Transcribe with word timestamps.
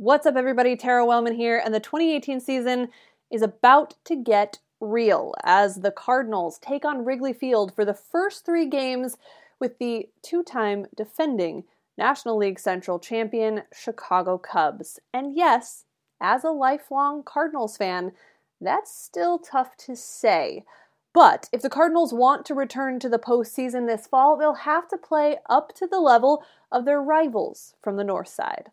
What's 0.00 0.26
up, 0.26 0.36
everybody? 0.36 0.76
Tara 0.76 1.04
Wellman 1.04 1.34
here, 1.34 1.60
and 1.62 1.74
the 1.74 1.80
2018 1.80 2.38
season 2.38 2.90
is 3.32 3.42
about 3.42 3.94
to 4.04 4.14
get 4.14 4.60
real 4.78 5.34
as 5.42 5.80
the 5.80 5.90
Cardinals 5.90 6.60
take 6.60 6.84
on 6.84 7.04
Wrigley 7.04 7.32
Field 7.32 7.74
for 7.74 7.84
the 7.84 7.94
first 7.94 8.46
three 8.46 8.66
games 8.66 9.16
with 9.58 9.78
the 9.78 10.08
two 10.22 10.44
time 10.44 10.86
defending 10.96 11.64
National 11.96 12.36
League 12.36 12.60
Central 12.60 13.00
champion 13.00 13.64
Chicago 13.74 14.38
Cubs. 14.38 15.00
And 15.12 15.34
yes, 15.34 15.84
as 16.20 16.44
a 16.44 16.50
lifelong 16.50 17.24
Cardinals 17.24 17.76
fan, 17.76 18.12
that's 18.60 18.96
still 18.96 19.36
tough 19.36 19.76
to 19.78 19.96
say. 19.96 20.64
But 21.12 21.48
if 21.52 21.60
the 21.60 21.68
Cardinals 21.68 22.14
want 22.14 22.46
to 22.46 22.54
return 22.54 23.00
to 23.00 23.08
the 23.08 23.18
postseason 23.18 23.88
this 23.88 24.06
fall, 24.06 24.36
they'll 24.36 24.54
have 24.54 24.86
to 24.90 24.96
play 24.96 25.38
up 25.50 25.74
to 25.74 25.88
the 25.88 25.98
level 25.98 26.44
of 26.70 26.84
their 26.84 27.02
rivals 27.02 27.74
from 27.82 27.96
the 27.96 28.04
north 28.04 28.28
side. 28.28 28.70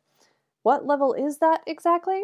What 0.65 0.87
level 0.87 1.13
is 1.13 1.37
that 1.37 1.61
exactly? 1.67 2.23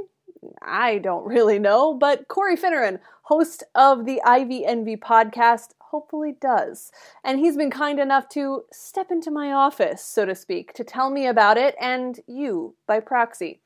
I 0.63 0.97
don't 0.97 1.27
really 1.27 1.59
know, 1.59 1.93
but 1.93 2.27
Corey 2.27 2.57
Finneran, 2.57 2.99
host 3.21 3.63
of 3.75 4.05
the 4.05 4.19
Ivy 4.25 4.65
Envy 4.65 4.97
podcast, 4.97 5.73
hopefully 5.79 6.33
does. 6.41 6.91
And 7.23 7.37
he's 7.37 7.55
been 7.55 7.69
kind 7.69 7.99
enough 7.99 8.29
to 8.29 8.63
step 8.73 9.11
into 9.11 9.29
my 9.29 9.51
office, 9.51 10.03
so 10.03 10.25
to 10.25 10.33
speak, 10.33 10.73
to 10.73 10.83
tell 10.83 11.11
me 11.11 11.27
about 11.27 11.59
it 11.59 11.75
and 11.79 12.19
you 12.25 12.73
by 12.87 12.99
proxy. 12.99 13.59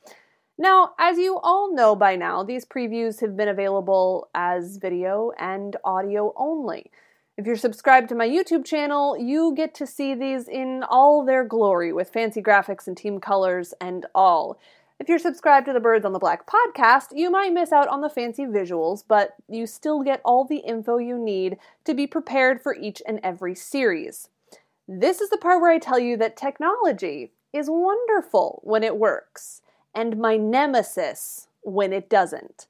Now, 0.58 0.90
as 1.00 1.18
you 1.18 1.40
all 1.42 1.74
know 1.74 1.96
by 1.96 2.18
now, 2.18 2.44
these 2.44 2.66
previews 2.66 3.22
have 3.22 3.38
been 3.38 3.48
available 3.48 4.28
as 4.36 4.76
video 4.76 5.32
and 5.40 5.78
audio 5.86 6.34
only. 6.36 6.92
If 7.38 7.46
you're 7.46 7.58
subscribed 7.58 8.08
to 8.10 8.16
my 8.16 8.30
YouTube 8.30 8.64
channel, 8.64 9.18
you 9.18 9.54
get 9.54 9.76
to 9.76 9.86
see 9.86 10.16
these 10.16 10.48
in 10.48 10.86
all 10.90 11.26
their 11.26 11.44
glory 11.44 11.92
with 11.92 12.10
fancy 12.10 12.42
graphics 12.42 12.88
and 12.88 12.96
team 12.96 13.20
colors 13.20 13.74
and 13.82 14.06
all. 14.16 14.58
If 15.02 15.10
you're 15.10 15.20
subscribed 15.20 15.66
to 15.66 15.74
the 15.74 15.82
Birds 15.82 16.06
on 16.06 16.14
the 16.14 16.20
Black 16.20 16.48
podcast, 16.48 17.08
you 17.12 17.30
might 17.30 17.52
miss 17.52 17.74
out 17.74 17.90
on 17.90 18.00
the 18.00 18.10
fancy 18.10 18.46
visuals, 18.46 19.04
but 19.06 19.36
you 19.50 19.68
still 19.68 20.02
get 20.02 20.22
all 20.24 20.46
the 20.46 20.60
info 20.60 20.98
you 20.98 21.18
need 21.18 21.58
to 21.84 21.94
be 21.94 22.08
prepared 22.08 22.62
for 22.62 22.74
each 22.74 23.02
and 23.06 23.20
every 23.22 23.54
series. 23.54 24.30
This 24.88 25.20
is 25.20 25.30
the 25.30 25.38
part 25.38 25.60
where 25.60 25.72
I 25.72 25.78
tell 25.78 26.00
you 26.00 26.16
that 26.16 26.38
technology 26.38 27.34
is 27.52 27.70
wonderful 27.70 28.62
when 28.64 28.82
it 28.82 28.96
works, 28.96 29.62
and 29.94 30.18
my 30.18 30.38
nemesis 30.38 31.50
when 31.64 31.92
it 31.92 32.10
doesn't. 32.10 32.66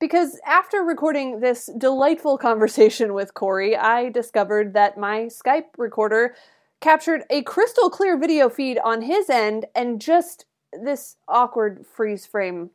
Because 0.00 0.40
after 0.46 0.82
recording 0.82 1.40
this 1.40 1.68
delightful 1.76 2.38
conversation 2.38 3.12
with 3.12 3.34
Corey, 3.34 3.76
I 3.76 4.08
discovered 4.08 4.72
that 4.72 4.96
my 4.96 5.24
Skype 5.24 5.66
recorder 5.76 6.34
captured 6.80 7.24
a 7.28 7.42
crystal 7.42 7.90
clear 7.90 8.18
video 8.18 8.48
feed 8.48 8.78
on 8.82 9.02
his 9.02 9.28
end 9.28 9.66
and 9.74 10.00
just 10.00 10.46
this 10.72 11.16
awkward 11.28 11.84
freeze 11.86 12.24
frame 12.24 12.70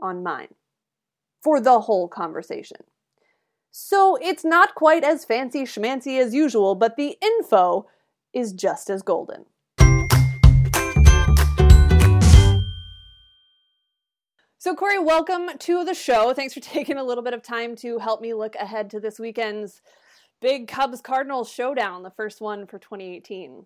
on 0.00 0.22
mine 0.22 0.54
for 1.42 1.60
the 1.60 1.80
whole 1.80 2.08
conversation. 2.08 2.78
So 3.70 4.16
it's 4.16 4.44
not 4.44 4.74
quite 4.74 5.04
as 5.04 5.26
fancy 5.26 5.64
schmancy 5.64 6.18
as 6.18 6.32
usual, 6.32 6.74
but 6.74 6.96
the 6.96 7.18
info 7.20 7.86
is 8.32 8.54
just 8.54 8.88
as 8.88 9.02
golden. 9.02 9.44
So, 14.62 14.74
Corey, 14.74 14.98
welcome 14.98 15.48
to 15.60 15.84
the 15.86 15.94
show. 15.94 16.34
Thanks 16.34 16.52
for 16.52 16.60
taking 16.60 16.98
a 16.98 17.02
little 17.02 17.24
bit 17.24 17.32
of 17.32 17.42
time 17.42 17.74
to 17.76 17.96
help 17.96 18.20
me 18.20 18.34
look 18.34 18.54
ahead 18.56 18.90
to 18.90 19.00
this 19.00 19.18
weekend's 19.18 19.80
big 20.42 20.68
Cubs 20.68 21.00
Cardinals 21.00 21.50
showdown, 21.50 22.02
the 22.02 22.10
first 22.10 22.42
one 22.42 22.66
for 22.66 22.78
2018. 22.78 23.64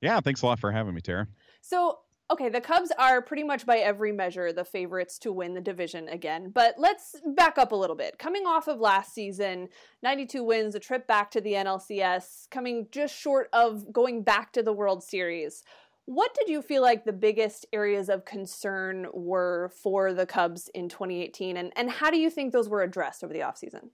Yeah, 0.00 0.20
thanks 0.20 0.42
a 0.42 0.46
lot 0.46 0.60
for 0.60 0.70
having 0.70 0.94
me, 0.94 1.00
Tara. 1.00 1.26
So, 1.62 1.98
okay, 2.30 2.48
the 2.48 2.60
Cubs 2.60 2.92
are 2.96 3.20
pretty 3.20 3.42
much 3.42 3.66
by 3.66 3.78
every 3.78 4.12
measure 4.12 4.52
the 4.52 4.64
favorites 4.64 5.18
to 5.18 5.32
win 5.32 5.54
the 5.54 5.60
division 5.60 6.08
again. 6.08 6.52
But 6.54 6.76
let's 6.78 7.16
back 7.34 7.58
up 7.58 7.72
a 7.72 7.76
little 7.76 7.96
bit. 7.96 8.20
Coming 8.20 8.46
off 8.46 8.68
of 8.68 8.78
last 8.78 9.12
season, 9.12 9.68
92 10.04 10.44
wins, 10.44 10.76
a 10.76 10.78
trip 10.78 11.08
back 11.08 11.28
to 11.32 11.40
the 11.40 11.54
NLCS, 11.54 12.48
coming 12.52 12.86
just 12.92 13.18
short 13.18 13.48
of 13.52 13.92
going 13.92 14.22
back 14.22 14.52
to 14.52 14.62
the 14.62 14.72
World 14.72 15.02
Series. 15.02 15.64
What 16.08 16.34
did 16.34 16.48
you 16.48 16.62
feel 16.62 16.80
like 16.80 17.04
the 17.04 17.12
biggest 17.12 17.66
areas 17.70 18.08
of 18.08 18.24
concern 18.24 19.08
were 19.12 19.70
for 19.82 20.14
the 20.14 20.24
Cubs 20.24 20.70
in 20.72 20.88
2018, 20.88 21.58
and, 21.58 21.70
and 21.76 21.90
how 21.90 22.10
do 22.10 22.16
you 22.16 22.30
think 22.30 22.50
those 22.50 22.66
were 22.66 22.82
addressed 22.82 23.22
over 23.22 23.34
the 23.34 23.40
offseason? 23.40 23.90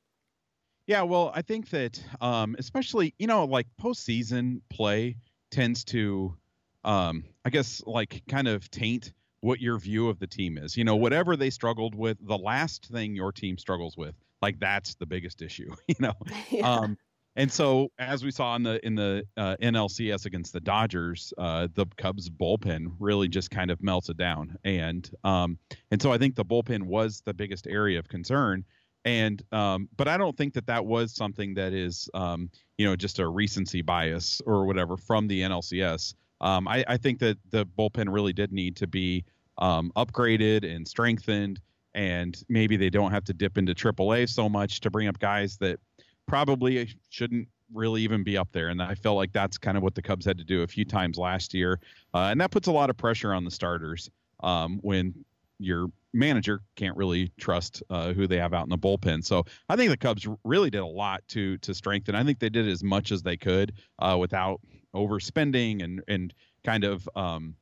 Yeah, 0.87 1.03
well, 1.03 1.33
I 1.35 1.43
think 1.43 1.71
that 1.71 2.01
um, 2.21 2.55
especially, 2.57 3.15
you 3.19 3.27
know, 3.27 3.45
like 3.47 3.67
postseason 3.83 4.61
play 4.71 5.17
tends 5.51 5.83
to, 5.87 6.37
um, 6.85 7.25
I 7.45 7.51
guess, 7.51 7.83
like 7.85 8.23
kind 8.29 8.47
of 8.47 8.71
taint 8.71 9.13
what 9.41 9.61
your 9.61 9.77
view 9.79 10.09
of 10.09 10.21
the 10.21 10.29
team 10.29 10.57
is. 10.57 10.77
You 10.77 10.85
know, 10.85 10.95
whatever 10.95 11.35
they 11.35 11.51
struggled 11.51 11.97
with, 11.97 12.17
the 12.25 12.39
last 12.39 12.87
thing 12.87 13.17
your 13.17 13.33
team 13.33 13.59
struggles 13.59 13.97
with, 13.97 14.15
like 14.41 14.61
that's 14.61 14.95
the 14.95 15.07
biggest 15.07 15.43
issue, 15.43 15.75
you 15.89 15.97
know. 15.99 16.15
Yeah. 16.49 16.71
Um, 16.71 16.97
and 17.37 17.51
so, 17.51 17.91
as 17.99 18.23
we 18.23 18.31
saw 18.31 18.55
in 18.55 18.63
the 18.63 18.85
in 18.87 18.95
the 18.95 19.25
uh, 19.37 19.57
NLCS 19.61 20.25
against 20.27 20.53
the 20.53 20.61
Dodgers, 20.61 21.33
uh, 21.37 21.67
the 21.75 21.87
Cubs 21.97 22.31
bullpen 22.31 22.95
really 23.01 23.29
just 23.29 23.51
kind 23.51 23.71
of 23.71 23.83
melted 23.83 24.17
down, 24.17 24.57
and 24.65 25.11
um, 25.25 25.59
and 25.91 26.01
so 26.01 26.13
I 26.13 26.19
think 26.19 26.37
the 26.37 26.45
bullpen 26.45 26.85
was 26.85 27.23
the 27.25 27.35
biggest 27.35 27.67
area 27.67 27.99
of 27.99 28.09
concern. 28.09 28.65
And 29.05 29.43
um, 29.53 29.89
but 29.97 30.07
I 30.07 30.17
don't 30.17 30.37
think 30.37 30.55
that 30.55 30.67
that 30.67 30.87
was 30.87 31.15
something 31.15 31.55
that 31.55 31.73
is 31.73 32.09
um, 32.15 32.51
you 32.79 32.87
know 32.87 32.95
just 32.95 33.19
a 33.19 33.27
recency 33.27 33.83
bias 33.83 34.41
or 34.47 34.65
whatever 34.65 34.97
from 34.97 35.27
the 35.27 35.43
NLCS. 35.43 36.15
Um, 36.41 36.69
I, 36.69 36.85
I 36.87 36.97
think 36.97 37.19
that 37.19 37.39
the 37.51 37.67
bullpen 37.67 38.13
really 38.13 38.33
did 38.33 38.53
need 38.53 38.77
to 38.77 38.87
be 38.87 39.25
um, 39.59 39.91
upgraded 39.97 40.65
and 40.65 40.87
strengthened, 40.87 41.61
and 41.95 42.41
maybe 42.49 42.77
they 42.77 42.91
don't 42.91 43.11
have 43.11 43.25
to 43.25 43.33
dip 43.33 43.59
into 43.59 43.75
AAA 43.75 44.29
so 44.29 44.49
much 44.49 44.81
to 44.81 44.91
bring 44.91 45.09
up 45.09 45.19
guys 45.19 45.57
that 45.59 45.81
probably 46.27 46.89
shouldn't 47.11 47.49
really 47.73 48.03
even 48.03 48.23
be 48.23 48.37
up 48.37 48.49
there. 48.53 48.69
And 48.69 48.83
I 48.83 48.95
felt 48.95 49.17
like 49.17 49.33
that's 49.33 49.59
kind 49.59 49.77
of 49.77 49.83
what 49.83 49.95
the 49.95 50.03
Cubs 50.03 50.25
had 50.25 50.39
to 50.39 50.45
do 50.45 50.63
a 50.63 50.67
few 50.67 50.85
times 50.85 51.19
last 51.19 51.55
year. 51.55 51.81
Uh, 52.13 52.29
and 52.31 52.41
that 52.41 52.51
puts 52.51 52.69
a 52.69 52.73
lot 52.73 52.91
of 52.91 52.97
pressure 52.97 53.33
on 53.33 53.45
the 53.45 53.51
starters 53.51 54.11
um, 54.43 54.79
when 54.83 55.25
your 55.59 55.89
manager 56.13 56.61
can't 56.77 56.97
really 56.97 57.31
trust 57.39 57.83
uh, 57.91 58.13
who 58.13 58.27
they 58.27 58.39
have 58.39 58.55
out 58.55 58.65
in 58.65 58.71
the 58.71 58.79
bullpen. 58.79 59.25
So 59.25 59.45
I 59.69 59.77
think 59.77 59.91
the 59.91 59.97
Cubs 59.97 60.27
really 60.45 60.71
did 60.71 60.81
a 60.81 60.87
lot 60.87 61.23
to 61.29 61.59
to 61.59 61.75
strengthen. 61.75 62.15
I 62.15 62.25
think 62.25 62.39
they 62.39 62.49
did 62.49 62.69
as 62.69 62.83
much 62.83 63.13
as 63.13 63.23
they 63.23 63.37
could 63.37 63.73
uh, 63.99 64.17
without 64.19 64.61
overspending 64.95 65.83
and 65.83 66.03
and 66.09 66.33
kind 66.65 66.85
of 66.85 67.09
um, 67.17 67.57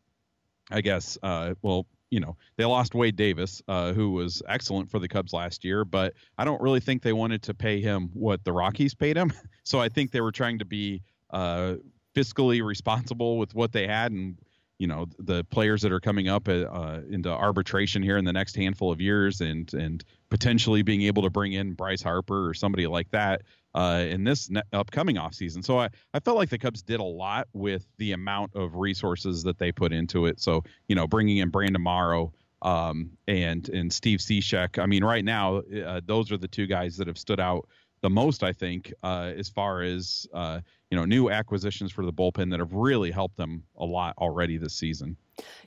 I 0.70 0.80
guess 0.80 1.18
uh, 1.22 1.54
well 1.62 1.86
you 2.12 2.20
know 2.20 2.36
they 2.56 2.64
lost 2.66 2.94
Wade 2.94 3.16
Davis, 3.16 3.62
uh, 3.66 3.94
who 3.94 4.10
was 4.10 4.42
excellent 4.46 4.90
for 4.90 4.98
the 4.98 5.08
Cubs 5.08 5.32
last 5.32 5.64
year, 5.64 5.84
but 5.84 6.12
I 6.36 6.44
don't 6.44 6.60
really 6.60 6.78
think 6.78 7.02
they 7.02 7.14
wanted 7.14 7.42
to 7.44 7.54
pay 7.54 7.80
him 7.80 8.10
what 8.12 8.44
the 8.44 8.52
Rockies 8.52 8.94
paid 8.94 9.16
him. 9.16 9.32
So 9.64 9.78
I 9.78 9.88
think 9.88 10.10
they 10.10 10.20
were 10.20 10.32
trying 10.32 10.58
to 10.58 10.64
be 10.64 11.02
uh, 11.30 11.74
fiscally 12.16 12.64
responsible 12.64 13.38
with 13.38 13.54
what 13.54 13.70
they 13.70 13.86
had, 13.86 14.10
and 14.10 14.36
you 14.78 14.88
know 14.88 15.06
the 15.20 15.44
players 15.44 15.82
that 15.82 15.92
are 15.92 16.00
coming 16.00 16.26
up 16.26 16.48
uh, 16.48 16.98
into 17.08 17.30
arbitration 17.30 18.02
here 18.02 18.16
in 18.16 18.24
the 18.24 18.32
next 18.32 18.56
handful 18.56 18.90
of 18.90 19.00
years, 19.00 19.40
and 19.40 19.72
and 19.72 20.04
potentially 20.30 20.82
being 20.82 21.02
able 21.02 21.22
to 21.22 21.30
bring 21.30 21.52
in 21.52 21.74
Bryce 21.74 22.02
Harper 22.02 22.48
or 22.48 22.54
somebody 22.54 22.88
like 22.88 23.08
that 23.12 23.42
uh, 23.74 24.04
in 24.08 24.24
this 24.24 24.50
ne- 24.50 24.62
upcoming 24.72 25.16
offseason. 25.16 25.64
So 25.64 25.78
I, 25.78 25.88
I 26.14 26.20
felt 26.20 26.36
like 26.36 26.50
the 26.50 26.58
Cubs 26.58 26.82
did 26.82 27.00
a 27.00 27.04
lot 27.04 27.48
with 27.52 27.86
the 27.98 28.12
amount 28.12 28.54
of 28.54 28.76
resources 28.76 29.42
that 29.44 29.58
they 29.58 29.72
put 29.72 29.92
into 29.92 30.26
it. 30.26 30.40
So, 30.40 30.62
you 30.88 30.94
know, 30.94 31.06
bringing 31.06 31.38
in 31.38 31.48
Brandon 31.48 31.82
Morrow 31.82 32.32
um, 32.62 33.10
and, 33.26 33.68
and 33.70 33.92
Steve 33.92 34.20
Cishek. 34.20 34.78
I 34.78 34.86
mean, 34.86 35.04
right 35.04 35.24
now, 35.24 35.58
uh, 35.58 36.00
those 36.04 36.30
are 36.30 36.38
the 36.38 36.48
two 36.48 36.66
guys 36.66 36.96
that 36.96 37.06
have 37.06 37.18
stood 37.18 37.40
out 37.40 37.68
the 38.02 38.10
most, 38.10 38.42
I 38.42 38.52
think, 38.52 38.92
uh, 39.02 39.32
as 39.36 39.48
far 39.48 39.82
as, 39.82 40.26
uh, 40.34 40.60
you 40.92 40.96
know, 40.96 41.06
new 41.06 41.30
acquisitions 41.30 41.90
for 41.90 42.04
the 42.04 42.12
bullpen 42.12 42.50
that 42.50 42.60
have 42.60 42.74
really 42.74 43.10
helped 43.10 43.38
them 43.38 43.62
a 43.78 43.84
lot 43.84 44.14
already 44.18 44.58
this 44.58 44.74
season. 44.74 45.16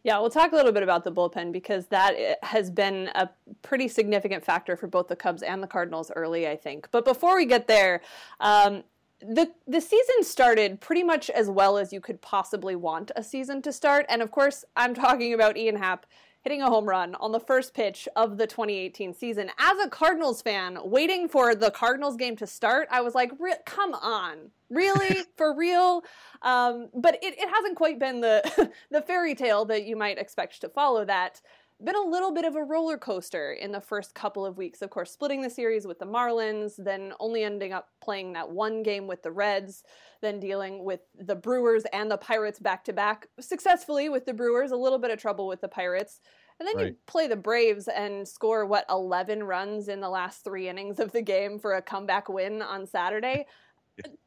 Yeah, 0.04 0.20
we'll 0.20 0.30
talk 0.30 0.52
a 0.52 0.56
little 0.56 0.72
bit 0.72 0.84
about 0.84 1.04
the 1.04 1.12
bullpen 1.12 1.52
because 1.52 1.88
that 1.88 2.38
has 2.44 2.70
been 2.70 3.10
a 3.16 3.28
pretty 3.64 3.88
significant 3.88 4.46
factor 4.46 4.78
for 4.78 4.86
both 4.86 5.08
the 5.08 5.16
Cubs 5.16 5.42
and 5.42 5.64
the 5.64 5.68
Cardinals 5.68 6.12
early, 6.16 6.48
I 6.48 6.56
think. 6.56 6.90
But 6.92 7.06
before 7.06 7.38
we 7.38 7.48
get 7.48 7.66
there, 7.66 8.02
um, 8.40 8.84
the 9.20 9.52
the 9.66 9.82
season 9.82 10.22
started 10.22 10.80
pretty 10.80 11.02
much 11.02 11.32
as 11.32 11.50
well 11.50 11.80
as 11.80 11.92
you 11.92 12.02
could 12.02 12.22
possibly 12.22 12.76
want 12.76 13.12
a 13.16 13.24
season 13.24 13.64
to 13.64 13.74
start, 13.74 14.06
and 14.10 14.22
of 14.22 14.30
course, 14.30 14.64
I'm 14.76 14.94
talking 14.94 15.34
about 15.34 15.58
Ian 15.58 15.78
Happ 15.78 16.06
hitting 16.46 16.62
a 16.62 16.70
home 16.70 16.86
run 16.86 17.16
on 17.16 17.32
the 17.32 17.40
first 17.40 17.74
pitch 17.74 18.08
of 18.16 18.38
the 18.38 18.46
2018 18.46 19.16
season. 19.16 19.50
As 19.58 19.80
a 19.80 19.90
Cardinals 19.90 20.44
fan, 20.44 20.78
waiting 20.84 21.28
for 21.28 21.56
the 21.56 21.72
Cardinals 21.72 22.16
game 22.16 22.36
to 22.36 22.46
start, 22.46 22.88
I 22.92 23.02
was 23.02 23.16
like, 23.16 23.32
come 23.66 23.96
on, 23.96 24.52
really, 24.70 25.24
for 25.38 25.56
real? 25.56 26.04
Um, 26.44 26.90
but 26.94 27.16
it, 27.24 27.34
it 27.40 27.50
hasn't 27.50 27.76
quite 27.76 27.98
been 27.98 28.22
the 28.22 28.72
the 28.92 29.02
fairy 29.02 29.34
tale 29.34 29.66
that 29.66 29.86
you 29.86 29.96
might 29.96 30.20
expect 30.20 30.62
to 30.62 30.70
follow 30.70 31.04
that 31.06 31.42
been 31.84 31.96
a 31.96 32.02
little 32.02 32.32
bit 32.32 32.46
of 32.46 32.56
a 32.56 32.64
roller 32.64 32.98
coaster 32.98 33.52
in 33.52 33.72
the 33.72 33.82
first 33.82 34.16
couple 34.16 34.46
of 34.46 34.58
weeks. 34.58 34.82
Of 34.82 34.90
course, 34.90 35.12
splitting 35.12 35.42
the 35.42 35.50
series 35.50 35.86
with 35.86 36.00
the 36.00 36.06
Marlins, 36.06 36.74
then 36.78 37.14
only 37.20 37.44
ending 37.44 37.74
up 37.74 37.90
playing 38.02 38.34
that 38.34 38.50
one 38.50 38.82
game 38.82 39.08
with 39.08 39.24
the 39.24 39.32
Reds, 39.32 39.84
then 40.22 40.40
dealing 40.40 40.84
with 40.84 41.02
the 41.20 41.36
Brewers 41.36 41.84
and 41.92 42.10
the 42.10 42.18
Pirates 42.18 42.60
back 42.60 42.84
to 42.86 42.94
back 42.94 43.28
successfully 43.40 44.08
with 44.08 44.26
the 44.26 44.34
Brewers, 44.34 44.72
a 44.72 44.78
little 44.78 45.00
bit 45.00 45.12
of 45.12 45.20
trouble 45.20 45.48
with 45.48 45.62
the 45.62 45.68
Pirates. 45.68 46.22
And 46.60 46.68
then 46.68 46.78
Right. 46.78 46.86
you 46.88 46.96
play 47.06 47.28
the 47.28 47.36
Braves 47.36 47.90
and 47.90 48.26
score 48.26 48.66
what 48.66 48.86
11 48.90 49.44
runs 49.44 49.90
in 49.90 50.00
the 50.00 50.10
last 50.10 50.46
3 50.46 50.70
innings 50.70 51.00
of 51.00 51.12
the 51.12 51.22
game 51.22 51.60
for 51.60 51.74
a 51.74 51.82
comeback 51.82 52.30
win 52.30 52.62
on 52.62 52.88
Saturday. 52.88 53.48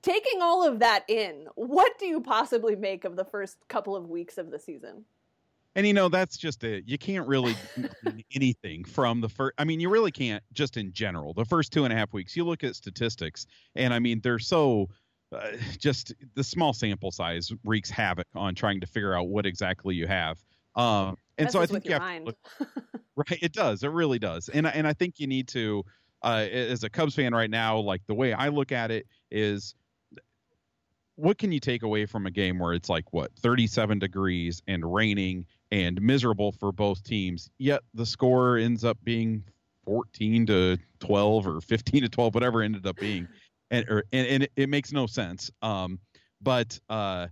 Taking 0.03 0.43
all 0.43 0.63
of 0.63 0.81
that 0.81 1.05
in, 1.09 1.49
what 1.55 1.99
do 1.99 2.07
you 2.07 2.21
possibly 2.21 2.77
make 2.77 3.05
of 3.05 3.17
the 3.17 3.25
first 3.25 3.67
couple 3.69 3.97
of 3.97 4.09
weeks 4.09 4.37
of 4.37 4.51
the 4.51 4.59
season? 4.59 5.07
And 5.75 5.87
you 5.87 5.93
know 5.93 6.09
that's 6.09 6.37
just 6.37 6.65
it. 6.65 6.85
You 6.87 6.99
can't 6.99 7.27
really 7.29 7.55
anything 8.35 8.85
from 8.85 9.21
the 9.21 9.29
first. 9.29 9.55
I 9.59 9.65
mean, 9.65 9.79
you 9.81 9.89
really 9.91 10.11
can't 10.11 10.43
just 10.53 10.77
in 10.77 10.93
general. 10.93 11.35
The 11.35 11.45
first 11.45 11.73
two 11.73 11.85
and 11.85 11.93
a 11.93 11.97
half 11.97 12.13
weeks, 12.13 12.37
you 12.37 12.45
look 12.45 12.65
at 12.65 12.75
statistics, 12.75 13.47
and 13.77 13.95
I 13.95 13.99
mean 14.01 14.21
they're 14.23 14.39
so 14.41 14.89
uh, 15.31 15.53
just 15.79 16.15
the 16.35 16.43
small 16.43 16.73
sample 16.73 17.13
size 17.13 17.53
wreaks 17.65 17.91
havoc 17.91 18.27
on 18.35 18.55
trying 18.55 18.81
to 18.81 18.87
figure 18.87 19.15
out 19.15 19.29
what 19.29 19.47
exactly 19.47 19.95
you 19.95 20.07
have. 20.07 20.43
Um, 20.75 21.17
and 21.39 21.51
so 21.53 21.61
I 21.61 21.67
think 21.67 21.85
you 21.85 21.93
have 21.93 22.03
look- 22.25 22.39
right. 23.17 23.39
It 23.43 23.53
does. 23.53 23.83
It 23.83 23.89
really 23.91 24.19
does. 24.19 24.49
And 24.49 24.67
I- 24.67 24.71
and 24.71 24.87
I 24.87 24.95
think 24.95 25.21
you 25.21 25.27
need 25.27 25.47
to, 25.49 25.85
uh, 26.23 26.47
as 26.51 26.83
a 26.83 26.91
Cubs 26.91 27.15
fan 27.15 27.35
right 27.35 27.51
now, 27.51 27.79
like 27.79 28.03
the 28.07 28.15
way 28.15 28.33
I 28.33 28.49
look 28.49 28.73
at 28.73 28.91
it 28.91 29.07
is, 29.31 29.75
what 31.17 31.37
can 31.37 31.51
you 31.51 31.59
take 31.61 31.83
away 31.83 32.07
from 32.07 32.27
a 32.27 32.31
game 32.31 32.59
where 32.59 32.73
it's 32.75 32.89
like 32.89 33.13
what 33.13 33.33
37 33.41 33.99
degrees 33.99 34.63
and 34.69 34.93
raining 34.93 35.47
and 35.71 36.01
miserable 36.01 36.53
for 36.53 36.73
both 36.73 37.03
teams, 37.05 37.51
yet 37.59 37.83
the 37.95 38.07
score 38.07 38.57
ends 38.57 38.85
up 38.85 38.99
being 39.05 39.45
14 39.85 40.47
to 40.47 40.79
12 41.01 41.47
or 41.47 41.61
15 41.61 42.03
to 42.03 42.09
12, 42.09 42.35
whatever 42.35 42.63
ended 42.63 42.87
up 42.87 42.97
being, 42.97 43.29
and 43.71 43.89
or, 43.89 44.05
and, 44.13 44.27
and 44.27 44.43
it, 44.45 44.53
it 44.57 44.69
makes 44.69 44.93
no 44.93 45.07
sense. 45.07 45.51
Um, 45.63 45.99
but 46.41 46.79
uh, 46.89 47.29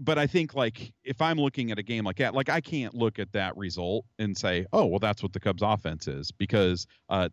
but 0.00 0.18
I 0.18 0.26
think 0.26 0.54
like 0.54 0.92
if 1.04 1.22
I'm 1.22 1.38
looking 1.38 1.70
at 1.70 1.78
a 1.78 1.82
game 1.82 2.04
like 2.04 2.16
that, 2.16 2.34
like 2.34 2.48
I 2.48 2.60
can't 2.60 2.94
look 2.94 3.18
at 3.18 3.32
that 3.32 3.56
result 3.56 4.04
and 4.18 4.36
say, 4.36 4.66
oh 4.72 4.86
well, 4.86 4.98
that's 4.98 5.22
what 5.22 5.32
the 5.32 5.40
Cubs 5.40 5.62
offense 5.62 6.08
is 6.08 6.32
because 6.32 6.86
uh, 7.08 7.28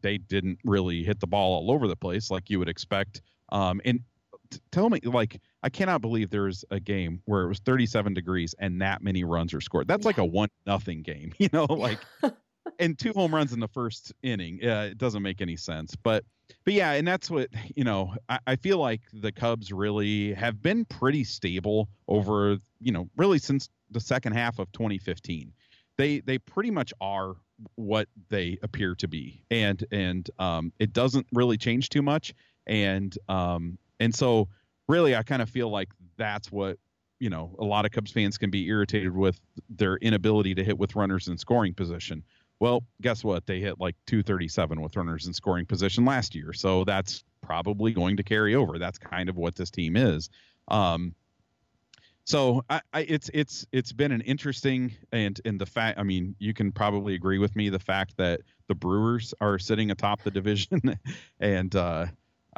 they 0.00 0.18
didn't 0.18 0.58
really 0.64 1.04
hit 1.04 1.20
the 1.20 1.26
ball 1.26 1.54
all 1.54 1.70
over 1.70 1.86
the 1.86 1.96
place 1.96 2.30
like 2.30 2.50
you 2.50 2.58
would 2.58 2.68
expect. 2.68 3.22
Um, 3.50 3.80
and 3.84 4.00
t- 4.50 4.58
tell 4.70 4.90
me, 4.90 5.00
like 5.04 5.40
I 5.62 5.68
cannot 5.68 6.00
believe 6.00 6.30
there's 6.30 6.64
a 6.70 6.80
game 6.80 7.22
where 7.24 7.42
it 7.42 7.48
was 7.48 7.58
37 7.60 8.14
degrees 8.14 8.54
and 8.58 8.80
that 8.82 9.02
many 9.02 9.24
runs 9.24 9.54
are 9.54 9.60
scored. 9.60 9.88
That's 9.88 10.04
like 10.04 10.18
a 10.18 10.24
one 10.24 10.48
nothing 10.66 11.02
game, 11.02 11.32
you 11.38 11.48
know, 11.52 11.64
like 11.64 11.98
and 12.78 12.98
two 12.98 13.12
home 13.12 13.34
runs 13.34 13.52
in 13.52 13.60
the 13.60 13.68
first 13.68 14.12
inning. 14.22 14.58
Yeah, 14.62 14.82
it 14.82 14.98
doesn't 14.98 15.22
make 15.22 15.40
any 15.40 15.56
sense. 15.56 15.94
But 15.96 16.24
but 16.64 16.74
yeah, 16.74 16.92
and 16.92 17.06
that's 17.06 17.30
what 17.30 17.48
you 17.74 17.84
know. 17.84 18.14
I, 18.28 18.38
I 18.46 18.56
feel 18.56 18.78
like 18.78 19.02
the 19.12 19.32
Cubs 19.32 19.72
really 19.72 20.34
have 20.34 20.62
been 20.62 20.84
pretty 20.84 21.24
stable 21.24 21.88
over 22.06 22.58
you 22.80 22.92
know 22.92 23.08
really 23.16 23.38
since 23.38 23.68
the 23.90 24.00
second 24.00 24.32
half 24.32 24.58
of 24.58 24.70
2015. 24.72 25.52
They 25.96 26.20
they 26.20 26.38
pretty 26.38 26.70
much 26.70 26.92
are 27.00 27.34
what 27.74 28.08
they 28.28 28.58
appear 28.62 28.94
to 28.96 29.08
be, 29.08 29.42
and 29.50 29.84
and 29.90 30.30
um, 30.38 30.72
it 30.78 30.92
doesn't 30.92 31.26
really 31.32 31.58
change 31.58 31.88
too 31.88 32.02
much. 32.02 32.34
And 32.66 33.16
um, 33.28 33.78
and 34.00 34.14
so 34.14 34.48
really, 34.88 35.16
I 35.16 35.22
kind 35.22 35.42
of 35.42 35.48
feel 35.48 35.70
like 35.70 35.88
that's 36.16 36.50
what 36.50 36.78
you 37.20 37.30
know 37.30 37.54
a 37.58 37.64
lot 37.64 37.84
of 37.84 37.90
Cubs 37.90 38.10
fans 38.10 38.38
can 38.38 38.50
be 38.50 38.66
irritated 38.66 39.14
with 39.14 39.40
their 39.68 39.96
inability 39.96 40.54
to 40.54 40.64
hit 40.64 40.78
with 40.78 40.96
runners 40.96 41.28
in 41.28 41.38
scoring 41.38 41.74
position. 41.74 42.22
Well, 42.60 42.84
guess 43.00 43.22
what? 43.22 43.46
They 43.46 43.60
hit 43.60 43.78
like 43.78 43.94
237 44.06 44.80
with 44.80 44.96
runners 44.96 45.26
in 45.26 45.32
scoring 45.32 45.64
position 45.64 46.04
last 46.04 46.34
year. 46.34 46.52
So 46.52 46.84
that's 46.84 47.22
probably 47.40 47.92
going 47.92 48.16
to 48.16 48.24
carry 48.24 48.56
over. 48.56 48.78
That's 48.78 48.98
kind 48.98 49.28
of 49.28 49.36
what 49.36 49.54
this 49.54 49.70
team 49.70 49.96
is. 49.96 50.28
Um, 50.66 51.14
so 52.28 52.62
I, 52.68 52.82
I, 52.92 53.00
it's 53.00 53.30
it's 53.32 53.66
it's 53.72 53.90
been 53.92 54.12
an 54.12 54.20
interesting 54.20 54.94
and 55.12 55.40
and 55.46 55.58
the 55.58 55.64
fact 55.64 55.98
I 55.98 56.02
mean 56.02 56.34
you 56.38 56.52
can 56.52 56.72
probably 56.72 57.14
agree 57.14 57.38
with 57.38 57.56
me 57.56 57.70
the 57.70 57.78
fact 57.78 58.18
that 58.18 58.40
the 58.66 58.74
Brewers 58.74 59.32
are 59.40 59.58
sitting 59.58 59.90
atop 59.90 60.22
the 60.22 60.30
division 60.30 60.98
and 61.40 61.74
uh 61.74 62.06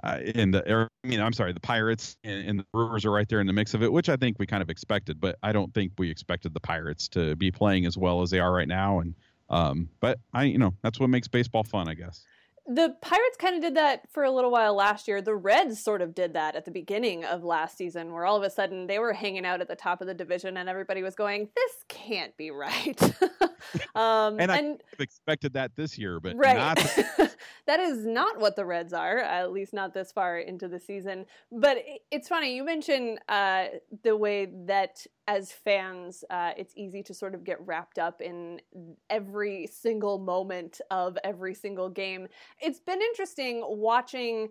uh, 0.02 0.18
and 0.34 0.54
the 0.54 0.72
or, 0.72 0.88
I 1.04 1.08
mean 1.08 1.20
I'm 1.20 1.32
sorry 1.32 1.52
the 1.52 1.60
Pirates 1.60 2.16
and, 2.24 2.48
and 2.48 2.58
the 2.60 2.66
Brewers 2.72 3.04
are 3.04 3.10
right 3.10 3.28
there 3.28 3.40
in 3.40 3.46
the 3.46 3.52
mix 3.52 3.74
of 3.74 3.82
it 3.82 3.92
which 3.92 4.08
I 4.08 4.16
think 4.16 4.38
we 4.38 4.46
kind 4.46 4.62
of 4.62 4.70
expected 4.70 5.20
but 5.20 5.36
I 5.42 5.52
don't 5.52 5.72
think 5.74 5.92
we 5.98 6.10
expected 6.10 6.54
the 6.54 6.60
Pirates 6.60 7.08
to 7.10 7.36
be 7.36 7.50
playing 7.50 7.86
as 7.86 7.96
well 7.96 8.22
as 8.22 8.30
they 8.30 8.40
are 8.40 8.52
right 8.52 8.68
now. 8.68 9.00
And 9.00 9.14
um 9.48 9.88
but 10.00 10.18
I 10.32 10.44
you 10.44 10.58
know 10.58 10.74
that's 10.82 11.00
what 11.00 11.10
makes 11.10 11.28
baseball 11.28 11.64
fun 11.64 11.88
I 11.88 11.94
guess 11.94 12.24
The 12.72 12.94
Pirates 13.00 13.36
kind 13.36 13.56
of 13.56 13.62
did 13.62 13.74
that 13.74 14.08
for 14.08 14.22
a 14.22 14.30
little 14.30 14.52
while 14.52 14.74
last 14.74 15.08
year. 15.08 15.20
The 15.20 15.34
Reds 15.34 15.82
sort 15.82 16.02
of 16.02 16.14
did 16.14 16.34
that 16.34 16.54
at 16.54 16.64
the 16.64 16.70
beginning 16.70 17.24
of 17.24 17.42
last 17.42 17.76
season, 17.76 18.12
where 18.12 18.24
all 18.24 18.36
of 18.36 18.44
a 18.44 18.50
sudden 18.50 18.86
they 18.86 19.00
were 19.00 19.12
hanging 19.12 19.44
out 19.44 19.60
at 19.60 19.66
the 19.66 19.74
top 19.74 20.00
of 20.00 20.06
the 20.06 20.14
division 20.14 20.56
and 20.56 20.68
everybody 20.68 21.02
was 21.02 21.16
going, 21.16 21.48
This 21.56 21.72
can't 21.88 22.36
be 22.36 22.52
right. 22.52 23.02
um, 23.96 24.38
And 24.38 24.52
I- 24.52 24.76
expected 25.00 25.54
that 25.54 25.74
this 25.74 25.98
year 25.98 26.20
but 26.20 26.36
right. 26.36 26.56
not 26.56 26.76
that 27.66 27.80
is 27.80 28.06
not 28.06 28.38
what 28.38 28.54
the 28.54 28.64
Reds 28.64 28.92
are, 28.92 29.18
at 29.18 29.50
least 29.50 29.72
not 29.72 29.92
this 29.92 30.12
far 30.12 30.38
into 30.38 30.68
the 30.68 30.78
season. 30.78 31.26
But 31.50 31.78
it's 32.12 32.28
funny, 32.28 32.54
you 32.54 32.64
mentioned 32.64 33.18
uh, 33.28 33.66
the 34.04 34.16
way 34.16 34.46
that 34.66 35.06
as 35.30 35.52
fans, 35.52 36.24
uh, 36.28 36.50
it's 36.56 36.72
easy 36.76 37.04
to 37.04 37.14
sort 37.14 37.34
of 37.36 37.44
get 37.44 37.64
wrapped 37.64 38.00
up 38.00 38.20
in 38.20 38.60
every 39.08 39.68
single 39.68 40.18
moment 40.18 40.80
of 40.90 41.16
every 41.22 41.54
single 41.54 41.88
game. 41.88 42.26
It's 42.60 42.80
been 42.80 43.00
interesting 43.00 43.62
watching 43.66 44.50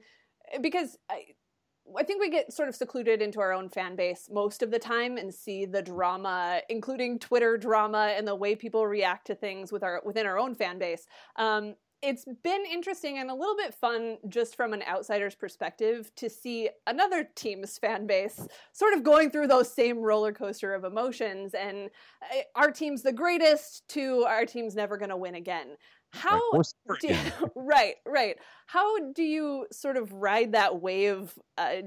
because. 0.61 0.97
I, 1.09 1.25
I 1.97 2.03
think 2.03 2.21
we 2.21 2.29
get 2.29 2.53
sort 2.53 2.69
of 2.69 2.75
secluded 2.75 3.19
into 3.19 3.39
our 3.39 3.51
own 3.51 3.67
fan 3.67 3.95
base 3.95 4.29
most 4.31 4.61
of 4.61 4.69
the 4.69 4.77
time 4.77 5.17
and 5.17 5.33
see 5.33 5.65
the 5.65 5.81
drama, 5.81 6.61
including 6.69 7.17
Twitter 7.17 7.57
drama 7.57 8.13
and 8.15 8.27
the 8.27 8.35
way 8.35 8.55
people 8.55 8.85
react 8.85 9.25
to 9.25 9.33
things 9.33 9.71
with 9.71 9.81
our 9.81 9.99
within 10.05 10.27
our 10.27 10.37
own 10.37 10.53
fan 10.53 10.77
base. 10.77 11.07
Um, 11.35 11.73
it's 12.01 12.25
been 12.43 12.63
interesting 12.71 13.17
and 13.17 13.29
a 13.29 13.33
little 13.33 13.55
bit 13.57 13.73
fun 13.73 14.17
just 14.29 14.55
from 14.55 14.73
an 14.73 14.83
outsider's 14.87 15.35
perspective 15.35 16.11
to 16.15 16.29
see 16.29 16.69
another 16.87 17.27
team's 17.35 17.77
fan 17.77 18.07
base 18.07 18.47
sort 18.71 18.93
of 18.93 19.03
going 19.03 19.29
through 19.29 19.47
those 19.47 19.73
same 19.73 19.99
roller 19.99 20.31
coaster 20.31 20.73
of 20.73 20.85
emotions 20.85 21.53
and 21.53 21.89
uh, 22.23 22.41
our 22.55 22.71
team's 22.71 23.01
the 23.01 23.11
greatest 23.11 23.87
to 23.89 24.23
our 24.27 24.45
team's 24.45 24.75
never 24.75 24.97
going 24.97 25.09
to 25.09 25.17
win 25.17 25.35
again. 25.35 25.75
How 26.11 26.39
Right, 26.87 26.99
do, 27.01 27.07
again. 27.09 27.33
right, 27.55 27.95
right. 28.05 28.37
How 28.67 29.11
do 29.11 29.23
you 29.23 29.67
sort 29.71 29.97
of 29.97 30.11
ride 30.11 30.53
that 30.53 30.81
wave, 30.81 31.37
uh, 31.57 31.81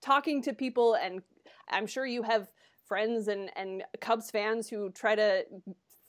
talking 0.00 0.42
to 0.42 0.52
people, 0.52 0.94
and 0.94 1.22
I'm 1.68 1.86
sure 1.86 2.06
you 2.06 2.22
have 2.22 2.48
friends 2.86 3.28
and 3.28 3.50
and 3.56 3.82
Cubs 4.00 4.30
fans 4.30 4.68
who 4.68 4.90
try 4.90 5.14
to 5.14 5.44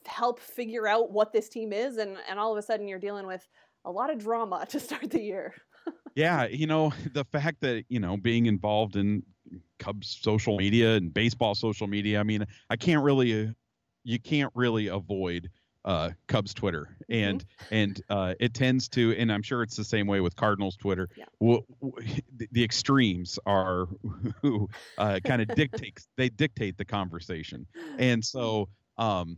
help 0.05 0.39
figure 0.39 0.87
out 0.87 1.11
what 1.11 1.33
this 1.33 1.49
team 1.49 1.73
is, 1.73 1.97
and 1.97 2.17
and 2.29 2.39
all 2.39 2.51
of 2.51 2.57
a 2.57 2.61
sudden 2.61 2.87
you're 2.87 2.99
dealing 2.99 3.25
with 3.27 3.47
a 3.85 3.91
lot 3.91 4.09
of 4.09 4.19
drama 4.19 4.65
to 4.69 4.79
start 4.79 5.09
the 5.09 5.21
year. 5.21 5.53
yeah, 6.15 6.45
you 6.45 6.67
know, 6.67 6.91
the 7.13 7.25
fact 7.25 7.61
that, 7.61 7.85
you 7.89 7.99
know, 7.99 8.17
being 8.17 8.45
involved 8.45 8.95
in 8.95 9.23
Cubs 9.79 10.19
social 10.21 10.57
media 10.57 10.95
and 10.95 11.13
baseball 11.13 11.55
social 11.55 11.87
media, 11.87 12.19
I 12.19 12.23
mean, 12.23 12.45
I 12.69 12.75
can't 12.75 13.03
really, 13.03 13.47
uh, 13.47 13.51
you 14.03 14.19
can't 14.19 14.51
really 14.55 14.87
avoid 14.87 15.49
uh, 15.85 16.09
Cubs 16.27 16.53
Twitter, 16.53 16.97
and 17.09 17.45
and 17.71 18.01
uh, 18.09 18.33
it 18.39 18.53
tends 18.53 18.89
to, 18.89 19.15
and 19.17 19.31
I'm 19.31 19.43
sure 19.43 19.61
it's 19.61 19.77
the 19.77 19.83
same 19.83 20.07
way 20.07 20.19
with 20.19 20.35
Cardinals 20.35 20.75
Twitter. 20.75 21.07
Yeah. 21.15 21.25
W- 21.39 21.61
w- 21.81 22.21
the, 22.35 22.49
the 22.51 22.63
extremes 22.63 23.39
are 23.45 23.87
who 24.41 24.67
uh, 24.97 25.19
kind 25.23 25.41
of 25.41 25.47
dictates 25.55 26.07
they 26.17 26.29
dictate 26.29 26.77
the 26.77 26.85
conversation, 26.85 27.67
and 27.97 28.25
so 28.25 28.67
um, 28.97 29.37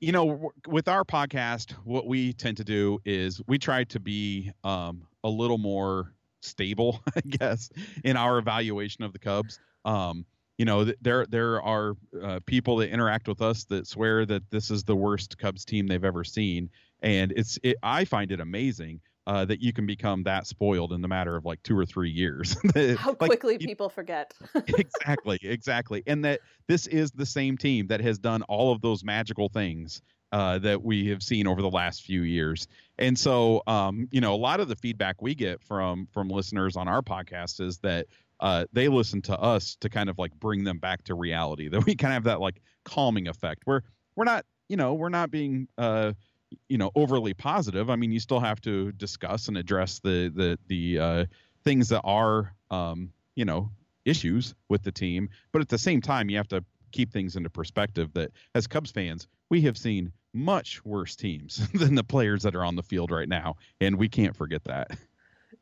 you 0.00 0.12
know, 0.12 0.26
w- 0.26 0.50
with 0.66 0.86
our 0.86 1.04
podcast, 1.04 1.72
what 1.84 2.06
we 2.06 2.32
tend 2.34 2.58
to 2.58 2.64
do 2.64 3.00
is 3.04 3.40
we 3.46 3.58
try 3.58 3.84
to 3.84 3.98
be 3.98 4.52
um, 4.64 5.02
a 5.24 5.28
little 5.28 5.58
more 5.58 6.12
stable, 6.40 7.00
I 7.16 7.20
guess, 7.20 7.70
in 8.04 8.16
our 8.16 8.38
evaluation 8.38 9.04
of 9.04 9.12
the 9.12 9.18
Cubs. 9.18 9.58
Um, 9.84 10.26
you 10.58 10.64
know, 10.64 10.84
th- 10.84 10.96
there 11.00 11.24
there 11.26 11.62
are 11.62 11.94
uh, 12.22 12.40
people 12.44 12.76
that 12.78 12.90
interact 12.90 13.28
with 13.28 13.40
us 13.40 13.64
that 13.66 13.86
swear 13.86 14.26
that 14.26 14.42
this 14.50 14.70
is 14.70 14.84
the 14.84 14.96
worst 14.96 15.38
Cubs 15.38 15.64
team 15.64 15.86
they've 15.86 16.04
ever 16.04 16.24
seen, 16.24 16.68
and 17.00 17.32
it's 17.36 17.58
it, 17.62 17.76
I 17.82 18.04
find 18.04 18.30
it 18.32 18.40
amazing. 18.40 19.00
Uh, 19.26 19.44
that 19.44 19.60
you 19.60 19.74
can 19.74 19.84
become 19.84 20.22
that 20.22 20.46
spoiled 20.46 20.90
in 20.90 21.02
the 21.02 21.06
matter 21.08 21.36
of 21.36 21.44
like 21.44 21.62
two 21.62 21.76
or 21.78 21.84
three 21.84 22.08
years. 22.08 22.56
How 22.96 23.10
Like, 23.10 23.18
quickly 23.18 23.58
you- 23.60 23.66
people 23.66 23.90
forget. 23.90 24.32
exactly, 24.66 25.38
exactly. 25.42 26.02
And 26.06 26.24
that 26.24 26.40
this 26.66 26.86
is 26.86 27.10
the 27.10 27.26
same 27.26 27.58
team 27.58 27.86
that 27.88 28.00
has 28.00 28.18
done 28.18 28.40
all 28.44 28.72
of 28.72 28.80
those 28.80 29.04
magical 29.04 29.50
things 29.50 30.00
uh, 30.32 30.58
that 30.60 30.82
we 30.82 31.08
have 31.08 31.22
seen 31.22 31.46
over 31.46 31.60
the 31.60 31.68
last 31.70 32.04
few 32.04 32.22
years. 32.22 32.68
And 32.98 33.18
so, 33.18 33.62
um, 33.66 34.08
you 34.10 34.22
know, 34.22 34.34
a 34.34 34.36
lot 34.36 34.60
of 34.60 34.68
the 34.68 34.76
feedback 34.76 35.20
we 35.20 35.34
get 35.34 35.62
from 35.62 36.06
from 36.10 36.28
listeners 36.30 36.74
on 36.74 36.88
our 36.88 37.02
podcast 37.02 37.60
is 37.60 37.76
that 37.80 38.06
uh, 38.40 38.66
they 38.72 38.88
listen 38.88 39.22
to 39.22 39.38
us 39.38 39.76
to 39.80 39.88
kind 39.88 40.08
of 40.08 40.18
like 40.18 40.32
bring 40.38 40.64
them 40.64 40.78
back 40.78 41.04
to 41.04 41.14
reality. 41.14 41.68
That 41.68 41.84
we 41.86 41.94
kind 41.94 42.12
of 42.12 42.14
have 42.14 42.24
that 42.24 42.40
like 42.40 42.60
calming 42.84 43.28
effect 43.28 43.62
where 43.64 43.82
we're 44.16 44.24
not, 44.24 44.44
you 44.68 44.76
know, 44.76 44.94
we're 44.94 45.08
not 45.08 45.30
being 45.30 45.68
uh, 45.76 46.12
you 46.68 46.78
know 46.78 46.90
overly 46.94 47.34
positive. 47.34 47.90
I 47.90 47.96
mean, 47.96 48.12
you 48.12 48.20
still 48.20 48.40
have 48.40 48.60
to 48.62 48.92
discuss 48.92 49.48
and 49.48 49.56
address 49.56 50.00
the 50.00 50.32
the 50.34 50.58
the 50.66 50.98
uh, 50.98 51.26
things 51.64 51.88
that 51.88 52.02
are 52.04 52.54
um, 52.70 53.12
you 53.34 53.44
know 53.44 53.70
issues 54.04 54.54
with 54.68 54.82
the 54.82 54.92
team, 54.92 55.28
but 55.52 55.62
at 55.62 55.68
the 55.68 55.78
same 55.78 56.00
time, 56.00 56.30
you 56.30 56.36
have 56.36 56.48
to 56.48 56.64
keep 56.92 57.12
things 57.12 57.36
into 57.36 57.50
perspective. 57.50 58.12
That 58.14 58.30
as 58.54 58.66
Cubs 58.66 58.90
fans, 58.90 59.26
we 59.50 59.60
have 59.62 59.76
seen 59.76 60.12
much 60.32 60.84
worse 60.84 61.16
teams 61.16 61.68
than 61.74 61.94
the 61.94 62.04
players 62.04 62.42
that 62.42 62.54
are 62.54 62.64
on 62.64 62.76
the 62.76 62.82
field 62.82 63.10
right 63.10 63.28
now, 63.28 63.56
and 63.80 63.96
we 63.96 64.08
can't 64.08 64.36
forget 64.36 64.64
that. 64.64 64.98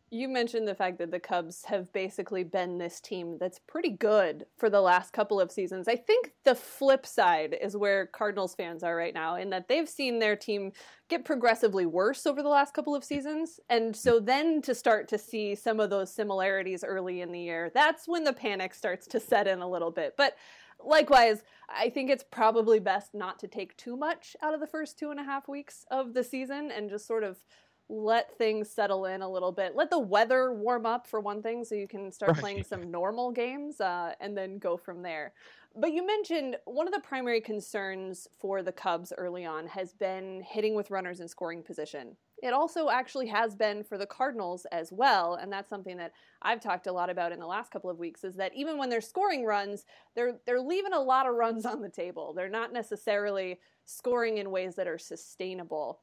You 0.08 0.28
mentioned 0.28 0.68
the 0.68 0.74
fact 0.74 0.98
that 0.98 1.10
the 1.10 1.18
Cubs 1.18 1.64
have 1.64 1.92
basically 1.92 2.44
been 2.44 2.78
this 2.78 3.00
team 3.00 3.38
that's 3.40 3.58
pretty 3.58 3.90
good 3.90 4.46
for 4.56 4.70
the 4.70 4.80
last 4.80 5.12
couple 5.12 5.40
of 5.40 5.50
seasons. 5.50 5.88
I 5.88 5.96
think 5.96 6.32
the 6.44 6.54
flip 6.54 7.04
side 7.04 7.56
is 7.60 7.76
where 7.76 8.06
Cardinals 8.06 8.54
fans 8.54 8.84
are 8.84 8.94
right 8.94 9.12
now, 9.12 9.34
in 9.34 9.50
that 9.50 9.66
they've 9.66 9.88
seen 9.88 10.20
their 10.20 10.36
team 10.36 10.70
get 11.08 11.24
progressively 11.24 11.86
worse 11.86 12.24
over 12.24 12.40
the 12.40 12.48
last 12.48 12.72
couple 12.72 12.94
of 12.94 13.02
seasons. 13.02 13.58
And 13.68 13.96
so 13.96 14.20
then 14.20 14.62
to 14.62 14.76
start 14.76 15.08
to 15.08 15.18
see 15.18 15.56
some 15.56 15.80
of 15.80 15.90
those 15.90 16.14
similarities 16.14 16.84
early 16.84 17.20
in 17.20 17.32
the 17.32 17.40
year, 17.40 17.72
that's 17.74 18.06
when 18.06 18.22
the 18.22 18.32
panic 18.32 18.74
starts 18.74 19.08
to 19.08 19.18
set 19.18 19.48
in 19.48 19.58
a 19.58 19.68
little 19.68 19.90
bit. 19.90 20.14
But 20.16 20.36
likewise, 20.78 21.42
I 21.68 21.90
think 21.90 22.10
it's 22.10 22.24
probably 22.30 22.78
best 22.78 23.12
not 23.12 23.40
to 23.40 23.48
take 23.48 23.76
too 23.76 23.96
much 23.96 24.36
out 24.40 24.54
of 24.54 24.60
the 24.60 24.68
first 24.68 25.00
two 25.00 25.10
and 25.10 25.18
a 25.18 25.24
half 25.24 25.48
weeks 25.48 25.84
of 25.90 26.14
the 26.14 26.22
season 26.22 26.70
and 26.70 26.90
just 26.90 27.08
sort 27.08 27.24
of 27.24 27.38
let 27.88 28.36
things 28.36 28.68
settle 28.68 29.06
in 29.06 29.22
a 29.22 29.28
little 29.28 29.52
bit. 29.52 29.76
Let 29.76 29.90
the 29.90 29.98
weather 29.98 30.52
warm 30.52 30.86
up 30.86 31.06
for 31.06 31.20
one 31.20 31.42
thing, 31.42 31.64
so 31.64 31.74
you 31.74 31.86
can 31.86 32.10
start 32.10 32.32
right. 32.32 32.40
playing 32.40 32.64
some 32.68 32.90
normal 32.90 33.30
games, 33.30 33.80
uh, 33.80 34.14
and 34.20 34.36
then 34.36 34.58
go 34.58 34.76
from 34.76 35.02
there. 35.02 35.32
But 35.78 35.92
you 35.92 36.06
mentioned 36.06 36.56
one 36.64 36.88
of 36.88 36.94
the 36.94 37.00
primary 37.00 37.40
concerns 37.40 38.28
for 38.40 38.62
the 38.62 38.72
Cubs 38.72 39.12
early 39.18 39.44
on 39.44 39.66
has 39.66 39.92
been 39.92 40.40
hitting 40.40 40.74
with 40.74 40.90
runners 40.90 41.20
in 41.20 41.28
scoring 41.28 41.62
position. 41.62 42.16
It 42.42 42.54
also 42.54 42.88
actually 42.88 43.26
has 43.26 43.54
been 43.54 43.84
for 43.84 43.98
the 43.98 44.06
Cardinals 44.06 44.66
as 44.72 44.90
well, 44.90 45.34
and 45.34 45.52
that's 45.52 45.68
something 45.68 45.98
that 45.98 46.12
I've 46.40 46.60
talked 46.60 46.86
a 46.86 46.92
lot 46.92 47.10
about 47.10 47.32
in 47.32 47.38
the 47.38 47.46
last 47.46 47.70
couple 47.70 47.90
of 47.90 47.98
weeks. 47.98 48.24
Is 48.24 48.36
that 48.36 48.54
even 48.54 48.78
when 48.78 48.88
they're 48.88 49.00
scoring 49.02 49.44
runs, 49.44 49.84
they're 50.14 50.38
they're 50.46 50.60
leaving 50.60 50.92
a 50.94 51.00
lot 51.00 51.26
of 51.26 51.34
runs 51.34 51.66
on 51.66 51.82
the 51.82 51.88
table. 51.90 52.32
They're 52.32 52.48
not 52.48 52.72
necessarily 52.72 53.60
scoring 53.84 54.38
in 54.38 54.50
ways 54.50 54.74
that 54.76 54.88
are 54.88 54.98
sustainable. 54.98 56.00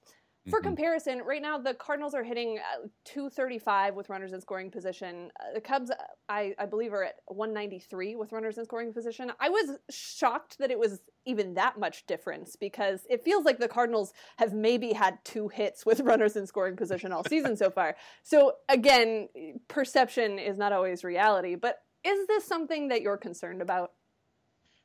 For 0.49 0.59
mm-hmm. 0.59 0.67
comparison, 0.67 1.21
right 1.21 1.41
now 1.41 1.57
the 1.57 1.73
Cardinals 1.73 2.13
are 2.13 2.23
hitting 2.23 2.59
uh, 2.59 2.87
235 3.05 3.95
with 3.95 4.09
runners 4.09 4.33
in 4.33 4.41
scoring 4.41 4.69
position. 4.69 5.31
Uh, 5.39 5.53
the 5.53 5.61
Cubs, 5.61 5.89
I, 6.27 6.53
I, 6.59 6.65
believe, 6.65 6.91
are 6.91 7.05
at 7.05 7.15
193 7.27 8.17
with 8.17 8.33
runners 8.33 8.57
in 8.57 8.65
scoring 8.65 8.91
position. 8.91 9.31
I 9.39 9.47
was 9.47 9.77
shocked 9.89 10.57
that 10.57 10.69
it 10.69 10.77
was 10.77 10.99
even 11.25 11.53
that 11.53 11.79
much 11.79 12.05
difference 12.07 12.57
because 12.57 13.07
it 13.09 13.23
feels 13.23 13.45
like 13.45 13.57
the 13.57 13.69
Cardinals 13.69 14.11
have 14.35 14.53
maybe 14.53 14.91
had 14.91 15.17
two 15.23 15.47
hits 15.47 15.85
with 15.85 15.99
runners 16.01 16.35
in 16.35 16.45
scoring 16.45 16.75
position 16.75 17.13
all 17.13 17.23
season 17.23 17.55
so 17.55 17.69
far. 17.69 17.95
So 18.23 18.55
again, 18.67 19.29
perception 19.69 20.39
is 20.39 20.57
not 20.57 20.73
always 20.73 21.05
reality. 21.05 21.55
But 21.55 21.83
is 22.03 22.27
this 22.27 22.43
something 22.43 22.89
that 22.89 23.01
you're 23.01 23.15
concerned 23.15 23.61
about? 23.61 23.93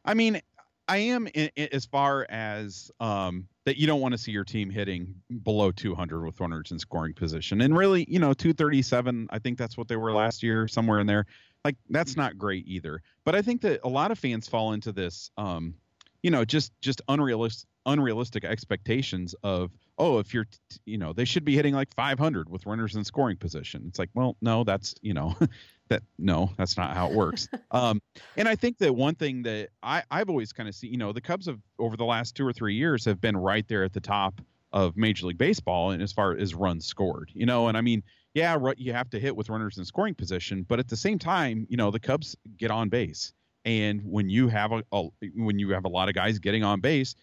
I 0.05 0.15
mean, 0.15 0.41
I 0.87 0.99
am 0.99 1.27
in, 1.35 1.51
in, 1.57 1.69
as 1.73 1.85
far 1.85 2.27
as 2.31 2.93
um, 3.01 3.49
that 3.69 3.77
you 3.77 3.87
don't 3.87 4.01
want 4.01 4.13
to 4.13 4.19
see 4.19 4.33
your 4.33 4.45
team 4.45 4.71
hitting 4.71 5.15
below 5.43 5.71
200 5.71 6.25
with 6.25 6.41
runners 6.41 6.71
in 6.71 6.79
scoring 6.79 7.13
position. 7.13 7.61
And 7.61 7.77
really, 7.77 8.07
you 8.09 8.19
know, 8.19 8.33
237, 8.33 9.29
I 9.29 9.39
think 9.39 9.59
that's 9.59 9.77
what 9.77 9.89
they 9.89 9.97
were 9.97 10.11
last 10.11 10.43
year, 10.43 10.67
somewhere 10.67 11.01
in 11.01 11.07
there. 11.07 11.27
Like 11.67 11.77
that's 11.91 12.17
not 12.17 12.39
great 12.39 12.67
either. 12.67 13.03
But 13.27 13.35
I 13.35 13.43
think 13.43 13.61
that 13.61 13.81
a 13.85 13.89
lot 13.91 14.11
of 14.11 14.19
fans 14.19 14.49
fall 14.49 14.73
into 14.73 14.91
this, 14.91 15.31
um, 15.37 15.75
you 16.23 16.31
know, 16.31 16.47
just 16.47 16.73
just 16.81 17.03
unrealistic 17.09 17.69
unrealistic 17.85 18.45
expectations 18.45 19.35
of 19.43 19.71
oh 19.99 20.19
if 20.19 20.35
you're 20.35 20.47
you 20.85 20.99
know 20.99 21.15
they 21.15 21.25
should 21.25 21.45
be 21.45 21.55
hitting 21.55 21.73
like 21.73 21.95
500 21.95 22.51
with 22.51 22.67
runners 22.67 22.95
in 22.97 23.03
scoring 23.03 23.39
position 23.39 23.85
it's 23.89 23.99
like 23.99 24.11
well 24.13 24.37
no 24.43 24.63
that's 24.63 24.95
you 25.01 25.15
know 25.15 25.35
that 25.89 26.03
no 26.19 26.51
that's 26.57 26.77
not 26.77 26.95
how 26.95 27.09
it 27.09 27.15
works 27.15 27.49
um 27.71 28.01
and 28.37 28.49
i 28.49 28.55
think 28.55 28.79
that 28.79 28.95
one 28.95 29.15
thing 29.15 29.43
that 29.43 29.69
i 29.83 30.03
i've 30.11 30.29
always 30.29 30.53
kind 30.53 30.69
of 30.69 30.75
seen 30.75 30.93
you 30.93 30.99
know 30.99 31.13
the 31.13 31.21
cubs 31.21 31.47
have 31.47 31.59
over 31.79 31.97
the 31.97 32.05
last 32.05 32.35
two 32.35 32.47
or 32.47 32.53
three 32.53 32.75
years 32.75 33.05
have 33.05 33.21
been 33.21 33.37
right 33.37 33.67
there 33.69 33.85
at 33.85 33.93
the 33.93 34.01
top 34.01 34.41
of 34.73 34.97
major 34.97 35.27
league 35.27 35.39
baseball 35.39 35.91
and 35.91 36.03
as 36.03 36.13
far 36.13 36.37
as 36.37 36.55
runs 36.55 36.87
scored 36.87 37.31
you 37.35 37.47
know 37.47 37.69
and 37.69 37.77
i 37.77 37.81
mean 37.81 38.03
yeah 38.35 38.57
you 38.77 38.93
have 38.93 39.09
to 39.09 39.19
hit 39.19 39.35
with 39.35 39.49
runners 39.49 39.79
in 39.79 39.85
scoring 39.85 40.15
position 40.15 40.65
but 40.69 40.79
at 40.79 40.89
the 40.89 40.97
same 40.97 41.19
time 41.19 41.67
you 41.71 41.77
know 41.77 41.91
the 41.91 42.01
cubs 42.01 42.37
get 42.57 42.71
on 42.71 42.89
base 42.89 43.33
and 43.65 44.01
when 44.05 44.29
you 44.29 44.49
have 44.49 44.73
a, 44.73 44.83
a 44.93 45.09
when 45.35 45.59
you 45.59 45.71
have 45.71 45.85
a 45.85 45.89
lot 45.89 46.09
of 46.09 46.15
guys 46.15 46.39
getting 46.39 46.65
on 46.65 46.81
base 46.81 47.15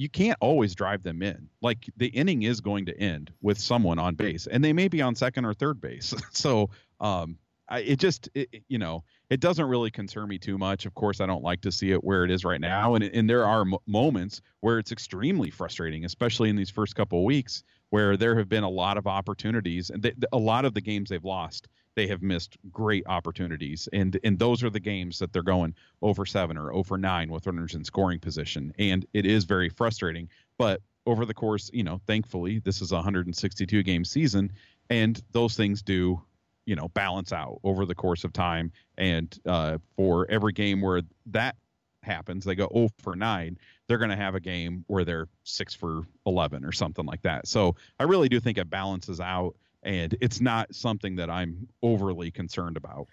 you 0.00 0.08
can't 0.08 0.38
always 0.40 0.74
drive 0.74 1.02
them 1.02 1.20
in. 1.20 1.50
Like 1.60 1.90
the 1.98 2.06
inning 2.06 2.42
is 2.44 2.62
going 2.62 2.86
to 2.86 2.98
end 2.98 3.30
with 3.42 3.58
someone 3.58 3.98
on 3.98 4.14
base, 4.14 4.46
and 4.46 4.64
they 4.64 4.72
may 4.72 4.88
be 4.88 5.02
on 5.02 5.14
second 5.14 5.44
or 5.44 5.52
third 5.52 5.78
base. 5.78 6.14
so 6.32 6.70
um, 7.00 7.36
I, 7.70 7.80
it 7.80 7.98
just 7.98 8.28
it, 8.34 8.62
you 8.68 8.78
know 8.78 9.04
it 9.30 9.40
doesn't 9.40 9.66
really 9.66 9.90
concern 9.90 10.28
me 10.28 10.38
too 10.38 10.58
much. 10.58 10.86
Of 10.86 10.94
course, 10.94 11.20
I 11.20 11.26
don't 11.26 11.42
like 11.42 11.60
to 11.62 11.72
see 11.72 11.92
it 11.92 12.02
where 12.02 12.24
it 12.24 12.30
is 12.30 12.44
right 12.44 12.60
now, 12.60 12.94
and 12.94 13.04
and 13.04 13.30
there 13.30 13.46
are 13.46 13.62
m- 13.62 13.74
moments 13.86 14.42
where 14.60 14.78
it's 14.78 14.92
extremely 14.92 15.50
frustrating, 15.50 16.04
especially 16.04 16.50
in 16.50 16.56
these 16.56 16.70
first 16.70 16.94
couple 16.94 17.18
of 17.20 17.24
weeks 17.24 17.62
where 17.90 18.16
there 18.16 18.36
have 18.36 18.48
been 18.48 18.62
a 18.62 18.70
lot 18.70 18.96
of 18.96 19.08
opportunities 19.08 19.90
and 19.90 20.02
they, 20.02 20.12
a 20.32 20.38
lot 20.38 20.64
of 20.64 20.74
the 20.74 20.80
games 20.80 21.10
they've 21.10 21.24
lost 21.24 21.66
they 21.96 22.06
have 22.06 22.22
missed 22.22 22.56
great 22.70 23.04
opportunities. 23.06 23.88
And 23.92 24.18
and 24.24 24.38
those 24.38 24.62
are 24.62 24.70
the 24.70 24.80
games 24.80 25.18
that 25.18 25.32
they're 25.32 25.42
going 25.42 25.74
over 26.02 26.24
seven 26.24 26.56
or 26.56 26.72
over 26.72 26.96
nine 26.96 27.30
with 27.30 27.46
runners 27.46 27.74
in 27.74 27.84
scoring 27.84 28.20
position. 28.20 28.72
And 28.78 29.06
it 29.12 29.26
is 29.26 29.44
very 29.44 29.68
frustrating. 29.68 30.28
But 30.58 30.80
over 31.06 31.24
the 31.24 31.34
course, 31.34 31.70
you 31.72 31.82
know, 31.82 32.00
thankfully, 32.06 32.58
this 32.60 32.80
is 32.80 32.92
a 32.92 32.96
162 32.96 33.82
game 33.82 34.04
season, 34.04 34.52
and 34.88 35.20
those 35.32 35.56
things 35.56 35.82
do, 35.82 36.22
you 36.70 36.76
know, 36.76 36.86
balance 36.86 37.32
out 37.32 37.58
over 37.64 37.84
the 37.84 37.96
course 37.96 38.22
of 38.22 38.32
time. 38.32 38.70
And 38.96 39.36
uh, 39.44 39.78
for 39.96 40.30
every 40.30 40.52
game 40.52 40.80
where 40.80 41.02
that 41.26 41.56
happens, 42.04 42.44
they 42.44 42.54
go 42.54 42.68
0 42.72 42.90
for 43.02 43.16
9, 43.16 43.58
they're 43.88 43.98
going 43.98 44.10
to 44.10 44.16
have 44.16 44.36
a 44.36 44.40
game 44.40 44.84
where 44.86 45.04
they're 45.04 45.26
6 45.42 45.74
for 45.74 46.02
11 46.26 46.64
or 46.64 46.70
something 46.70 47.04
like 47.04 47.22
that. 47.22 47.48
So 47.48 47.74
I 47.98 48.04
really 48.04 48.28
do 48.28 48.38
think 48.38 48.56
it 48.56 48.70
balances 48.70 49.18
out 49.18 49.56
and 49.82 50.16
it's 50.20 50.40
not 50.40 50.72
something 50.72 51.16
that 51.16 51.28
I'm 51.28 51.66
overly 51.82 52.30
concerned 52.30 52.76
about. 52.76 53.08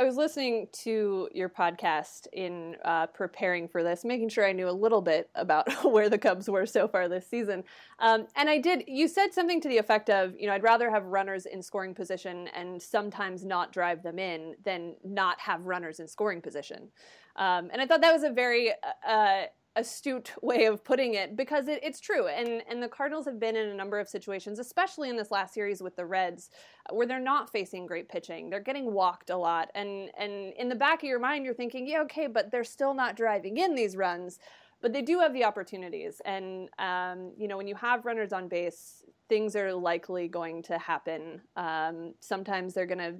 I 0.00 0.02
was 0.02 0.16
listening 0.16 0.66
to 0.84 1.28
your 1.34 1.50
podcast 1.50 2.26
in 2.32 2.76
uh, 2.86 3.08
preparing 3.08 3.68
for 3.68 3.82
this, 3.82 4.02
making 4.02 4.30
sure 4.30 4.46
I 4.46 4.52
knew 4.52 4.66
a 4.66 4.72
little 4.72 5.02
bit 5.02 5.28
about 5.34 5.84
where 5.84 6.08
the 6.08 6.16
Cubs 6.16 6.48
were 6.48 6.64
so 6.64 6.88
far 6.88 7.06
this 7.06 7.26
season. 7.26 7.64
Um, 7.98 8.26
and 8.34 8.48
I 8.48 8.56
did, 8.56 8.84
you 8.86 9.08
said 9.08 9.34
something 9.34 9.60
to 9.60 9.68
the 9.68 9.76
effect 9.76 10.08
of, 10.08 10.32
you 10.38 10.46
know, 10.46 10.54
I'd 10.54 10.62
rather 10.62 10.90
have 10.90 11.04
runners 11.04 11.44
in 11.44 11.62
scoring 11.62 11.94
position 11.94 12.48
and 12.56 12.80
sometimes 12.80 13.44
not 13.44 13.74
drive 13.74 14.02
them 14.02 14.18
in 14.18 14.54
than 14.64 14.94
not 15.04 15.38
have 15.38 15.66
runners 15.66 16.00
in 16.00 16.08
scoring 16.08 16.40
position. 16.40 16.88
Um, 17.36 17.68
and 17.70 17.82
I 17.82 17.86
thought 17.86 18.00
that 18.00 18.14
was 18.14 18.22
a 18.22 18.30
very 18.30 18.72
uh, 19.06 19.42
astute 19.76 20.32
way 20.42 20.64
of 20.64 20.84
putting 20.84 21.14
it 21.14 21.36
because 21.36 21.68
it, 21.68 21.80
it's 21.82 22.00
true. 22.00 22.26
And 22.28 22.62
and 22.68 22.82
the 22.82 22.88
cardinals 22.88 23.26
have 23.26 23.38
been 23.38 23.56
in 23.56 23.68
a 23.68 23.74
number 23.74 23.98
of 23.98 24.08
situations 24.08 24.58
especially 24.58 25.08
in 25.08 25.16
this 25.16 25.30
last 25.30 25.54
series 25.54 25.82
with 25.82 25.96
the 25.96 26.06
reds 26.06 26.50
where 26.90 27.06
they're 27.06 27.20
not 27.20 27.50
facing 27.50 27.86
great 27.86 28.08
pitching. 28.08 28.50
They're 28.50 28.60
getting 28.60 28.92
walked 28.92 29.30
a 29.30 29.36
lot. 29.36 29.70
And 29.74 30.10
and 30.18 30.52
in 30.54 30.68
the 30.68 30.74
back 30.74 31.02
of 31.02 31.08
your 31.08 31.20
mind 31.20 31.44
you're 31.44 31.54
thinking 31.54 31.86
yeah 31.86 32.02
okay 32.02 32.26
but 32.26 32.50
they're 32.50 32.64
still 32.64 32.94
not 32.94 33.16
driving 33.16 33.58
in 33.58 33.74
these 33.74 33.96
runs. 33.96 34.38
But 34.82 34.94
they 34.94 35.02
do 35.02 35.20
have 35.20 35.34
the 35.34 35.44
opportunities. 35.44 36.20
And 36.24 36.68
um, 36.78 37.32
you 37.36 37.48
know 37.48 37.56
when 37.56 37.68
you 37.68 37.76
have 37.76 38.04
runners 38.04 38.32
on 38.32 38.48
base 38.48 39.04
things 39.28 39.54
are 39.54 39.72
likely 39.72 40.26
going 40.26 40.62
to 40.64 40.76
happen. 40.76 41.40
Um, 41.56 42.14
sometimes 42.18 42.74
they're 42.74 42.86
going 42.86 42.98
to 42.98 43.14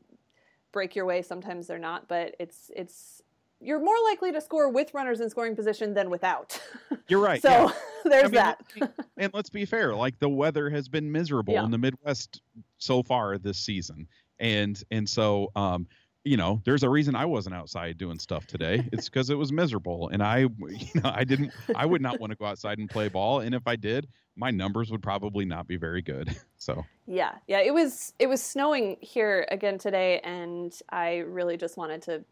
break 0.73 0.97
your 0.97 1.05
way 1.05 1.23
sometimes 1.23 1.69
they're 1.69 1.79
not. 1.79 2.09
But 2.09 2.35
it's 2.41 2.71
it's 2.75 3.23
you're 3.61 3.81
more 3.81 3.97
likely 4.09 4.33
to 4.33 4.41
score 4.41 4.71
with 4.71 4.95
runners 4.95 5.21
in 5.21 5.29
scoring 5.31 5.55
position 5.55 5.95
than 5.95 6.11
without. 6.11 6.61
You're 7.09 7.21
right. 7.21 7.43
so 7.43 7.51
yeah. 7.51 7.73
there's 8.05 8.25
I 8.25 8.29
mean, 8.29 8.33
that. 8.33 8.93
and 9.17 9.35
let's 9.35 9.51
be 9.51 9.65
fair, 9.65 9.95
like 9.95 10.19
the 10.19 10.29
weather 10.29 10.71
has 10.71 10.89
been 10.89 11.11
miserable 11.11 11.55
yeah. 11.55 11.65
in 11.65 11.71
the 11.71 11.79
Midwest 11.79 12.41
so 12.79 13.03
far 13.03 13.39
this 13.39 13.59
season. 13.59 14.09
And 14.39 14.83
and 14.91 15.09
so 15.09 15.51
um 15.57 15.87
you 16.25 16.37
know, 16.37 16.61
there's 16.65 16.83
a 16.83 16.89
reason 16.89 17.15
I 17.15 17.25
wasn't 17.25 17.55
outside 17.55 17.97
doing 17.97 18.19
stuff 18.19 18.47
today. 18.47 18.87
It's 18.93 19.09
because 19.09 19.31
it 19.31 19.37
was 19.37 19.53
miserable, 19.53 20.11
and 20.11 20.23
I, 20.23 20.39
you 20.69 21.01
know, 21.03 21.11
I 21.15 21.25
didn't, 21.25 21.53
I 21.75 21.87
would 21.87 22.03
not 22.03 22.21
want 22.21 22.31
to 22.31 22.37
go 22.37 22.45
outside 22.45 22.79
and 22.79 22.91
play 22.91 23.09
ball. 23.09 23.41
And 23.41 23.55
if 23.55 23.63
I 23.67 23.77
did, 23.77 24.07
my 24.37 24.51
numbers 24.51 24.91
would 24.91 25.03
probably 25.03 25.47
not 25.47 25.67
be 25.67 25.77
very 25.77 26.03
good. 26.03 26.37
So 26.59 26.85
yeah, 27.07 27.37
yeah, 27.49 27.61
it 27.61 27.73
was, 27.73 28.13
it 28.19 28.27
was 28.27 28.43
snowing 28.43 28.99
here 29.01 29.47
again 29.51 29.79
today, 29.79 30.21
and 30.23 30.79
I 30.91 31.19
really 31.19 31.57
just 31.57 31.79
wanted 31.79 32.03
to 32.03 32.23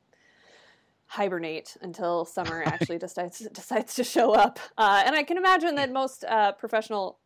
hibernate 1.09 1.77
until 1.81 2.25
summer 2.25 2.63
actually 2.67 2.99
decides 2.99 3.39
decides 3.53 3.95
to 3.95 4.05
show 4.05 4.33
up. 4.33 4.61
Uh, 4.77 5.03
and 5.05 5.17
I 5.17 5.23
can 5.25 5.37
imagine 5.37 5.75
that 5.75 5.93
most 5.93 6.25
uh, 6.25 6.53
professional 6.53 7.19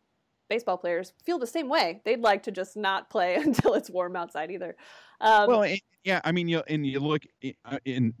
baseball 0.49 0.77
players 0.77 1.13
feel 1.23 1.39
the 1.39 1.47
same 1.47 1.69
way. 1.69 2.01
They'd 2.05 2.21
like 2.21 2.43
to 2.43 2.51
just 2.51 2.75
not 2.75 3.09
play 3.09 3.35
until 3.45 3.73
it's 3.75 3.89
warm 3.89 4.15
outside 4.15 4.51
either. 4.51 4.75
Um, 5.21 5.47
well, 5.47 5.75
yeah, 6.03 6.21
I 6.23 6.31
mean, 6.31 6.47
you 6.47 6.63
and 6.67 6.85
you 6.85 6.99
look 6.99 7.23
uh, 7.65 7.77
in, 7.85 8.13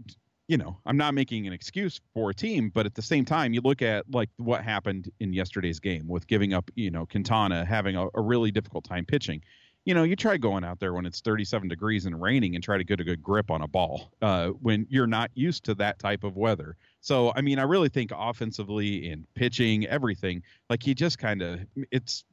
you 0.47 0.57
know, 0.57 0.77
I'm 0.85 0.97
not 0.97 1.13
making 1.13 1.47
an 1.47 1.53
excuse 1.53 1.99
for 2.13 2.29
a 2.29 2.33
team, 2.33 2.69
but 2.73 2.85
at 2.85 2.95
the 2.95 3.01
same 3.01 3.25
time, 3.25 3.53
you 3.53 3.61
look 3.61 3.81
at 3.81 4.05
like 4.11 4.29
what 4.37 4.63
happened 4.63 5.11
in 5.19 5.33
yesterday's 5.33 5.79
game 5.79 6.07
with 6.07 6.27
giving 6.27 6.53
up, 6.53 6.69
you 6.75 6.91
know, 6.91 7.05
Quintana 7.05 7.65
having 7.65 7.95
a, 7.95 8.07
a 8.13 8.21
really 8.21 8.51
difficult 8.51 8.83
time 8.83 9.05
pitching 9.05 9.41
you 9.85 9.93
know, 9.93 10.03
you 10.03 10.15
try 10.15 10.37
going 10.37 10.63
out 10.63 10.79
there 10.79 10.93
when 10.93 11.05
it's 11.05 11.19
37 11.19 11.67
degrees 11.67 12.05
and 12.05 12.21
raining 12.21 12.55
and 12.55 12.63
try 12.63 12.77
to 12.77 12.83
get 12.83 12.99
a 13.01 13.03
good 13.03 13.21
grip 13.21 13.51
on 13.51 13.61
a 13.61 13.67
ball 13.67 14.11
uh, 14.21 14.49
when 14.49 14.87
you're 14.89 15.07
not 15.07 15.29
used 15.33 15.65
to 15.65 15.75
that 15.75 15.99
type 15.99 16.23
of 16.23 16.37
weather. 16.37 16.77
So, 17.01 17.33
I 17.35 17.41
mean, 17.41 17.59
I 17.59 17.63
really 17.63 17.89
think 17.89 18.11
offensively 18.15 19.09
and 19.09 19.25
pitching, 19.33 19.85
everything, 19.87 20.41
like 20.69 20.81
he 20.81 20.93
just 20.93 21.19
kind 21.19 21.41
of, 21.41 21.59
it's, 21.91 22.23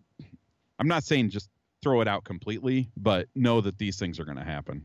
I'm 0.79 0.87
not 0.87 1.03
saying 1.03 1.31
just 1.31 1.51
throw 1.83 2.01
it 2.01 2.09
out 2.09 2.25
completely, 2.25 2.89
but 2.97 3.27
know 3.35 3.61
that 3.61 3.79
these 3.79 3.99
things 3.99 4.21
are 4.21 4.25
going 4.25 4.39
to 4.39 4.45
happen. 4.45 4.85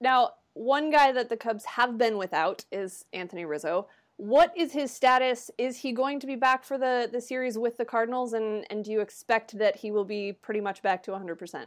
Now, 0.00 0.32
one 0.54 0.90
guy 0.90 1.12
that 1.12 1.30
the 1.30 1.36
Cubs 1.36 1.64
have 1.64 1.96
been 1.96 2.18
without 2.18 2.66
is 2.70 3.06
Anthony 3.14 3.46
Rizzo. 3.46 3.88
What 4.22 4.56
is 4.56 4.72
his 4.72 4.92
status? 4.92 5.50
Is 5.58 5.76
he 5.76 5.90
going 5.90 6.20
to 6.20 6.28
be 6.28 6.36
back 6.36 6.62
for 6.62 6.78
the, 6.78 7.08
the 7.10 7.20
series 7.20 7.58
with 7.58 7.76
the 7.76 7.84
Cardinals? 7.84 8.34
And, 8.34 8.64
and 8.70 8.84
do 8.84 8.92
you 8.92 9.00
expect 9.00 9.58
that 9.58 9.74
he 9.74 9.90
will 9.90 10.04
be 10.04 10.32
pretty 10.32 10.60
much 10.60 10.80
back 10.80 11.02
to 11.02 11.10
100%? 11.10 11.66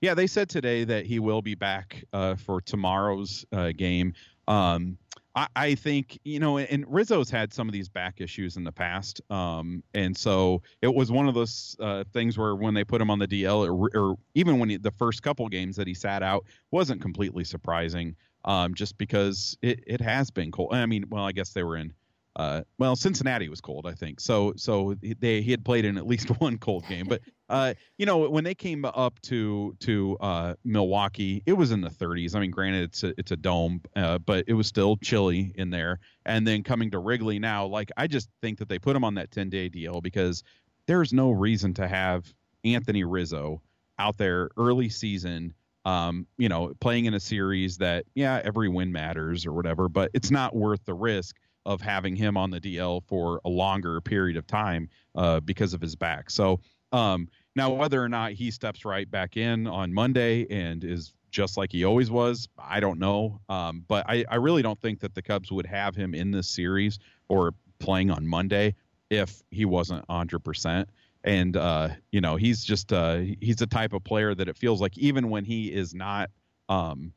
Yeah, 0.00 0.14
they 0.14 0.28
said 0.28 0.48
today 0.48 0.84
that 0.84 1.04
he 1.04 1.18
will 1.18 1.42
be 1.42 1.56
back 1.56 2.04
uh, 2.12 2.36
for 2.36 2.60
tomorrow's 2.60 3.44
uh, 3.50 3.72
game. 3.72 4.14
Um, 4.46 4.98
I, 5.34 5.48
I, 5.56 5.74
think 5.74 6.20
you 6.22 6.38
know, 6.38 6.58
and 6.58 6.84
Rizzo's 6.86 7.28
had 7.28 7.52
some 7.52 7.68
of 7.68 7.72
these 7.72 7.88
back 7.88 8.20
issues 8.20 8.56
in 8.56 8.62
the 8.62 8.72
past, 8.72 9.20
um, 9.28 9.82
and 9.94 10.16
so 10.16 10.62
it 10.80 10.94
was 10.94 11.10
one 11.10 11.26
of 11.26 11.34
those 11.34 11.76
uh, 11.80 12.04
things 12.12 12.38
where 12.38 12.54
when 12.54 12.74
they 12.74 12.84
put 12.84 13.00
him 13.00 13.10
on 13.10 13.18
the 13.18 13.26
DL, 13.26 13.68
or, 13.68 13.90
or 14.00 14.16
even 14.34 14.60
when 14.60 14.68
he, 14.68 14.76
the 14.76 14.92
first 14.92 15.22
couple 15.22 15.48
games 15.48 15.74
that 15.76 15.88
he 15.88 15.94
sat 15.94 16.22
out, 16.22 16.44
wasn't 16.70 17.02
completely 17.02 17.44
surprising 17.44 18.14
um, 18.48 18.74
just 18.74 18.96
because 18.96 19.58
it, 19.60 19.84
it 19.86 20.00
has 20.00 20.30
been 20.30 20.50
cold. 20.50 20.72
I 20.72 20.86
mean, 20.86 21.04
well, 21.10 21.24
I 21.24 21.32
guess 21.32 21.50
they 21.50 21.62
were 21.62 21.76
in. 21.76 21.92
Uh, 22.34 22.62
well, 22.78 22.96
Cincinnati 22.96 23.48
was 23.48 23.60
cold, 23.60 23.86
I 23.86 23.92
think. 23.92 24.20
So, 24.20 24.54
so 24.56 24.94
they 25.02 25.42
he 25.42 25.50
had 25.50 25.64
played 25.64 25.84
in 25.84 25.98
at 25.98 26.06
least 26.06 26.28
one 26.40 26.56
cold 26.56 26.86
game. 26.88 27.06
But 27.06 27.20
uh, 27.50 27.74
you 27.98 28.06
know, 28.06 28.28
when 28.30 28.44
they 28.44 28.54
came 28.54 28.86
up 28.86 29.20
to 29.22 29.76
to 29.80 30.16
uh, 30.20 30.54
Milwaukee, 30.64 31.42
it 31.44 31.52
was 31.52 31.72
in 31.72 31.82
the 31.82 31.90
30s. 31.90 32.34
I 32.34 32.40
mean, 32.40 32.50
granted, 32.50 32.84
it's 32.84 33.04
a, 33.04 33.12
it's 33.18 33.32
a 33.32 33.36
dome, 33.36 33.82
uh, 33.96 34.18
but 34.18 34.44
it 34.48 34.54
was 34.54 34.66
still 34.66 34.96
chilly 34.96 35.52
in 35.56 35.68
there. 35.68 35.98
And 36.24 36.46
then 36.46 36.62
coming 36.62 36.90
to 36.92 36.98
Wrigley 36.98 37.38
now, 37.38 37.66
like 37.66 37.90
I 37.98 38.06
just 38.06 38.30
think 38.40 38.58
that 38.60 38.68
they 38.70 38.78
put 38.78 38.96
him 38.96 39.04
on 39.04 39.14
that 39.14 39.30
10 39.30 39.50
day 39.50 39.68
deal 39.68 40.00
because 40.00 40.42
there's 40.86 41.12
no 41.12 41.32
reason 41.32 41.74
to 41.74 41.86
have 41.86 42.32
Anthony 42.64 43.04
Rizzo 43.04 43.60
out 43.98 44.16
there 44.16 44.48
early 44.56 44.88
season 44.88 45.52
um, 45.88 46.26
you 46.36 46.50
know, 46.50 46.74
playing 46.80 47.06
in 47.06 47.14
a 47.14 47.20
series 47.20 47.78
that, 47.78 48.04
yeah, 48.14 48.42
every 48.44 48.68
win 48.68 48.92
matters 48.92 49.46
or 49.46 49.54
whatever, 49.54 49.88
but 49.88 50.10
it's 50.12 50.30
not 50.30 50.54
worth 50.54 50.84
the 50.84 50.92
risk 50.92 51.36
of 51.64 51.80
having 51.80 52.14
him 52.14 52.36
on 52.36 52.50
the 52.50 52.60
DL 52.60 53.02
for 53.06 53.40
a 53.46 53.48
longer 53.48 53.98
period 54.02 54.36
of 54.36 54.46
time 54.46 54.90
uh, 55.14 55.40
because 55.40 55.72
of 55.72 55.80
his 55.80 55.96
back. 55.96 56.28
So 56.28 56.60
um, 56.92 57.26
now, 57.56 57.70
whether 57.70 58.02
or 58.02 58.08
not 58.08 58.32
he 58.32 58.50
steps 58.50 58.84
right 58.84 59.10
back 59.10 59.38
in 59.38 59.66
on 59.66 59.92
Monday 59.92 60.46
and 60.50 60.84
is 60.84 61.14
just 61.30 61.56
like 61.56 61.72
he 61.72 61.84
always 61.84 62.10
was, 62.10 62.50
I 62.58 62.80
don't 62.80 62.98
know. 62.98 63.40
Um, 63.48 63.82
but 63.88 64.04
I, 64.06 64.26
I 64.28 64.36
really 64.36 64.60
don't 64.60 64.80
think 64.82 65.00
that 65.00 65.14
the 65.14 65.22
Cubs 65.22 65.50
would 65.50 65.66
have 65.66 65.96
him 65.96 66.14
in 66.14 66.30
this 66.30 66.48
series 66.50 66.98
or 67.28 67.54
playing 67.78 68.10
on 68.10 68.26
Monday 68.26 68.74
if 69.08 69.42
he 69.50 69.64
wasn't 69.64 70.06
100% 70.08 70.84
and 71.24 71.56
uh, 71.56 71.88
you 72.12 72.20
know 72.20 72.36
he's 72.36 72.64
just 72.64 72.92
uh, 72.92 73.20
he's 73.40 73.56
the 73.56 73.66
type 73.66 73.92
of 73.92 74.04
player 74.04 74.34
that 74.34 74.48
it 74.48 74.56
feels 74.56 74.80
like 74.80 74.96
even 74.98 75.30
when 75.30 75.44
he 75.44 75.72
is 75.72 75.94
not, 75.94 76.30
um, 76.68 77.12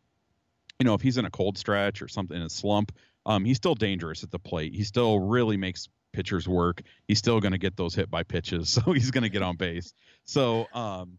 you 0.79 0.85
know, 0.85 0.93
if 0.93 1.01
he's 1.01 1.17
in 1.17 1.25
a 1.25 1.29
cold 1.29 1.57
stretch 1.57 2.01
or 2.01 2.07
something 2.07 2.37
in 2.37 2.43
a 2.43 2.49
slump, 2.49 2.91
um, 3.25 3.45
he's 3.45 3.57
still 3.57 3.75
dangerous 3.75 4.23
at 4.23 4.31
the 4.31 4.39
plate. 4.39 4.73
He 4.73 4.83
still 4.83 5.19
really 5.19 5.57
makes 5.57 5.87
pitchers 6.13 6.47
work. 6.47 6.81
He's 7.07 7.19
still 7.19 7.39
going 7.39 7.53
to 7.53 7.57
get 7.57 7.77
those 7.77 7.95
hit 7.95 8.09
by 8.09 8.23
pitches, 8.23 8.69
so 8.73 8.81
he's 8.91 9.11
going 9.11 9.23
to 9.23 9.29
get 9.29 9.41
on 9.41 9.55
base. 9.55 9.93
So, 10.25 10.67
um, 10.73 11.17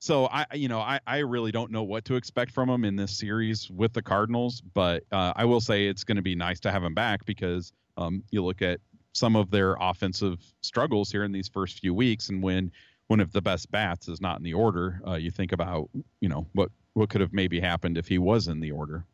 so 0.00 0.26
I, 0.26 0.46
you 0.54 0.68
know, 0.68 0.78
I, 0.78 1.00
I 1.06 1.18
really 1.18 1.50
don't 1.50 1.72
know 1.72 1.82
what 1.82 2.04
to 2.04 2.14
expect 2.14 2.52
from 2.52 2.68
him 2.68 2.84
in 2.84 2.94
this 2.94 3.18
series 3.18 3.68
with 3.68 3.92
the 3.92 4.02
Cardinals, 4.02 4.60
but 4.60 5.02
uh, 5.10 5.32
I 5.34 5.44
will 5.44 5.60
say 5.60 5.86
it's 5.86 6.04
going 6.04 6.16
to 6.16 6.22
be 6.22 6.36
nice 6.36 6.60
to 6.60 6.70
have 6.70 6.84
him 6.84 6.94
back 6.94 7.24
because 7.24 7.72
um, 7.96 8.22
you 8.30 8.44
look 8.44 8.62
at 8.62 8.80
some 9.12 9.36
of 9.36 9.50
their 9.50 9.76
offensive 9.80 10.38
struggles 10.60 11.10
here 11.10 11.24
in 11.24 11.32
these 11.32 11.48
first 11.48 11.80
few 11.80 11.94
weeks. 11.94 12.28
And 12.28 12.42
when 12.42 12.70
one 13.08 13.20
of 13.20 13.32
the 13.32 13.42
best 13.42 13.70
bats 13.70 14.08
is 14.08 14.20
not 14.20 14.38
in 14.38 14.44
the 14.44 14.54
order, 14.54 15.00
uh, 15.06 15.14
you 15.14 15.30
think 15.30 15.52
about 15.52 15.88
you 16.20 16.28
know 16.28 16.46
what 16.52 16.70
what 16.94 17.08
could 17.08 17.20
have 17.20 17.32
maybe 17.32 17.60
happened 17.60 17.96
if 17.96 18.08
he 18.08 18.18
was 18.18 18.48
in 18.48 18.60
the 18.60 18.72
order. 18.72 19.04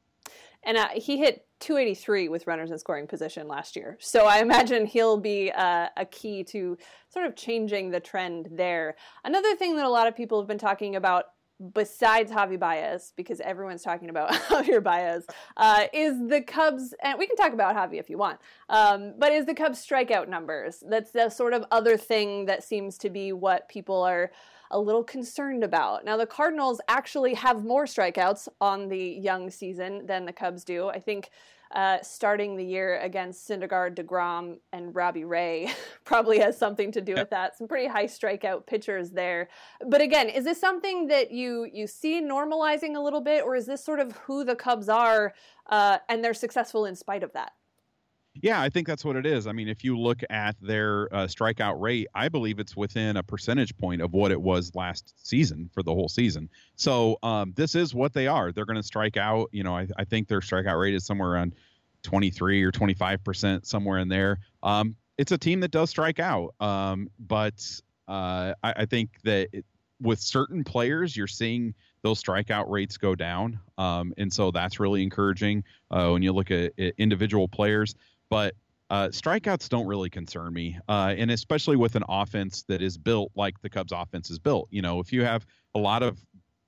And 0.67 0.79
uh, 0.79 0.89
he 0.95 1.19
hit 1.19 1.47
283 1.61 2.29
with 2.29 2.47
runners 2.47 2.71
in 2.71 2.79
scoring 2.79 3.07
position 3.07 3.49
last 3.49 3.77
year. 3.77 3.99
So 4.01 4.27
I 4.27 4.39
imagine 4.39 4.87
he'll 4.87 5.19
be 5.19 5.53
uh, 5.53 5.89
a 5.97 6.05
key 6.07 6.45
to 6.45 6.79
sort 7.11 7.27
of 7.27 7.37
changing 7.37 7.91
the 7.91 8.01
trend 8.01 8.49
there. 8.51 8.97
Another 9.25 9.55
thing 9.57 9.77
that 9.77 9.85
a 9.85 9.91
lot 9.91 10.07
of 10.07 10.17
people 10.17 10.41
have 10.41 10.49
been 10.49 10.59
talking 10.59 10.97
about 10.97 11.27
besides 11.73 12.31
Javi 12.31 12.59
Baez, 12.59 13.13
because 13.17 13.41
everyone's 13.41 13.83
talking 13.83 14.11
about 14.11 14.31
Javier 14.49 14.83
Baez, 14.83 15.27
uh, 15.57 15.85
is 15.93 16.29
the 16.29 16.41
Cubs, 16.41 16.95
and 17.03 17.19
we 17.19 17.27
can 17.27 17.37
talk 17.37 17.53
about 17.53 17.77
Javi 17.77 17.99
if 17.99 18.11
you 18.11 18.19
want, 18.19 18.39
um, 18.69 19.15
but 19.19 19.33
is 19.33 19.47
the 19.47 19.55
Cubs 19.55 19.85
strikeout 19.85 20.29
numbers. 20.29 20.83
That's 20.87 21.11
the 21.11 21.29
sort 21.31 21.53
of 21.53 21.65
other 21.71 21.97
thing 21.97 22.47
that 22.47 22.65
seems 22.65 22.99
to 22.99 23.11
be 23.11 23.33
what 23.33 23.69
people 23.69 24.03
are 24.03 24.31
a 24.75 24.81
little 24.81 25.05
concerned 25.05 25.63
about. 25.63 26.05
Now, 26.05 26.17
the 26.17 26.27
Cardinals 26.27 26.81
actually 26.89 27.35
have 27.35 27.65
more 27.65 27.87
strikeouts 27.87 28.49
on 28.61 28.89
the 28.89 28.99
young 28.99 29.49
season 29.49 30.05
than 30.05 30.27
the 30.27 30.33
Cubs 30.33 30.65
do. 30.65 30.89
I 30.89 30.99
think 30.99 31.31
uh, 31.75 31.99
starting 32.03 32.57
the 32.57 32.65
year 32.65 32.99
against 32.99 33.49
Syndergaard, 33.49 33.95
DeGrom, 33.95 34.59
and 34.73 34.95
Robbie 34.95 35.25
Ray 35.25 35.73
probably 36.05 36.41
has 36.41 36.59
something 36.59 36.91
to 36.93 37.01
do 37.01 37.13
yep. 37.13 37.21
with 37.21 37.31
that. 37.31 37.57
Some 37.57 37.69
pretty 37.69 37.87
high 37.87 38.07
strikeout 38.07 38.67
pitchers 38.67 39.11
there. 39.11 39.49
But 39.87 40.01
again, 40.01 40.29
is 40.29 40.45
this 40.45 40.61
something 40.61 41.07
that 41.07 41.31
you 41.31 41.69
you 41.73 41.87
see 41.87 42.21
normalizing 42.21 42.97
a 42.97 43.01
little 43.01 43.21
bit, 43.21 43.45
or 43.45 43.55
is 43.55 43.67
this 43.67 43.83
sort 43.83 44.01
of 44.01 44.13
who 44.19 44.45
the 44.45 44.57
Cubs 44.57 44.89
are, 44.89 45.35
uh, 45.71 45.99
and 46.09 46.23
they're 46.23 46.35
successful 46.35 46.85
in 46.85 46.97
spite 46.97 47.23
of 47.23 47.33
that? 47.33 47.53
Yeah, 48.43 48.61
I 48.61 48.69
think 48.69 48.87
that's 48.87 49.05
what 49.05 49.15
it 49.15 49.27
is. 49.27 49.47
I 49.47 49.53
mean, 49.53 49.69
if 49.69 49.85
you 49.85 49.97
look 49.99 50.23
at 50.29 50.57
their 50.61 51.13
uh, 51.15 51.27
strikeout 51.27 51.81
rate, 51.81 52.09
I 52.15 52.29
believe 52.29 52.59
it's 52.59 52.77
within 52.77 53.17
a 53.17 53.23
percentage 53.23 53.77
point 53.77 54.03
of 54.03 54.13
what 54.13 54.33
it 54.33 54.41
was 54.41 54.75
last 54.75 55.15
season 55.17 55.71
for 55.73 55.85
the 55.85 55.95
whole 55.95 56.09
season. 56.09 56.49
So 56.75 57.19
um, 57.23 57.53
this 57.55 57.77
is 57.77 57.95
what 57.95 58.13
they 58.13 58.27
are. 58.27 58.51
They're 58.51 58.65
going 58.65 58.77
to 58.77 58.83
strike 58.83 59.17
out. 59.17 59.51
You 59.53 59.63
know, 59.63 59.77
I, 59.77 59.87
I, 59.97 60.05
think 60.05 60.27
their 60.27 60.41
strikeout 60.41 60.81
rate 60.81 60.95
is 60.95 61.07
somewhere 61.07 61.31
around 61.31 61.55
23 62.03 62.65
or 62.65 62.73
25 62.73 63.23
percent, 63.23 63.67
somewhere 63.67 63.99
in 63.99 64.09
there. 64.09 64.41
Um, 64.65 64.97
it's 65.17 65.31
a 65.31 65.39
team 65.39 65.61
that 65.61 65.71
does 65.71 65.91
strike 65.91 66.19
out, 66.19 66.55
um, 66.59 67.09
but 67.21 67.65
uh, 68.09 68.53
I, 68.65 68.73
I, 68.79 68.85
think 68.87 69.11
that 69.23 69.49
it, 69.53 69.65
with 70.01 70.19
certain 70.19 70.65
players, 70.65 71.17
you're 71.17 71.29
seeing 71.29 71.73
those 72.03 72.21
strikeout 72.21 72.69
rates 72.69 72.97
go 72.97 73.15
down, 73.15 73.61
um, 73.79 74.13
and 74.19 74.33
so 74.33 74.51
that's 74.51 74.81
really 74.81 75.05
encouraging 75.05 75.63
uh, 75.93 76.11
when 76.11 76.23
you 76.23 76.33
look 76.33 76.51
at, 76.51 76.73
at 76.79 76.95
individual 76.99 77.47
players 77.47 77.95
but 78.31 78.55
uh, 78.91 79.09
strikeouts 79.09 79.69
don't 79.69 79.87
really 79.87 80.11
concern 80.11 80.53
me, 80.53 80.79
uh, 80.89 81.15
and 81.17 81.31
especially 81.31 81.77
with 81.77 81.97
an 81.97 82.05
offense 82.09 82.65
that 82.69 82.83
is 82.83 82.99
built 82.99 83.33
like 83.35 83.61
the 83.61 83.71
Cubs' 83.71 83.93
offense 83.93 84.31
is 84.31 84.39
built. 84.39 84.69
You 84.71 84.83
know, 84.83 85.01
if 85.01 85.13
you 85.13 85.25
have 85.25 85.47
a 85.75 85.79
lot 85.79 86.03
of 86.03 86.19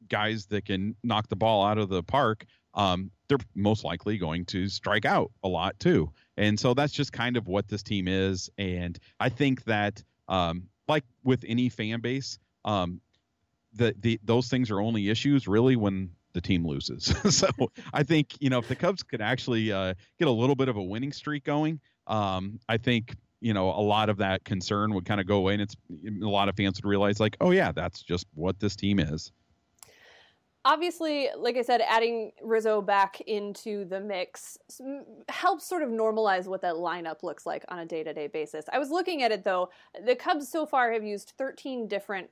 guys 0.09 0.47
that 0.47 0.65
can 0.65 0.97
knock 1.03 1.29
the 1.29 1.37
ball 1.37 1.65
out 1.65 1.79
of 1.79 1.89
the 1.89 2.03
park, 2.03 2.47
um, 2.75 3.11
they're 3.29 3.39
most 3.55 3.85
likely 3.85 4.19
going 4.19 4.45
to 4.47 4.69
strike 4.69 5.05
out 5.05 5.31
a 5.43 5.49
lot 5.49 5.79
too. 5.79 6.13
And 6.37 6.59
so 6.59 6.75
that's 6.75 6.93
just 6.93 7.13
kind 7.13 7.37
of 7.37 7.49
what 7.49 7.69
this 7.69 7.83
team 7.83 8.09
is. 8.09 8.51
And 8.59 8.99
I 9.19 9.29
think 9.29 9.65
that, 9.65 10.03
um, 10.29 10.65
like 10.89 11.05
with 11.25 11.45
any 11.47 11.69
fan 11.69 12.01
base, 12.01 12.39
um, 12.65 13.01
the, 13.75 13.95
the 14.01 14.21
those 14.25 14.49
things 14.49 14.71
are 14.71 14.81
only 14.81 15.11
issues 15.11 15.47
really 15.47 15.77
when 15.77 16.11
the 16.37 16.41
team 16.41 16.65
loses. 16.65 17.13
so 17.35 17.49
I 17.93 18.05
think 18.05 18.37
you 18.39 18.51
know 18.51 18.59
if 18.59 18.69
the 18.69 18.77
Cubs 18.77 19.03
could 19.03 19.21
actually 19.21 19.73
uh, 19.73 19.95
get 20.21 20.29
a 20.29 20.31
little 20.31 20.55
bit 20.55 20.69
of 20.69 20.77
a 20.77 20.83
winning 20.83 21.13
streak 21.13 21.43
going, 21.43 21.81
um, 22.07 22.61
I 22.69 22.77
think 22.77 23.17
you 23.41 23.55
know 23.55 23.71
a 23.71 23.83
lot 23.83 24.09
of 24.09 24.19
that 24.19 24.45
concern 24.45 24.95
would 24.95 25.07
kind 25.07 25.21
of 25.21 25.27
go 25.27 25.39
away, 25.39 25.55
and 25.55 25.63
it's 25.63 25.75
a 26.23 26.29
lot 26.29 26.49
of 26.49 26.57
fans 26.57 26.81
would 26.81 26.89
realize 26.89 27.19
like, 27.19 27.37
oh 27.41 27.51
yeah, 27.51 27.73
that's 27.73 28.03
just 28.03 28.27
what 28.35 28.61
this 28.61 28.77
team 28.77 29.01
is. 29.01 29.33
Obviously, 30.67 31.29
like 31.39 31.57
I 31.57 31.63
said, 31.63 31.81
adding 31.89 32.33
Rizzo 32.43 32.83
back 32.83 33.21
into 33.21 33.85
the 33.85 34.01
mix 34.01 34.59
helps 35.29 35.65
sort 35.65 35.83
of 35.83 35.91
normalize 35.91 36.47
what 36.47 36.61
that 36.63 36.75
lineup 36.75 37.23
looks 37.23 37.47
like 37.47 37.65
on 37.69 37.79
a 37.79 37.87
day 37.87 38.03
to 38.03 38.13
day 38.13 38.27
basis. 38.27 38.65
I 38.73 38.79
was 38.79 38.91
looking 38.91 39.23
at 39.23 39.33
it 39.33 39.43
though. 39.43 39.71
The 40.05 40.17
Cubs 40.17 40.51
so 40.51 40.67
far 40.67 40.93
have 40.93 41.05
used 41.05 41.33
13 41.39 41.87
different 41.89 42.29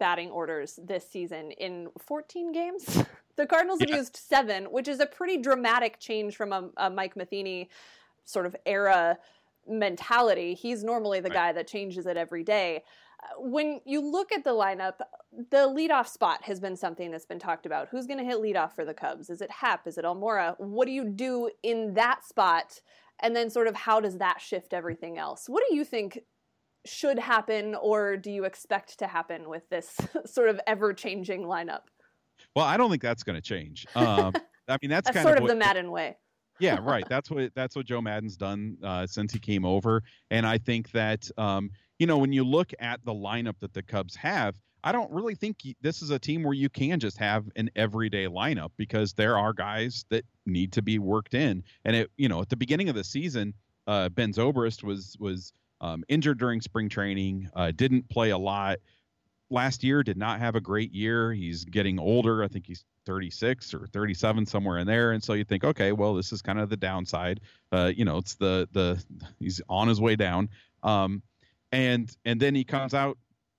batting 0.00 0.30
orders 0.30 0.80
this 0.82 1.08
season 1.08 1.52
in 1.52 1.88
14 1.98 2.50
games. 2.50 3.04
the 3.36 3.46
Cardinals 3.46 3.80
yeah. 3.80 3.90
have 3.90 3.98
used 3.98 4.16
seven, 4.16 4.64
which 4.64 4.88
is 4.88 4.98
a 4.98 5.06
pretty 5.06 5.36
dramatic 5.36 6.00
change 6.00 6.34
from 6.34 6.52
a, 6.52 6.68
a 6.78 6.90
Mike 6.90 7.16
Matheny 7.16 7.70
sort 8.24 8.46
of 8.46 8.56
era 8.66 9.16
mentality. 9.68 10.54
He's 10.54 10.82
normally 10.82 11.20
the 11.20 11.28
right. 11.28 11.36
guy 11.36 11.52
that 11.52 11.68
changes 11.68 12.06
it 12.06 12.16
every 12.16 12.42
day. 12.42 12.82
When 13.38 13.80
you 13.84 14.00
look 14.00 14.32
at 14.32 14.44
the 14.44 14.50
lineup, 14.50 14.94
the 15.50 15.68
leadoff 15.68 16.08
spot 16.08 16.42
has 16.44 16.58
been 16.58 16.76
something 16.76 17.10
that's 17.10 17.26
been 17.26 17.38
talked 17.38 17.66
about. 17.66 17.88
Who's 17.88 18.06
going 18.06 18.18
to 18.18 18.24
hit 18.24 18.38
leadoff 18.38 18.72
for 18.72 18.84
the 18.84 18.94
Cubs? 18.94 19.28
Is 19.30 19.42
it 19.42 19.50
Happ? 19.50 19.86
Is 19.86 19.98
it 19.98 20.04
Almora? 20.04 20.58
What 20.58 20.86
do 20.86 20.92
you 20.92 21.04
do 21.04 21.50
in 21.62 21.94
that 21.94 22.24
spot? 22.24 22.80
And 23.22 23.36
then, 23.36 23.50
sort 23.50 23.66
of, 23.66 23.76
how 23.76 24.00
does 24.00 24.16
that 24.18 24.40
shift 24.40 24.72
everything 24.72 25.18
else? 25.18 25.46
What 25.46 25.62
do 25.68 25.74
you 25.76 25.84
think 25.84 26.20
should 26.86 27.18
happen 27.18 27.74
or 27.74 28.16
do 28.16 28.30
you 28.30 28.44
expect 28.44 28.98
to 28.98 29.06
happen 29.06 29.48
with 29.48 29.68
this 29.68 29.96
sort 30.26 30.48
of 30.48 30.60
ever 30.66 30.92
changing 30.92 31.42
lineup? 31.42 31.82
Well, 32.56 32.64
I 32.64 32.76
don't 32.76 32.90
think 32.90 33.02
that's 33.02 33.22
going 33.22 33.36
to 33.36 33.42
change. 33.42 33.86
Um, 33.94 34.34
I 34.68 34.78
mean, 34.80 34.90
that's, 34.90 35.06
that's 35.06 35.16
kind 35.16 35.24
sort 35.26 35.38
of, 35.38 35.44
of 35.44 35.48
the 35.48 35.56
Maddon 35.56 35.90
way. 35.90 36.16
yeah, 36.58 36.78
right. 36.82 37.04
That's 37.08 37.30
what 37.30 37.52
that's 37.54 37.74
what 37.74 37.86
Joe 37.86 38.00
Maddon's 38.00 38.36
done 38.36 38.76
uh, 38.84 39.06
since 39.06 39.32
he 39.32 39.38
came 39.38 39.64
over, 39.64 40.02
and 40.30 40.46
I 40.46 40.58
think 40.58 40.90
that 40.92 41.28
um, 41.36 41.70
you 41.98 42.06
know 42.06 42.18
when 42.18 42.32
you 42.32 42.44
look 42.44 42.72
at 42.78 43.04
the 43.04 43.12
lineup 43.12 43.54
that 43.60 43.72
the 43.72 43.82
Cubs 43.82 44.14
have, 44.16 44.56
I 44.84 44.92
don't 44.92 45.10
really 45.10 45.34
think 45.34 45.56
this 45.80 46.02
is 46.02 46.10
a 46.10 46.18
team 46.18 46.42
where 46.42 46.54
you 46.54 46.68
can 46.68 47.00
just 47.00 47.18
have 47.18 47.46
an 47.56 47.70
everyday 47.76 48.26
lineup 48.26 48.70
because 48.76 49.12
there 49.12 49.36
are 49.36 49.52
guys 49.52 50.04
that 50.10 50.24
need 50.46 50.72
to 50.72 50.82
be 50.82 50.98
worked 50.98 51.34
in, 51.34 51.64
and 51.84 51.96
it 51.96 52.10
you 52.16 52.28
know 52.28 52.40
at 52.42 52.48
the 52.48 52.56
beginning 52.56 52.88
of 52.88 52.94
the 52.94 53.04
season, 53.04 53.54
uh, 53.86 54.08
Ben 54.10 54.32
Zobrist 54.32 54.84
was 54.84 55.16
was 55.18 55.52
um, 55.80 56.04
injured 56.08 56.38
during 56.38 56.60
spring 56.60 56.88
training, 56.88 57.48
uh, 57.54 57.70
didn't 57.70 58.08
play 58.08 58.30
a 58.30 58.38
lot 58.38 58.78
last 59.50 59.82
year 59.82 60.02
did 60.02 60.16
not 60.16 60.40
have 60.40 60.54
a 60.54 60.60
great 60.60 60.92
year. 60.92 61.32
He's 61.32 61.64
getting 61.64 61.98
older. 61.98 62.42
I 62.42 62.48
think 62.48 62.66
he's 62.66 62.84
36 63.06 63.74
or 63.74 63.86
37 63.86 64.46
somewhere 64.46 64.78
in 64.78 64.86
there. 64.86 65.12
And 65.12 65.22
so 65.22 65.32
you 65.32 65.44
think 65.44 65.64
okay 65.64 65.92
well 65.92 66.14
this 66.14 66.32
is 66.32 66.42
kind 66.42 66.58
of 66.60 66.70
the 66.70 66.76
downside. 66.76 67.40
Uh, 67.72 67.92
you 67.94 68.04
know 68.04 68.18
it's 68.18 68.36
the 68.36 68.68
the 68.72 69.02
he's 69.38 69.60
on 69.68 69.88
his 69.88 70.00
way 70.00 70.16
down. 70.16 70.48
Um, 70.82 71.22
and 71.72 72.14
and 72.24 72.40
then 72.40 72.54
he 72.54 72.64
comes 72.64 72.94
out 72.94 73.18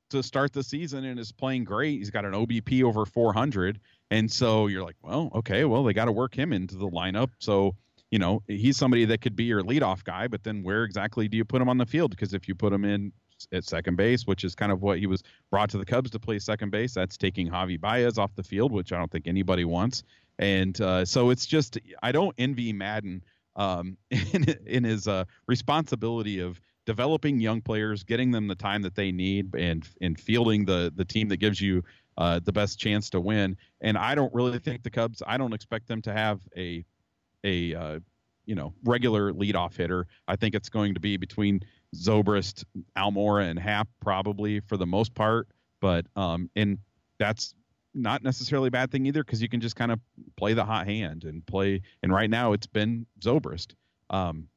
to 0.10 0.24
start 0.24 0.52
the 0.52 0.64
season 0.64 1.06
and 1.06 1.20
is 1.20 1.32
playing 1.32 1.64
great. 1.64 1.98
He's 1.98 2.10
got 2.10 2.26
an 2.26 2.34
obp 2.34 2.84
over 2.84 3.06
400 3.06 3.80
and 4.10 4.30
so 4.32 4.68
you're 4.68 4.84
like 4.84 4.98
well 5.02 5.32
okay 5.36 5.64
well 5.64 5.84
they 5.84 5.94
got 5.94 6.06
to 6.06 6.12
work 6.12 6.38
him 6.38 6.54
into 6.54 6.78
the 6.78 6.90
lineup. 6.90 7.30
So 7.40 7.76
you 8.12 8.20
know 8.20 8.44
he's 8.48 8.78
somebody 8.78 9.06
that 9.06 9.22
could 9.22 9.36
be 9.36 9.46
your 9.46 9.64
leadoff 9.64 10.04
guy 10.04 10.28
but 10.28 10.44
then 10.44 10.62
where 10.62 10.84
exactly 10.84 11.28
do 11.28 11.38
you 11.38 11.46
put 11.46 11.62
him 11.62 11.70
on 11.70 11.78
the 11.78 11.86
field 11.86 12.12
because 12.12 12.34
if 12.34 12.48
you 12.48 12.54
put 12.54 12.72
him 12.72 12.86
in 12.86 13.12
at 13.52 13.66
second 13.66 13.96
base, 13.96 14.26
which 14.28 14.44
is 14.44 14.56
kind 14.56 14.72
of 14.72 14.82
what 14.82 15.00
he 15.00 15.08
was 15.08 15.24
brought 15.50 15.70
to 15.70 15.78
the 15.78 15.86
Cubs 15.86 16.12
to 16.12 16.20
play 16.20 16.40
second 16.40 16.72
base. 16.72 16.94
That's 16.94 17.18
taking 17.18 17.50
Javi 17.50 17.80
Baez 17.80 18.18
off 18.18 18.36
the 18.36 18.44
field, 18.44 18.72
which 18.72 18.92
I 18.94 18.98
don't 18.98 19.12
think 19.12 19.28
anybody 19.28 19.66
wants. 19.66 20.04
And 20.40 20.80
uh, 20.82 21.06
so 21.06 21.30
it's 21.30 21.46
just 21.46 21.78
I 22.02 22.12
don't 22.12 22.36
envy 22.38 22.74
Maddon 22.74 23.24
um, 23.56 23.98
in, 24.10 24.46
in 24.66 24.84
his 24.84 25.08
uh, 25.08 25.26
responsibility 25.48 26.40
of 26.40 26.60
developing 26.86 27.40
young 27.40 27.62
players, 27.62 28.04
getting 28.04 28.32
them 28.32 28.48
the 28.48 28.56
time 28.56 28.82
that 28.82 28.96
they 28.96 29.12
need, 29.12 29.54
and 29.56 29.88
and 30.02 30.20
fielding 30.20 30.66
the 30.66 30.92
the 30.96 31.06
team 31.06 31.28
that 31.30 31.38
gives 31.38 31.62
you 31.62 31.84
uh, 32.18 32.40
the 32.44 32.52
best 32.52 32.80
chance 32.80 33.10
to 33.12 33.22
win. 33.22 33.58
And 33.82 33.98
I 33.98 34.16
don't 34.16 34.34
really 34.34 34.60
think 34.60 34.84
the 34.84 34.90
Cubs. 34.90 35.22
I 35.26 35.38
don't 35.38 35.54
expect 35.54 35.88
them 35.88 36.02
to 36.04 36.14
have 36.14 36.40
a 36.58 36.86
a 37.44 37.76
uh, 37.76 38.00
you 38.46 38.56
know 38.56 38.74
regular 38.84 39.34
leadoff 39.34 39.76
hitter. 39.76 40.08
I 40.28 40.36
think 40.36 40.56
it's 40.56 40.70
going 40.70 40.94
to 40.94 41.00
be 41.00 41.18
between 41.18 41.62
Zobrist, 41.96 42.64
Almora, 42.98 43.50
and 43.50 43.60
Happ 43.60 43.88
probably 44.00 44.60
for 44.62 44.78
the 44.78 44.86
most 44.86 45.14
part. 45.14 45.48
But 45.80 46.06
um, 46.16 46.50
and 46.56 46.78
that's 47.20 47.54
not 47.94 48.24
necessarily 48.24 48.68
a 48.68 48.72
bad 48.72 48.92
thing 48.92 49.06
either 49.06 49.24
because 49.24 49.42
you 49.42 49.50
can 49.50 49.60
just 49.60 49.76
kind 49.76 49.92
of 49.92 50.00
play 50.38 50.54
the 50.54 50.64
hot 50.64 50.88
hand 50.88 51.24
and 51.24 51.46
play. 51.46 51.82
And 52.04 52.12
right 52.12 52.30
now 52.30 52.54
it's 52.54 52.68
been 52.68 53.06
Zobrist. 53.20 53.74
Um, 54.10 54.48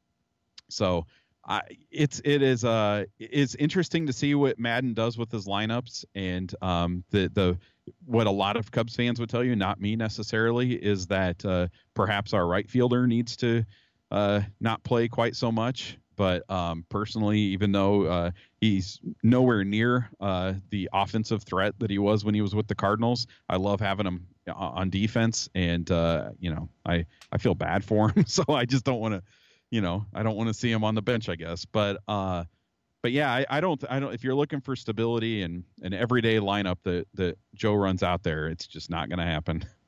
so 0.70 1.06
I, 1.46 1.60
it's 1.90 2.20
it 2.24 2.40
is 2.42 2.64
uh 2.64 3.04
it's 3.18 3.54
interesting 3.56 4.06
to 4.06 4.12
see 4.12 4.34
what 4.34 4.58
Maddon 4.58 4.94
does 4.94 5.18
with 5.18 5.30
his 5.30 5.46
lineups 5.46 6.04
and 6.14 6.54
um 6.62 7.04
the 7.10 7.30
the 7.32 7.58
what 8.06 8.26
a 8.26 8.30
lot 8.30 8.56
of 8.56 8.70
Cubs 8.70 8.96
fans 8.96 9.20
would 9.20 9.28
tell 9.28 9.44
you, 9.44 9.56
not 9.56 9.80
me 9.80 9.96
necessarily, 9.96 10.72
is 10.74 11.06
that 11.08 11.44
uh, 11.44 11.68
perhaps 11.94 12.32
our 12.32 12.46
right 12.46 12.68
fielder 12.68 13.06
needs 13.06 13.36
to 13.36 13.64
uh, 14.10 14.40
not 14.60 14.82
play 14.84 15.08
quite 15.08 15.36
so 15.36 15.50
much. 15.52 15.98
But 16.16 16.48
um, 16.48 16.84
personally, 16.90 17.40
even 17.40 17.72
though 17.72 18.04
uh, 18.04 18.30
he's 18.60 19.00
nowhere 19.24 19.64
near 19.64 20.08
uh, 20.20 20.54
the 20.70 20.88
offensive 20.92 21.42
threat 21.42 21.74
that 21.80 21.90
he 21.90 21.98
was 21.98 22.24
when 22.24 22.36
he 22.36 22.40
was 22.40 22.54
with 22.54 22.68
the 22.68 22.74
Cardinals, 22.76 23.26
I 23.48 23.56
love 23.56 23.80
having 23.80 24.06
him 24.06 24.26
on 24.46 24.90
defense, 24.90 25.48
and 25.56 25.90
uh, 25.90 26.30
you 26.38 26.54
know, 26.54 26.68
I 26.86 27.06
I 27.32 27.38
feel 27.38 27.56
bad 27.56 27.84
for 27.84 28.10
him, 28.10 28.24
so 28.28 28.44
I 28.48 28.64
just 28.64 28.84
don't 28.84 29.00
want 29.00 29.14
to, 29.14 29.22
you 29.70 29.80
know, 29.80 30.06
I 30.14 30.22
don't 30.22 30.36
want 30.36 30.48
to 30.48 30.54
see 30.54 30.70
him 30.70 30.84
on 30.84 30.94
the 30.94 31.02
bench, 31.02 31.28
I 31.28 31.36
guess. 31.36 31.64
But 31.64 32.00
uh, 32.08 32.44
but 33.02 33.12
yeah, 33.12 33.30
I, 33.32 33.46
I 33.50 33.60
don't 33.60 33.82
I 33.90 34.00
don't 34.00 34.14
if 34.14 34.24
you're 34.24 34.34
looking 34.34 34.60
for 34.60 34.76
stability 34.76 35.42
and 35.42 35.64
an 35.82 35.92
everyday 35.92 36.38
lineup 36.38 36.78
that 36.84 37.06
that 37.14 37.38
Joe 37.54 37.74
runs 37.74 38.02
out 38.02 38.22
there, 38.22 38.48
it's 38.48 38.66
just 38.66 38.90
not 38.90 39.08
going 39.08 39.18
to 39.18 39.24
happen. 39.24 39.64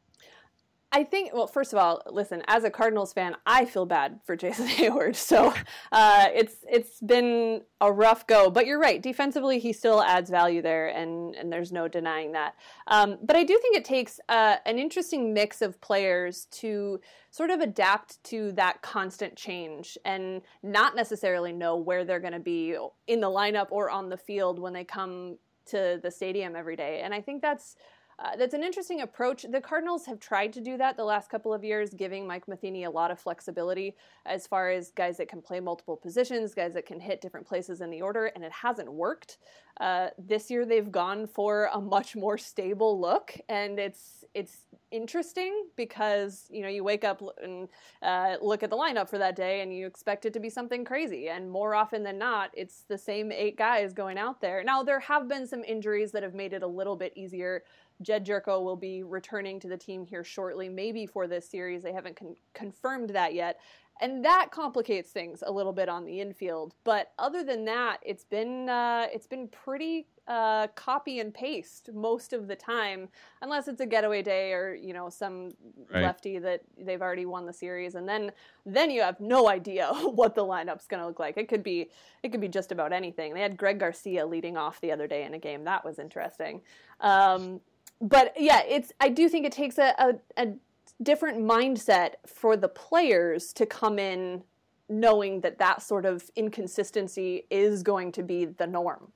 I 0.93 1.03
think, 1.05 1.35
well, 1.35 1.47
first 1.47 1.73
of 1.73 1.79
all, 1.79 2.01
listen, 2.11 2.43
as 2.47 2.65
a 2.65 2.71
Cardinals 2.71 3.13
fan, 3.13 3.37
I 3.45 3.65
feel 3.65 3.87
bad 3.87 4.21
for 4.25 4.37
Jason 4.37 4.67
Heyward. 4.69 5.17
So 5.17 5.53
uh, 5.93 6.29
it's 6.33 6.65
it's 6.71 7.01
been 7.01 7.63
a 7.81 7.93
rough 7.93 8.27
go. 8.27 8.51
But 8.51 8.67
you're 8.67 8.79
right. 8.79 9.03
Defensively, 9.03 9.59
he 9.59 9.73
still 9.73 10.03
adds 10.03 10.31
value 10.31 10.63
there, 10.63 10.89
and, 10.89 11.35
and 11.35 11.53
there's 11.53 11.73
no 11.73 11.89
denying 11.89 12.33
that. 12.33 12.55
Um, 12.87 13.19
but 13.23 13.37
I 13.37 13.43
do 13.43 13.59
think 13.61 13.77
it 13.77 13.85
takes 13.85 14.21
uh, 14.29 14.57
an 14.65 14.79
interesting 14.79 15.35
mix 15.35 15.61
of 15.61 15.81
players 15.81 16.47
to 16.53 17.01
sort 17.31 17.51
of 17.51 17.61
adapt 17.61 18.23
to 18.25 18.53
that 18.53 18.81
constant 18.81 19.37
change 19.37 19.99
and 20.05 20.41
not 20.63 20.97
necessarily 20.97 21.53
know 21.53 21.77
where 21.77 22.05
they're 22.05 22.21
going 22.21 22.33
to 22.33 22.39
be 22.39 22.77
in 23.09 23.21
the 23.21 23.29
lineup 23.29 23.67
or 23.71 23.91
on 23.91 24.09
the 24.09 24.17
field 24.17 24.59
when 24.59 24.73
they 24.73 24.85
come 24.85 25.37
to 25.67 26.01
the 26.03 26.11
stadium 26.11 26.57
every 26.57 26.77
day. 26.77 27.01
And 27.03 27.13
I 27.13 27.21
think 27.21 27.43
that's 27.43 27.77
uh, 28.19 28.35
that's 28.37 28.55
an 28.55 28.65
interesting 28.65 29.03
approach. 29.03 29.45
The 29.51 29.61
Cardinals 29.61 30.07
have 30.07 30.19
tried 30.19 30.53
to 30.55 30.61
do 30.61 30.79
that 30.79 30.97
the 30.97 31.05
last 31.05 31.29
couple 31.29 31.53
of 31.53 31.63
years, 31.63 31.93
giving 31.93 32.27
Mike 32.27 32.49
Matheny 32.49 32.85
a 32.85 32.91
lot 32.91 33.11
of 33.11 33.21
flexibility 33.21 33.95
as 34.25 34.47
far 34.47 34.71
as 34.71 34.91
guys 34.91 35.19
that 35.19 35.29
can 35.29 35.43
play 35.43 35.61
multiple 35.61 35.97
positions, 35.97 36.55
guys 36.55 36.73
that 36.75 36.87
can 36.87 36.99
hit 36.99 37.21
different 37.21 37.47
places 37.47 37.83
in 37.83 37.91
the 37.91 38.01
order, 38.01 38.27
and 38.27 38.43
it 38.43 38.53
hasn't 38.53 38.91
worked. 38.91 39.37
Uh, 39.79 40.09
this 40.19 40.51
year 40.51 40.65
they've 40.65 40.91
gone 40.91 41.27
for 41.27 41.69
a 41.75 41.81
much 41.81 42.17
more 42.17 42.39
stable 42.39 42.99
look, 42.99 43.35
and 43.49 43.79
it's 43.79 44.25
it's 44.33 44.61
interesting 44.91 45.67
because 45.77 46.47
you 46.51 46.63
know 46.63 46.69
you 46.69 46.83
wake 46.83 47.05
up 47.05 47.23
and 47.43 47.69
uh, 48.03 48.37
look 48.41 48.63
at 48.63 48.71
the 48.71 48.77
lineup 48.77 49.11
for 49.11 49.19
that 49.19 49.37
day, 49.37 49.61
and 49.61 49.75
you 49.77 49.87
expect 49.87 50.25
it 50.25 50.33
to 50.33 50.41
be 50.41 50.49
something 50.49 50.83
crazy, 50.87 51.29
and 51.29 51.51
more 51.51 51.75
often 51.75 52.03
than 52.03 52.17
not, 52.17 52.51
it's 52.55 52.85
the 52.89 52.97
same 52.97 53.31
eight 53.31 53.59
guys 53.59 53.93
going 53.93 54.17
out 54.17 54.41
there. 54.41 54.65
Now 54.65 54.83
there 54.83 55.01
have 55.01 55.29
been 55.29 55.47
some 55.47 55.63
injuries 55.63 56.13
that 56.13 56.23
have 56.23 56.35
made 56.35 56.55
it 56.55 56.63
a 56.63 56.67
little 56.67 56.97
bit 56.97 57.13
easier 57.15 57.63
Jedd 58.03 58.27
Gyorko 58.27 58.63
will 58.63 58.77
be 58.77 59.03
returning 59.03 59.59
to 59.61 59.69
the 59.69 59.77
team 59.77 60.05
here 60.05 60.25
shortly, 60.25 60.69
maybe 60.69 61.07
for 61.07 61.27
this 61.27 61.49
series. 61.49 61.83
They 61.83 61.93
haven't 61.93 62.17
con- 62.17 62.37
confirmed 62.55 63.11
that 63.11 63.35
yet. 63.35 63.59
And 64.01 64.25
that 64.25 64.51
complicates 64.51 65.11
things 65.11 65.43
a 65.47 65.51
little 65.51 65.73
bit 65.73 65.89
on 65.89 66.05
the 66.05 66.21
infield. 66.21 66.75
But 66.85 67.13
other 67.19 67.43
than 67.43 67.65
that, 67.65 67.99
it's 68.03 68.25
been 68.25 68.69
uh, 68.69 69.07
it's 69.11 69.27
been 69.27 69.49
pretty 69.49 70.07
uh, 70.29 70.67
copy 70.75 71.21
and 71.21 71.33
paste 71.33 71.89
most 71.95 72.35
of 72.35 72.47
the 72.47 72.57
time, 72.57 73.09
unless 73.41 73.69
it's 73.69 73.81
a 73.81 73.87
getaway 73.87 74.21
day 74.21 74.53
or 74.53 74.75
you 74.75 74.93
know 74.93 75.09
some 75.09 75.53
right. 75.91 76.03
lefty 76.03 76.39
that 76.39 76.61
they've 76.79 77.01
already 77.01 77.25
won 77.25 77.47
the 77.47 77.53
series, 77.55 77.95
and 77.95 78.07
then 78.07 78.33
then 78.67 78.91
you 78.91 79.01
have 79.01 79.19
no 79.19 79.49
idea 79.49 79.87
what 80.03 80.35
the 80.35 80.45
lineup's 80.45 80.87
going 80.87 81.01
to 81.01 81.07
look 81.07 81.21
like. 81.21 81.39
It 81.39 81.49
could 81.49 81.63
be 81.63 81.89
it 82.23 82.31
could 82.33 82.41
be 82.43 82.49
just 82.49 82.73
about 82.73 82.93
anything. 82.93 83.33
They 83.33 83.41
had 83.41 83.57
Greg 83.57 83.79
Garcia 83.79 84.27
leading 84.27 84.59
off 84.59 84.79
the 84.83 84.93
other 84.93 85.07
day 85.07 85.25
in 85.25 85.33
a 85.33 85.39
game 85.39 85.65
that 85.65 85.87
was 85.87 85.99
interesting. 85.99 86.61
Um, 87.01 87.61
but 88.01 88.35
yeah, 88.39 88.63
it's 88.69 88.93
I 89.01 89.09
do 89.09 89.29
think 89.29 89.47
it 89.47 89.53
takes 89.53 89.79
a, 89.79 89.95
a, 89.99 90.43
a 90.43 90.55
different 91.03 91.39
mindset 91.39 92.15
for 92.27 92.57
the 92.57 92.69
players 92.69 93.53
to 93.55 93.67
come 93.67 93.99
in 93.99 94.43
knowing 94.89 95.41
that 95.41 95.59
that 95.59 95.83
sort 95.83 96.07
of 96.07 96.31
inconsistency 96.37 97.45
is 97.51 97.83
going 97.83 98.13
to 98.13 98.23
be 98.23 98.45
the 98.45 98.67
norm. 98.67 99.13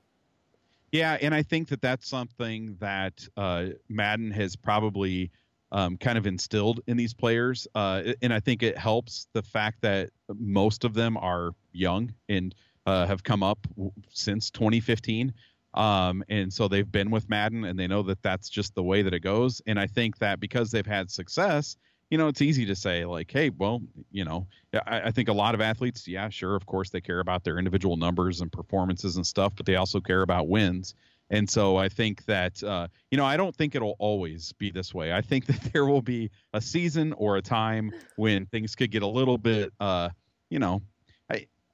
Yeah, 0.92 1.16
and 1.20 1.32
I 1.32 1.42
think 1.42 1.68
that 1.68 1.80
that's 1.80 2.08
something 2.08 2.76
that 2.80 3.26
uh, 3.36 3.66
Maddon 3.88 4.32
has 4.32 4.56
probably 4.56 5.30
um, 5.70 5.96
kind 5.96 6.18
of 6.18 6.26
instilled 6.26 6.80
in 6.88 6.96
these 6.96 7.14
players, 7.14 7.68
uh, 7.76 8.02
and 8.22 8.34
I 8.34 8.40
think 8.40 8.64
it 8.64 8.76
helps 8.76 9.28
the 9.32 9.42
fact 9.42 9.82
that 9.82 10.10
most 10.34 10.84
of 10.84 10.94
them 10.94 11.16
are 11.16 11.52
young 11.72 12.12
and 12.28 12.52
uh, 12.86 13.06
have 13.06 13.22
come 13.22 13.44
up 13.44 13.68
since 14.08 14.50
2015. 14.50 15.32
Um, 15.74 16.24
and 16.28 16.52
so 16.52 16.68
they've 16.68 16.90
been 16.90 17.10
with 17.10 17.28
Maddon 17.28 17.64
and 17.64 17.78
they 17.78 17.86
know 17.86 18.02
that 18.02 18.22
that's 18.22 18.48
just 18.48 18.74
the 18.74 18.82
way 18.82 19.02
that 19.02 19.14
it 19.14 19.20
goes. 19.20 19.62
And 19.66 19.78
I 19.78 19.86
think 19.86 20.18
that 20.18 20.40
because 20.40 20.70
they've 20.70 20.86
had 20.86 21.10
success, 21.10 21.76
you 22.10 22.18
know, 22.18 22.26
it's 22.26 22.42
easy 22.42 22.66
to 22.66 22.74
say 22.74 23.04
like, 23.04 23.30
Hey, 23.30 23.50
well, 23.50 23.80
you 24.10 24.24
know, 24.24 24.48
I, 24.74 25.02
I 25.02 25.10
think 25.12 25.28
a 25.28 25.32
lot 25.32 25.54
of 25.54 25.60
athletes, 25.60 26.08
yeah, 26.08 26.28
sure. 26.28 26.56
Of 26.56 26.66
course 26.66 26.90
they 26.90 27.00
care 27.00 27.20
about 27.20 27.44
their 27.44 27.58
individual 27.58 27.96
numbers 27.96 28.40
and 28.40 28.50
performances 28.50 29.16
and 29.16 29.26
stuff, 29.26 29.52
but 29.56 29.64
they 29.66 29.76
also 29.76 30.00
care 30.00 30.22
about 30.22 30.48
wins. 30.48 30.94
And 31.30 31.48
so 31.48 31.76
I 31.76 31.88
think 31.88 32.24
that, 32.24 32.60
uh, 32.64 32.88
you 33.12 33.16
know, 33.16 33.24
I 33.24 33.36
don't 33.36 33.54
think 33.54 33.76
it'll 33.76 33.94
always 34.00 34.52
be 34.54 34.72
this 34.72 34.92
way. 34.92 35.12
I 35.12 35.20
think 35.20 35.46
that 35.46 35.72
there 35.72 35.86
will 35.86 36.02
be 36.02 36.30
a 36.52 36.60
season 36.60 37.12
or 37.12 37.36
a 37.36 37.42
time 37.42 37.92
when 38.16 38.46
things 38.46 38.74
could 38.74 38.90
get 38.90 39.02
a 39.02 39.06
little 39.06 39.38
bit, 39.38 39.72
uh, 39.78 40.08
you 40.50 40.58
know, 40.58 40.82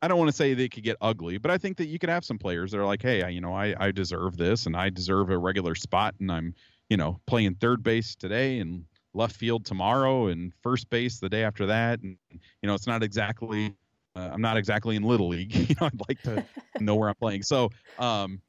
I 0.03 0.09
don't 0.09 0.19
want 0.19 0.29
to 0.29 0.37
say 0.37 0.55
they 0.55 0.69
could 0.69 0.85
get 0.85 0.97
ugly, 1.01 1.39
but 1.39 1.51
I 1.51 1.59
think 1.59 1.79
that 1.79 1.87
you 1.87 1.99
could 1.99 2.11
have 2.11 2.25
some 2.25 2.39
players 2.39 2.71
that 2.73 2.79
are 2.79 2.85
like, 2.85 3.03
hey, 3.03 3.23
I, 3.23 3.29
you 3.29 3.41
know, 3.41 3.55
I, 3.55 3.75
I 3.79 3.91
deserve 3.91 4.37
this 4.37 4.67
and 4.67 4.77
I 4.77 4.91
deserve 4.91 5.31
a 5.31 5.39
regular 5.39 5.75
spot 5.75 6.15
and 6.21 6.31
I'm, 6.31 6.55
you 6.91 6.97
know, 6.97 7.19
playing 7.27 7.55
third 7.55 7.83
base 7.83 8.15
today 8.15 8.59
and 8.59 8.85
left 9.15 9.35
field 9.35 9.65
tomorrow 9.65 10.27
and 10.27 10.53
first 10.63 10.91
base 10.91 11.19
the 11.19 11.29
day 11.29 11.43
after 11.45 11.67
that. 11.67 12.01
And, 12.01 12.19
you 12.31 12.67
know, 12.67 12.75
it's 12.75 12.87
not 12.87 13.03
exactly, 13.03 13.75
uh, 14.15 14.31
I'm 14.33 14.43
not 14.43 14.59
exactly 14.59 14.97
in 14.97 15.03
little 15.03 15.29
league. 15.29 15.55
you 15.69 15.75
know, 15.81 15.87
I'd 15.87 16.09
like 16.09 16.21
to 16.23 16.45
know 16.81 16.95
where 16.95 17.09
I'm 17.09 17.15
playing. 17.15 17.43
So, 17.43 17.71
um, 17.99 18.43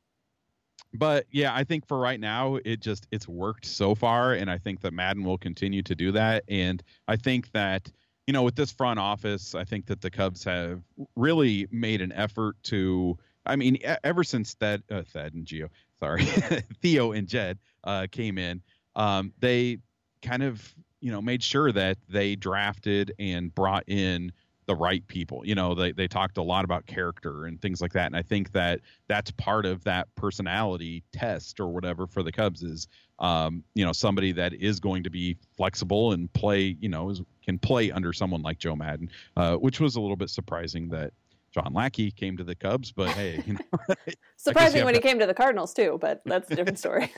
but 0.94 1.26
yeah, 1.32 1.54
I 1.54 1.64
think 1.64 1.88
for 1.88 1.98
right 1.98 2.20
now, 2.20 2.56
it 2.66 2.80
just 2.80 3.08
it's 3.12 3.28
worked 3.28 3.66
so 3.66 3.94
far, 3.94 4.34
and 4.34 4.50
I 4.50 4.58
think 4.58 4.82
that 4.82 4.94
Maddon 4.94 5.24
will 5.24 5.38
continue 5.38 5.84
to 5.84 5.96
do 5.96 6.12
that. 6.14 6.44
And 6.48 6.82
I 7.08 7.18
think 7.18 7.52
that 7.52 7.92
you 8.28 8.34
know 8.34 8.44
with 8.44 8.56
this 8.56 8.72
front 8.72 9.00
office, 9.00 9.56
I 9.56 9.64
think 9.64 9.88
that 9.88 10.02
the 10.02 10.12
Cubs 10.12 10.44
have 10.44 10.82
really 11.16 11.68
made 11.72 12.02
an 12.02 12.12
effort 12.12 12.58
to. 12.64 13.18
I 13.46 13.56
mean, 13.56 13.78
ever 14.04 14.26
since 14.26 14.56
that 14.56 14.82
uh, 14.92 15.04
Thad 15.04 15.34
and 15.34 15.46
Geo, 15.46 15.70
sorry, 16.02 16.26
Theo 16.82 17.14
and 17.14 17.26
Jed 17.26 17.58
uh, 17.86 18.08
came 18.12 18.38
in, 18.38 18.62
um, 18.98 19.32
they 19.40 19.78
kind 20.22 20.44
of 20.44 20.76
you 21.00 21.12
know 21.12 21.22
made 21.22 21.42
sure 21.42 21.72
that 21.72 21.98
they 22.10 22.36
drafted 22.36 23.14
and 23.18 23.56
brought 23.56 23.86
in 23.88 24.34
the 24.68 24.76
right 24.76 25.06
people. 25.08 25.42
You 25.46 25.56
know, 25.56 25.74
they 25.74 25.92
they 25.94 26.08
talked 26.08 26.38
a 26.38 26.44
lot 26.44 26.66
about 26.66 26.86
character 26.86 27.46
and 27.46 27.60
things 27.60 27.82
like 27.82 27.94
that, 27.94 28.06
and 28.06 28.16
I 28.16 28.22
think 28.22 28.52
that 28.52 28.82
that's 29.08 29.32
part 29.32 29.66
of 29.66 29.84
that 29.86 30.14
personality 30.16 31.04
test 31.12 31.60
or 31.60 31.70
whatever 31.70 32.06
for 32.06 32.22
the 32.22 32.32
Cubs 32.32 32.62
is, 32.62 32.88
um, 33.20 33.64
you 33.74 33.86
know, 33.86 33.94
somebody 33.94 34.32
that 34.34 34.54
is 34.54 34.80
going 34.80 35.04
to 35.04 35.10
be 35.10 35.38
flexible 35.56 36.12
and 36.12 36.32
play, 36.34 36.76
you 36.80 36.90
know, 36.90 37.10
is, 37.10 37.22
can 37.44 37.58
play 37.58 37.92
under 37.92 38.14
someone 38.14 38.42
like 38.42 38.60
Joe 38.60 38.76
Maddon, 38.76 39.10
uh, 39.38 39.56
which 39.56 39.80
was 39.80 39.96
a 39.96 40.02
little 40.02 40.18
bit 40.18 40.30
surprising 40.30 40.90
that. 40.90 41.14
John 41.54 41.74
Lackey 41.74 42.12
came 42.12 42.38
to 42.38 42.44
the 42.44 42.54
Cubs, 42.54 42.92
but 42.92 43.10
hey, 43.12 43.42
you 43.48 43.54
know, 43.54 43.96
surprising 44.36 44.86
when 44.86 44.94
he 44.94 45.00
came 45.00 45.18
to 45.18 45.26
the 45.26 45.34
Cardinals 45.34 45.74
too. 45.74 45.98
But 46.00 46.22
that's 46.26 46.52
a 46.52 46.56
different 46.56 46.78
story. 46.86 47.12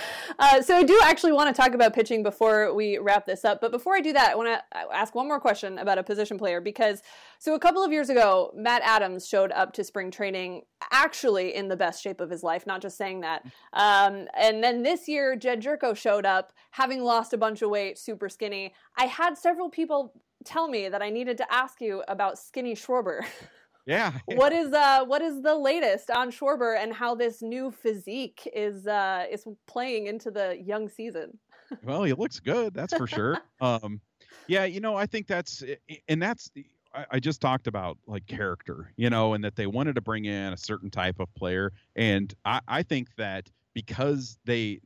Uh, 0.40 0.62
so 0.62 0.76
I 0.76 0.84
do 0.84 0.96
actually 1.02 1.32
want 1.32 1.52
to 1.54 1.60
talk 1.60 1.74
about 1.74 1.94
pitching 1.94 2.22
before 2.22 2.72
we 2.72 2.96
wrap 2.98 3.26
this 3.26 3.44
up. 3.44 3.60
But 3.60 3.72
before 3.72 3.96
I 3.96 4.00
do 4.00 4.12
that, 4.12 4.30
I 4.30 4.34
want 4.36 4.48
to 4.48 4.94
ask 4.94 5.12
one 5.12 5.26
more 5.26 5.40
question 5.40 5.78
about 5.78 5.98
a 5.98 6.02
position 6.04 6.38
player 6.38 6.60
because 6.60 7.02
so 7.40 7.54
a 7.54 7.58
couple 7.58 7.82
of 7.82 7.90
years 7.90 8.08
ago, 8.08 8.52
Matt 8.54 8.82
Adams 8.84 9.26
showed 9.26 9.50
up 9.50 9.72
to 9.72 9.82
spring 9.82 10.12
training 10.12 10.62
actually 10.92 11.56
in 11.56 11.66
the 11.66 11.76
best 11.76 12.02
shape 12.02 12.20
of 12.20 12.30
his 12.30 12.44
life, 12.44 12.68
not 12.68 12.80
just 12.80 12.96
saying 12.96 13.22
that. 13.22 13.44
Um, 13.72 14.28
and 14.38 14.62
then 14.62 14.84
this 14.84 15.08
year, 15.08 15.34
Jedd 15.34 15.60
Gyorko 15.60 15.96
showed 15.96 16.24
up 16.24 16.52
having 16.70 17.02
lost 17.02 17.32
a 17.32 17.38
bunch 17.38 17.62
of 17.62 17.70
weight, 17.70 17.98
super 17.98 18.28
skinny. 18.28 18.74
I 18.96 19.06
had 19.06 19.36
several 19.36 19.68
people 19.68 20.12
tell 20.44 20.68
me 20.68 20.88
that 20.88 21.02
I 21.02 21.10
needed 21.10 21.36
to 21.38 21.52
ask 21.52 21.80
you 21.80 22.02
about 22.06 22.38
Skinny 22.38 22.74
Schwarber. 22.74 23.22
Yeah. 23.88 24.12
What 24.26 24.52
is 24.52 24.72
uh 24.72 25.04
what 25.06 25.22
is 25.22 25.42
the 25.42 25.56
latest 25.56 26.10
on 26.10 26.30
Schwarber 26.30 26.80
and 26.80 26.92
how 26.92 27.14
this 27.14 27.40
new 27.42 27.70
physique 27.70 28.46
is 28.54 28.86
uh 28.86 29.24
is 29.30 29.46
playing 29.66 30.06
into 30.06 30.30
the 30.30 30.56
young 30.62 30.88
season? 30.88 31.38
well, 31.82 32.04
he 32.04 32.12
looks 32.12 32.38
good, 32.38 32.74
that's 32.74 32.94
for 32.94 33.06
sure. 33.06 33.38
um 33.60 34.00
yeah, 34.46 34.64
you 34.64 34.80
know, 34.80 34.94
I 34.94 35.06
think 35.06 35.26
that's 35.26 35.64
and 36.06 36.22
that's 36.22 36.50
I, 36.94 37.06
I 37.12 37.18
just 37.18 37.40
talked 37.40 37.66
about 37.66 37.96
like 38.06 38.26
character, 38.26 38.92
you 38.96 39.08
know, 39.08 39.32
and 39.32 39.42
that 39.42 39.56
they 39.56 39.66
wanted 39.66 39.94
to 39.94 40.02
bring 40.02 40.26
in 40.26 40.52
a 40.52 40.56
certain 40.56 40.90
type 40.90 41.18
of 41.18 41.34
player. 41.34 41.72
And 41.96 42.32
I, 42.44 42.60
I 42.68 42.82
think 42.82 43.08
that 43.16 43.50
because 43.74 44.38
they 44.44 44.80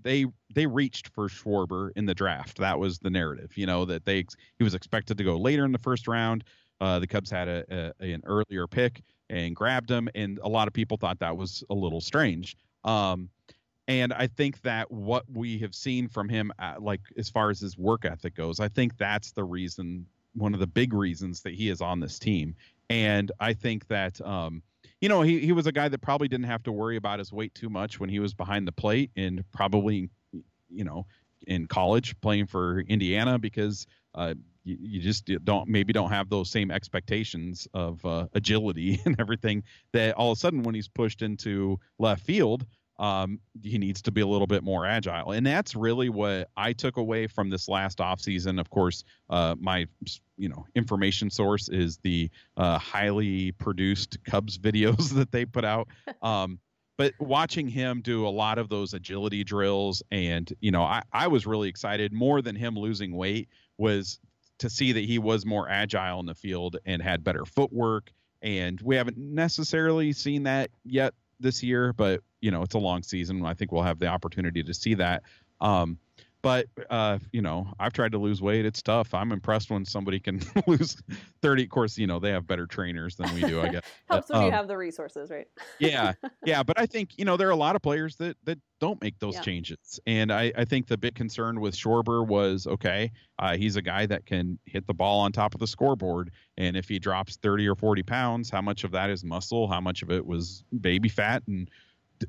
they 0.00 0.26
they 0.54 0.66
reached 0.66 1.08
for 1.08 1.28
Schwarber 1.28 1.90
in 1.96 2.06
the 2.06 2.14
draft. 2.14 2.58
That 2.58 2.78
was 2.78 3.00
the 3.00 3.10
narrative, 3.10 3.56
you 3.56 3.66
know, 3.66 3.84
that 3.86 4.04
they 4.04 4.24
he 4.58 4.64
was 4.64 4.74
expected 4.74 5.18
to 5.18 5.24
go 5.24 5.36
later 5.36 5.64
in 5.64 5.72
the 5.72 5.78
first 5.78 6.06
round. 6.06 6.44
Uh, 6.80 6.98
the 6.98 7.06
Cubs 7.06 7.30
had 7.30 7.48
a, 7.48 7.92
a, 8.00 8.12
an 8.12 8.22
earlier 8.24 8.66
pick 8.66 9.02
and 9.30 9.54
grabbed 9.54 9.90
him, 9.90 10.08
and 10.14 10.38
a 10.42 10.48
lot 10.48 10.68
of 10.68 10.74
people 10.74 10.96
thought 10.96 11.18
that 11.18 11.36
was 11.36 11.64
a 11.70 11.74
little 11.74 12.00
strange. 12.00 12.56
Um, 12.84 13.28
and 13.88 14.12
I 14.12 14.26
think 14.26 14.60
that 14.62 14.90
what 14.90 15.24
we 15.32 15.58
have 15.58 15.74
seen 15.74 16.08
from 16.08 16.28
him, 16.28 16.52
uh, 16.58 16.74
like 16.78 17.00
as 17.16 17.30
far 17.30 17.50
as 17.50 17.60
his 17.60 17.76
work 17.78 18.04
ethic 18.04 18.34
goes, 18.34 18.60
I 18.60 18.68
think 18.68 18.96
that's 18.98 19.32
the 19.32 19.44
reason, 19.44 20.06
one 20.34 20.54
of 20.54 20.60
the 20.60 20.66
big 20.66 20.92
reasons 20.92 21.40
that 21.42 21.54
he 21.54 21.70
is 21.70 21.80
on 21.80 21.98
this 21.98 22.18
team. 22.18 22.54
And 22.90 23.32
I 23.40 23.54
think 23.54 23.88
that, 23.88 24.20
um, 24.20 24.62
you 25.00 25.08
know, 25.08 25.22
he, 25.22 25.40
he 25.40 25.52
was 25.52 25.66
a 25.66 25.72
guy 25.72 25.88
that 25.88 26.00
probably 26.02 26.28
didn't 26.28 26.46
have 26.46 26.62
to 26.64 26.72
worry 26.72 26.96
about 26.96 27.18
his 27.18 27.32
weight 27.32 27.54
too 27.54 27.70
much 27.70 27.98
when 27.98 28.10
he 28.10 28.20
was 28.20 28.34
behind 28.34 28.66
the 28.66 28.72
plate 28.72 29.10
and 29.16 29.42
probably, 29.52 30.10
you 30.68 30.84
know, 30.84 31.06
in 31.46 31.66
college 31.66 32.18
playing 32.20 32.46
for 32.46 32.80
Indiana 32.80 33.38
because 33.38 33.86
uh, 34.14 34.34
you, 34.64 34.76
you, 34.80 35.00
just 35.00 35.30
don't 35.44 35.68
maybe 35.68 35.92
don't 35.92 36.10
have 36.10 36.28
those 36.28 36.50
same 36.50 36.70
expectations 36.70 37.66
of 37.74 38.04
uh, 38.04 38.26
agility 38.34 39.00
and 39.06 39.16
everything 39.18 39.62
that 39.92 40.14
all 40.14 40.32
of 40.32 40.38
a 40.38 40.40
sudden 40.40 40.62
when 40.62 40.74
he's 40.74 40.88
pushed 40.88 41.22
into 41.22 41.78
left 41.98 42.24
field 42.24 42.66
um, 42.98 43.38
he 43.62 43.78
needs 43.78 44.02
to 44.02 44.10
be 44.10 44.20
a 44.20 44.26
little 44.26 44.46
bit 44.46 44.64
more 44.64 44.84
agile. 44.84 45.30
And 45.32 45.46
that's 45.46 45.76
really 45.76 46.08
what 46.08 46.48
i 46.56 46.72
took 46.72 46.96
away 46.96 47.26
from 47.26 47.48
this 47.50 47.68
last 47.68 47.98
offseason. 47.98 48.60
Of 48.60 48.70
course 48.70 49.04
uh, 49.30 49.54
my 49.58 49.86
you 50.36 50.48
know 50.48 50.66
information 50.74 51.30
source 51.30 51.68
is 51.68 51.98
the 51.98 52.30
uh, 52.56 52.78
highly 52.78 53.52
produced 53.52 54.22
cubs 54.24 54.58
videos 54.58 55.14
that 55.14 55.30
they 55.32 55.44
put 55.44 55.64
out. 55.64 55.88
Um, 56.22 56.58
but 56.96 57.12
watching 57.20 57.68
him 57.68 58.00
do 58.00 58.26
a 58.26 58.30
lot 58.30 58.58
of 58.58 58.68
those 58.68 58.92
agility 58.92 59.44
drills 59.44 60.02
and 60.10 60.52
you 60.60 60.72
know 60.72 60.82
I, 60.82 61.02
I 61.12 61.28
was 61.28 61.46
really 61.46 61.68
excited. 61.68 62.12
More 62.12 62.42
than 62.42 62.56
him 62.56 62.76
losing 62.76 63.14
weight 63.14 63.48
was 63.76 64.18
to 64.58 64.70
see 64.70 64.92
that 64.92 65.04
he 65.04 65.18
was 65.18 65.46
more 65.46 65.68
agile 65.68 66.20
in 66.20 66.26
the 66.26 66.34
field 66.34 66.76
and 66.84 67.02
had 67.02 67.24
better 67.24 67.44
footwork. 67.44 68.12
And 68.42 68.80
we 68.80 68.96
haven't 68.96 69.18
necessarily 69.18 70.12
seen 70.12 70.44
that 70.44 70.70
yet 70.84 71.14
this 71.40 71.62
year, 71.62 71.92
but 71.92 72.20
you 72.40 72.50
know, 72.50 72.62
it's 72.62 72.74
a 72.74 72.78
long 72.78 73.02
season. 73.02 73.44
I 73.44 73.54
think 73.54 73.72
we'll 73.72 73.82
have 73.82 73.98
the 73.98 74.06
opportunity 74.06 74.62
to 74.62 74.74
see 74.74 74.94
that. 74.94 75.22
Um, 75.60 75.98
but 76.42 76.66
uh, 76.90 77.18
you 77.32 77.42
know, 77.42 77.66
I've 77.78 77.92
tried 77.92 78.12
to 78.12 78.18
lose 78.18 78.40
weight. 78.40 78.64
It's 78.64 78.82
tough. 78.82 79.12
I'm 79.14 79.32
impressed 79.32 79.70
when 79.70 79.84
somebody 79.84 80.20
can 80.20 80.40
lose 80.66 80.96
30. 81.42 81.64
Of 81.64 81.70
course, 81.70 81.98
you 81.98 82.06
know 82.06 82.18
they 82.18 82.30
have 82.30 82.46
better 82.46 82.66
trainers 82.66 83.16
than 83.16 83.32
we 83.34 83.40
do. 83.40 83.60
I 83.60 83.68
guess 83.68 83.82
helps 84.10 84.30
when 84.30 84.38
um, 84.38 84.44
you 84.46 84.52
have 84.52 84.68
the 84.68 84.76
resources, 84.76 85.30
right? 85.30 85.46
yeah, 85.78 86.12
yeah. 86.44 86.62
But 86.62 86.78
I 86.78 86.86
think 86.86 87.18
you 87.18 87.24
know 87.24 87.36
there 87.36 87.48
are 87.48 87.52
a 87.52 87.56
lot 87.56 87.76
of 87.76 87.82
players 87.82 88.16
that 88.16 88.36
that 88.44 88.58
don't 88.80 89.00
make 89.02 89.18
those 89.18 89.34
yeah. 89.34 89.42
changes, 89.42 90.00
and 90.06 90.32
I 90.32 90.52
I 90.56 90.64
think 90.64 90.86
the 90.86 90.96
big 90.96 91.14
concern 91.14 91.60
with 91.60 91.74
Schwarber 91.74 92.26
was 92.26 92.66
okay, 92.66 93.10
uh, 93.38 93.56
he's 93.56 93.76
a 93.76 93.82
guy 93.82 94.06
that 94.06 94.26
can 94.26 94.58
hit 94.64 94.86
the 94.86 94.94
ball 94.94 95.20
on 95.20 95.32
top 95.32 95.54
of 95.54 95.60
the 95.60 95.66
scoreboard, 95.66 96.30
and 96.56 96.76
if 96.76 96.88
he 96.88 96.98
drops 96.98 97.36
30 97.36 97.68
or 97.68 97.74
40 97.74 98.02
pounds, 98.04 98.50
how 98.50 98.62
much 98.62 98.84
of 98.84 98.92
that 98.92 99.10
is 99.10 99.24
muscle? 99.24 99.68
How 99.68 99.80
much 99.80 100.02
of 100.02 100.10
it 100.10 100.24
was 100.24 100.62
baby 100.80 101.08
fat? 101.08 101.42
And 101.48 101.68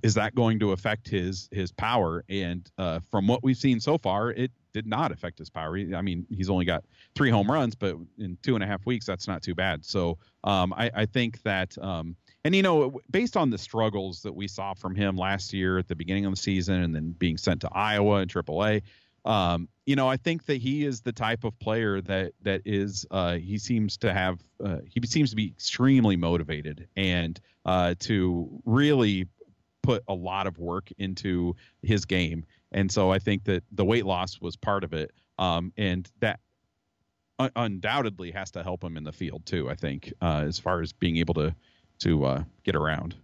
is 0.04 0.14
that 0.16 0.36
going 0.36 0.60
to 0.60 0.72
affect 0.72 1.08
his 1.08 1.50
his 1.52 1.72
power? 1.72 2.24
And 2.30 2.70
uh, 2.78 3.00
from 3.10 3.28
what 3.28 3.44
we've 3.44 3.58
seen 3.58 3.80
so 3.80 3.98
far, 3.98 4.32
it 4.32 4.52
did 4.74 4.86
not 4.86 5.12
affect 5.12 5.40
his 5.40 5.50
power. 5.50 5.78
I 5.96 6.02
mean, 6.02 6.26
he's 6.30 6.50
only 6.50 6.66
got 6.66 6.84
three 7.16 7.30
home 7.30 7.52
runs, 7.52 7.76
but 7.76 7.96
in 8.18 8.38
two 8.44 8.56
and 8.56 8.64
a 8.64 8.68
half 8.68 8.86
weeks, 8.86 9.06
that's 9.06 9.28
not 9.28 9.42
too 9.42 9.56
bad. 9.56 9.84
So 9.84 10.18
um, 10.44 10.74
I, 10.74 10.92
I, 10.94 11.06
think 11.06 11.42
that, 11.42 11.76
um, 11.80 12.16
and 12.46 12.56
you 12.56 12.62
know, 12.62 13.00
based 13.10 13.36
on 13.36 13.50
the 13.50 13.58
struggles 13.58 14.22
that 14.22 14.34
we 14.34 14.48
saw 14.48 14.74
from 14.74 14.96
him 14.96 15.16
last 15.16 15.54
year 15.54 15.80
at 15.80 15.88
the 15.88 15.96
beginning 15.96 16.26
of 16.26 16.34
the 16.34 16.38
season, 16.38 16.84
and 16.84 16.96
then 16.96 17.12
being 17.18 17.38
sent 17.38 17.62
to 17.62 17.70
Iowa 17.74 18.18
and 18.18 18.32
AAA, 18.32 18.84
um, 19.26 19.68
you 19.86 19.96
know, 19.96 20.08
I 20.08 20.18
think 20.18 20.46
that 20.46 20.62
he 20.62 20.86
is 20.86 21.02
the 21.02 21.12
type 21.12 21.44
of 21.44 21.58
player 21.60 22.02
that 22.02 22.34
that 22.44 22.62
is. 22.66 23.06
Uh, 23.12 23.36
he 23.36 23.58
seems 23.58 23.98
to 23.98 24.14
have. 24.14 24.40
Uh, 24.64 24.78
he 24.86 25.06
seems 25.06 25.30
to 25.32 25.36
be 25.36 25.48
extremely 25.48 26.16
motivated 26.16 26.88
and 26.96 27.40
uh, 27.66 27.96
to 28.00 28.62
really 28.66 29.28
put 29.90 30.04
a 30.08 30.14
lot 30.14 30.46
of 30.46 30.60
work 30.60 30.92
into 31.00 31.56
his 31.82 32.06
game, 32.06 32.46
and 32.72 32.92
so 32.92 33.12
I 33.12 33.18
think 33.18 33.46
that 33.46 33.64
the 33.72 33.84
weight 33.84 34.06
loss 34.06 34.40
was 34.40 34.56
part 34.56 34.84
of 34.84 34.94
it, 34.94 35.12
um, 35.40 35.74
and 35.78 36.08
that 36.20 36.40
un- 37.40 37.50
undoubtedly 37.56 38.30
has 38.30 38.52
to 38.52 38.62
help 38.62 38.84
him 38.84 38.98
in 38.98 39.04
the 39.04 39.12
field 39.12 39.48
too. 39.48 39.68
I 39.68 39.74
think 39.74 40.14
uh, 40.22 40.44
as 40.46 40.60
far 40.60 40.82
as 40.82 40.94
being 40.94 41.18
able 41.18 41.34
to 41.34 41.56
to 42.02 42.24
uh, 42.24 42.44
get 42.64 42.76
around 42.76 43.16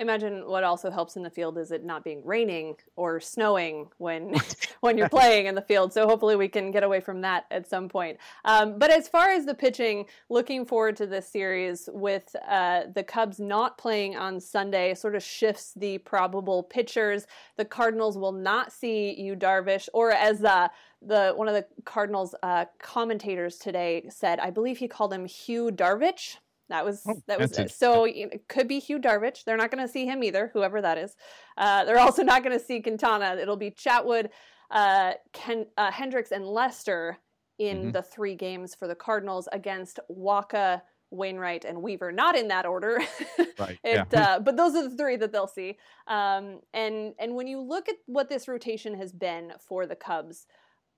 imagine 0.00 0.46
what 0.46 0.64
also 0.64 0.90
helps 0.90 1.16
in 1.16 1.22
the 1.22 1.30
field 1.30 1.58
is 1.58 1.70
it 1.70 1.84
not 1.84 2.02
being 2.02 2.24
raining 2.24 2.74
or 2.96 3.20
snowing 3.20 3.88
when 3.98 4.34
when 4.80 4.96
you're 4.96 5.08
playing 5.08 5.46
in 5.46 5.54
the 5.54 5.62
field. 5.62 5.92
So 5.92 6.08
hopefully 6.08 6.36
we 6.36 6.48
can 6.48 6.70
get 6.70 6.82
away 6.82 7.00
from 7.00 7.20
that 7.20 7.44
at 7.50 7.68
some 7.68 7.88
point. 7.88 8.18
Um, 8.44 8.78
but 8.78 8.90
as 8.90 9.08
far 9.08 9.30
as 9.30 9.44
the 9.44 9.54
pitching, 9.54 10.06
looking 10.30 10.64
forward 10.64 10.96
to 10.96 11.06
this 11.06 11.28
series 11.28 11.88
with 11.92 12.34
uh, 12.48 12.84
the 12.94 13.02
Cubs 13.02 13.38
not 13.38 13.76
playing 13.78 14.16
on 14.16 14.40
Sunday, 14.40 14.94
sort 14.94 15.14
of 15.14 15.22
shifts 15.22 15.74
the 15.76 15.98
probable 15.98 16.62
pitchers. 16.62 17.26
The 17.56 17.64
Cardinals 17.64 18.16
will 18.16 18.32
not 18.32 18.72
see 18.72 19.14
Yu 19.20 19.36
Darvish, 19.36 19.88
or 19.92 20.12
as 20.12 20.42
uh, 20.42 20.68
the 21.02 21.32
one 21.36 21.48
of 21.48 21.54
the 21.54 21.66
Cardinals 21.84 22.34
uh, 22.42 22.64
commentators 22.78 23.56
today 23.56 24.06
said, 24.08 24.38
I 24.38 24.50
believe 24.50 24.78
he 24.78 24.88
called 24.88 25.12
him 25.12 25.26
Hugh 25.26 25.70
Darvish. 25.70 26.36
That 26.70 26.84
was 26.84 27.02
oh, 27.06 27.20
that 27.26 27.38
was 27.38 27.58
it. 27.58 27.70
so 27.72 28.04
it 28.04 28.48
could 28.48 28.68
be 28.68 28.78
Hugh 28.78 29.00
Darvish. 29.00 29.44
They're 29.44 29.56
not 29.56 29.72
going 29.72 29.84
to 29.84 29.92
see 29.92 30.06
him 30.06 30.22
either, 30.22 30.50
whoever 30.54 30.80
that 30.80 30.98
is. 30.98 31.16
Uh, 31.58 31.84
they're 31.84 31.98
also 31.98 32.22
not 32.22 32.44
going 32.44 32.58
to 32.58 32.64
see 32.64 32.80
Quintana. 32.80 33.36
It'll 33.40 33.56
be 33.56 33.72
Chatwood, 33.72 34.28
uh, 34.70 35.12
Ken, 35.32 35.66
uh, 35.76 35.90
Hendricks, 35.90 36.30
and 36.30 36.46
Lester 36.46 37.18
in 37.58 37.78
mm-hmm. 37.78 37.90
the 37.90 38.02
three 38.02 38.36
games 38.36 38.74
for 38.74 38.86
the 38.86 38.94
Cardinals 38.94 39.48
against 39.52 39.98
Wacha, 40.08 40.80
Wainwright, 41.10 41.64
and 41.64 41.82
Weaver. 41.82 42.12
Not 42.12 42.36
in 42.36 42.46
that 42.48 42.66
order, 42.66 43.00
right? 43.58 43.78
it, 43.82 44.06
yeah. 44.12 44.34
Uh, 44.34 44.38
but 44.38 44.56
those 44.56 44.76
are 44.76 44.88
the 44.88 44.96
three 44.96 45.16
that 45.16 45.32
they'll 45.32 45.48
see. 45.48 45.76
Um, 46.06 46.60
and 46.72 47.14
and 47.18 47.34
when 47.34 47.48
you 47.48 47.60
look 47.60 47.88
at 47.88 47.96
what 48.06 48.28
this 48.28 48.46
rotation 48.46 48.94
has 48.94 49.12
been 49.12 49.54
for 49.58 49.86
the 49.86 49.96
Cubs, 49.96 50.46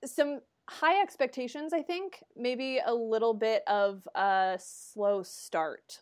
some 0.05 0.41
high 0.69 1.01
expectations, 1.03 1.73
I 1.73 1.83
think. 1.83 2.23
Maybe 2.37 2.81
a 2.85 2.95
little 2.95 3.35
bit 3.35 3.63
of 3.67 4.07
a 4.15 4.59
slow 4.61 5.23
start. 5.23 6.01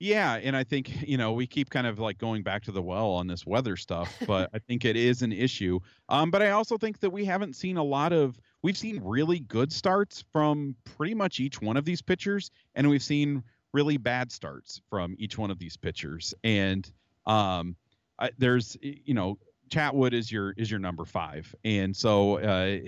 Yeah, 0.00 0.34
and 0.34 0.56
I 0.56 0.62
think 0.62 1.08
you 1.08 1.18
know 1.18 1.32
we 1.32 1.46
keep 1.46 1.70
kind 1.70 1.86
of 1.86 1.98
like 1.98 2.18
going 2.18 2.42
back 2.42 2.62
to 2.64 2.72
the 2.72 2.82
well 2.82 3.10
on 3.10 3.26
this 3.26 3.44
weather 3.44 3.76
stuff, 3.76 4.16
but 4.26 4.48
I 4.54 4.58
think 4.60 4.84
it 4.84 4.96
is 4.96 5.22
an 5.22 5.32
issue. 5.32 5.80
Um, 6.08 6.30
but 6.30 6.40
I 6.40 6.50
also 6.50 6.78
think 6.78 7.00
that 7.00 7.10
we 7.10 7.24
haven't 7.24 7.56
seen 7.56 7.76
a 7.76 7.82
lot 7.82 8.12
of. 8.12 8.38
We've 8.62 8.78
seen 8.78 9.00
really 9.02 9.40
good 9.40 9.72
starts 9.72 10.24
from 10.32 10.76
pretty 10.84 11.14
much 11.14 11.40
each 11.40 11.60
one 11.60 11.76
of 11.76 11.84
these 11.84 12.02
pitchers, 12.02 12.50
and 12.74 12.88
we've 12.88 13.02
seen 13.02 13.42
really 13.72 13.96
bad 13.96 14.30
starts 14.30 14.80
from 14.88 15.14
each 15.18 15.36
one 15.36 15.50
of 15.50 15.58
these 15.58 15.76
pitchers. 15.76 16.32
And 16.44 16.90
um, 17.26 17.76
I, 18.18 18.30
there's 18.38 18.76
you 18.80 19.14
know 19.14 19.38
Chatwood 19.68 20.12
is 20.12 20.30
your 20.30 20.52
is 20.56 20.70
your 20.70 20.80
number 20.80 21.04
five, 21.04 21.54
and 21.64 21.96
so 21.96 22.38
uh, 22.38 22.78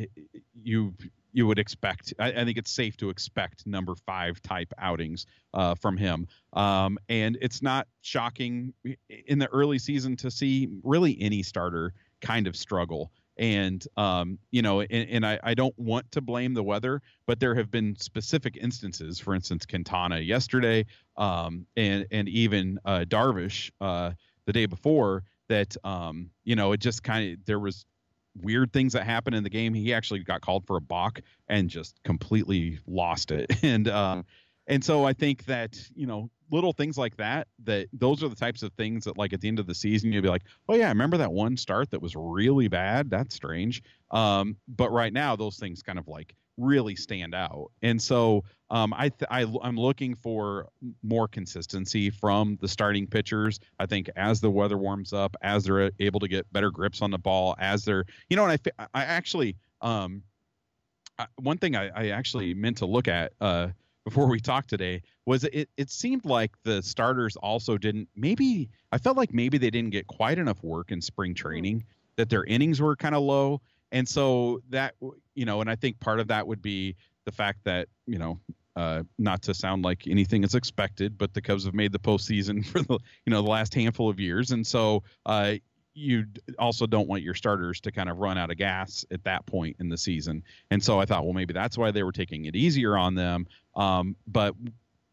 you 0.63 0.95
you 1.33 1.47
would 1.47 1.59
expect. 1.59 2.15
I, 2.19 2.33
I, 2.33 2.45
think 2.45 2.59
it's 2.59 2.71
safe 2.71 2.97
to 2.99 3.11
expect 3.11 3.67
number 3.67 3.95
five 3.95 4.43
type 4.43 4.73
outings 4.79 5.27
uh, 5.55 5.75
from 5.75 5.97
him. 5.97 6.27
Um, 6.53 6.99
and 7.09 7.39
it's 7.41 7.63
not 7.63 7.87
shocking 8.01 8.75
in 9.09 9.39
the 9.39 9.49
early 9.49 9.79
season 9.79 10.17
to 10.17 10.31
see 10.31 10.69
really 10.83 11.17
any 11.21 11.43
starter 11.43 11.93
kind 12.21 12.47
of 12.47 12.57
struggle. 12.57 13.13
And 13.37 13.85
um, 13.97 14.39
you 14.51 14.61
know, 14.61 14.81
and, 14.81 15.09
and 15.09 15.27
I, 15.27 15.39
I, 15.43 15.55
don't 15.55 15.79
want 15.79 16.11
to 16.13 16.21
blame 16.21 16.53
the 16.53 16.63
weather, 16.63 17.01
but 17.27 17.41
there 17.41 17.55
have 17.55 17.71
been 17.71 17.97
specific 17.97 18.59
instances. 18.61 19.19
For 19.19 19.35
instance, 19.35 19.65
Quintana 19.65 20.19
yesterday, 20.19 20.85
um, 21.17 21.65
and 21.75 22.07
and 22.11 22.29
even 22.29 22.79
uh, 22.85 23.05
Darvish 23.09 23.71
uh, 23.81 24.11
the 24.45 24.53
day 24.53 24.67
before. 24.67 25.23
That 25.51 25.77
um, 25.85 26.31
you 26.45 26.57
know, 26.57 26.73
it 26.73 26.81
just 26.81 27.03
kind 27.03 27.33
of 27.33 27.45
there 27.45 27.59
was 27.59 27.85
weird 28.41 28.73
things 28.73 28.93
that 28.93 29.05
happened 29.05 29.35
in 29.35 29.43
the 29.43 29.51
game. 29.51 29.75
He 29.75 29.93
actually 29.93 30.21
got 30.21 30.41
called 30.41 30.67
for 30.67 30.77
a 30.77 30.81
balk 30.81 31.21
and 31.49 31.69
just 31.69 32.01
completely 32.05 32.79
lost 32.87 33.31
it. 33.33 33.51
And 33.63 33.89
um, 33.89 34.25
and 34.67 34.85
so 34.85 35.05
I 35.05 35.13
think 35.13 35.47
that 35.47 35.77
you 35.95 36.07
know 36.07 36.31
little 36.51 36.73
things 36.73 36.97
like 36.97 37.17
that 37.17 37.49
that 37.65 37.89
those 37.93 38.23
are 38.23 38.29
the 38.29 38.37
types 38.37 38.63
of 38.63 38.73
things 38.75 39.05
that 39.05 39.19
like 39.19 39.33
at 39.33 39.41
the 39.41 39.49
end 39.49 39.59
of 39.59 39.67
the 39.67 39.75
season 39.75 40.13
you'll 40.13 40.23
be 40.23 40.29
like, 40.29 40.45
oh 40.69 40.75
yeah, 40.75 40.87
I 40.87 40.91
remember 40.91 41.17
that 41.19 41.33
one 41.33 41.57
start 41.57 41.91
that 41.91 42.01
was 42.01 42.15
really 42.17 42.69
bad. 42.69 43.11
That's 43.11 43.35
strange. 43.35 43.83
Um, 44.11 44.57
but 44.69 44.91
right 44.91 45.13
now 45.13 45.37
those 45.37 45.59
things 45.59 45.83
kind 45.83 45.99
of 45.99 46.09
like 46.09 46.35
really 46.61 46.97
stand 46.97 47.35
out. 47.35 47.71
And 47.83 48.01
so 48.01 48.45
um, 48.71 48.95
I, 48.97 49.09
th- 49.09 49.29
I 49.31 49.43
I'm 49.63 49.77
looking 49.77 50.15
for 50.15 50.69
more 51.03 51.27
consistency 51.27 52.11
from 52.11 52.59
the 52.61 52.69
starting 52.69 53.07
pitchers. 53.07 53.59
I 53.79 53.87
think 53.87 54.09
as 54.17 54.41
the 54.41 54.51
weather 54.51 54.79
warms 54.79 55.13
up, 55.13 55.37
as 55.43 55.65
they're 55.65 55.91
able 55.99 56.21
to 56.21 56.29
get 56.29 56.51
better 56.53 56.71
grips 56.71 57.03
on 57.03 57.11
the 57.11 57.19
ball, 57.19 57.57
as 57.59 57.85
they're 57.85 58.05
you 58.29 58.37
know, 58.37 58.47
and 58.47 58.61
I 58.79 58.87
I 58.95 59.05
actually 59.05 59.57
um, 59.81 60.23
I, 61.19 61.27
one 61.37 61.59
thing 61.59 61.77
I, 61.77 61.89
I 61.89 62.09
actually 62.11 62.55
meant 62.55 62.79
to 62.79 62.87
look 62.87 63.09
at 63.09 63.33
uh, 63.41 63.69
before 64.05 64.27
we 64.27 64.41
talked 64.41 64.71
today 64.71 65.03
was 65.27 65.45
it 65.45 65.69
it 65.77 65.91
seemed 65.91 66.25
like 66.25 66.53
the 66.65 66.83
starters 66.83 67.37
also 67.37 67.77
didn't 67.77 68.09
maybe 68.17 68.71
I 68.93 68.99
felt 68.99 69.17
like 69.17 69.33
maybe 69.33 69.59
they 69.59 69.71
didn't 69.71 69.91
get 69.91 70.07
quite 70.07 70.39
enough 70.39 70.63
work 70.63 70.91
in 70.93 71.01
spring 71.01 71.33
hmm. 71.33 71.37
training 71.37 71.85
that 72.17 72.29
their 72.29 72.45
innings 72.45 72.81
were 72.81 72.97
kind 72.97 73.15
of 73.15 73.23
low 73.23 73.61
and 73.93 74.09
so 74.09 74.61
that 74.71 74.95
you 75.35 75.45
know, 75.45 75.61
and 75.61 75.71
I 75.71 75.77
think 75.77 76.01
part 76.01 76.21
of 76.21 76.29
that 76.29 76.47
would 76.47 76.63
be 76.63 76.97
the 77.25 77.33
fact 77.33 77.61
that 77.65 77.89
you 78.07 78.19
know, 78.19 78.41
uh, 78.77 79.03
not 79.19 79.43
to 79.43 79.55
sound 79.55 79.85
like 79.85 80.07
anything 80.07 80.45
is 80.45 80.55
expected, 80.55 81.19
but 81.19 81.35
the 81.35 81.41
Cubs 81.41 81.65
have 81.65 81.75
made 81.75 81.93
the 81.93 81.99
postseason 81.99 82.67
for 82.71 82.81
the 82.81 82.99
you 83.27 83.31
know 83.31 83.43
the 83.43 83.51
last 83.51 83.75
handful 83.75 84.09
of 84.09 84.21
years, 84.21 84.51
and 84.53 84.67
so 84.67 85.03
uh, 85.27 85.55
you 85.95 86.25
also 86.59 86.87
don't 86.87 87.09
want 87.09 87.23
your 87.23 87.35
starters 87.35 87.81
to 87.81 87.93
kind 87.93 88.09
of 88.09 88.19
run 88.19 88.39
out 88.39 88.51
of 88.51 88.57
gas 88.57 89.05
at 89.11 89.23
that 89.25 89.45
point 89.47 89.77
in 89.81 89.89
the 89.89 89.99
season. 89.99 90.43
And 90.71 90.83
so 90.83 91.01
I 91.01 91.05
thought, 91.05 91.25
well, 91.25 91.33
maybe 91.33 91.53
that's 91.53 91.77
why 91.77 91.91
they 91.91 92.03
were 92.03 92.13
taking 92.13 92.45
it 92.45 92.55
easier 92.55 92.97
on 92.97 93.15
them. 93.15 93.47
Um, 93.75 94.17
but 94.27 94.55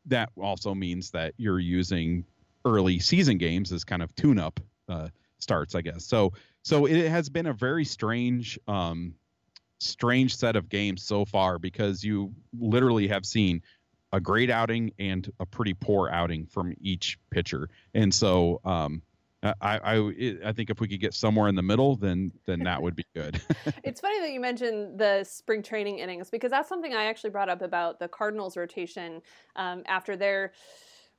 that 0.06 0.30
also 0.38 0.74
means 0.74 1.12
that 1.12 1.34
you're 1.38 1.60
using 1.60 2.26
early 2.64 3.00
season 3.00 3.38
games 3.38 3.72
as 3.72 3.84
kind 3.84 4.04
of 4.04 4.16
tune-up 4.16 4.60
uh, 4.88 5.10
starts, 5.40 5.76
I 5.76 5.82
guess. 5.82 6.06
So 6.06 6.34
so 6.68 6.86
it 6.86 7.08
has 7.08 7.30
been 7.30 7.46
a 7.46 7.54
very 7.54 7.86
strange 7.86 8.60
um, 8.68 9.14
strange 9.80 10.36
set 10.36 10.58
of 10.58 10.68
games 10.68 11.02
so 11.02 11.24
far 11.24 11.58
because 11.58 12.04
you 12.04 12.34
literally 12.60 13.08
have 13.08 13.26
seen 13.26 13.62
a 14.12 14.20
great 14.20 14.50
outing 14.50 14.92
and 15.00 15.32
a 15.40 15.46
pretty 15.46 15.74
poor 15.74 16.10
outing 16.10 16.46
from 16.46 16.74
each 16.82 17.18
pitcher 17.32 17.70
and 17.94 18.14
so 18.14 18.60
um, 18.66 19.02
I, 19.44 19.54
I 19.62 20.14
I 20.46 20.52
think 20.52 20.70
if 20.70 20.82
we 20.82 20.90
could 20.90 21.00
get 21.00 21.14
somewhere 21.14 21.48
in 21.48 21.56
the 21.56 21.62
middle, 21.62 21.96
then 21.96 22.32
then 22.48 22.60
that 22.64 22.82
would 22.82 22.96
be 22.96 23.06
good. 23.16 23.40
it's 23.84 24.02
funny 24.02 24.20
that 24.20 24.32
you 24.32 24.40
mentioned 24.40 25.00
the 25.00 25.24
spring 25.24 25.62
training 25.62 26.00
innings 26.00 26.32
because 26.32 26.50
that's 26.50 26.68
something 26.68 26.94
I 26.94 27.06
actually 27.06 27.30
brought 27.30 27.48
up 27.48 27.62
about 27.62 28.00
the 28.00 28.08
Cardinals 28.08 28.58
rotation 28.58 29.22
um, 29.56 29.84
after 29.88 30.18
their 30.18 30.54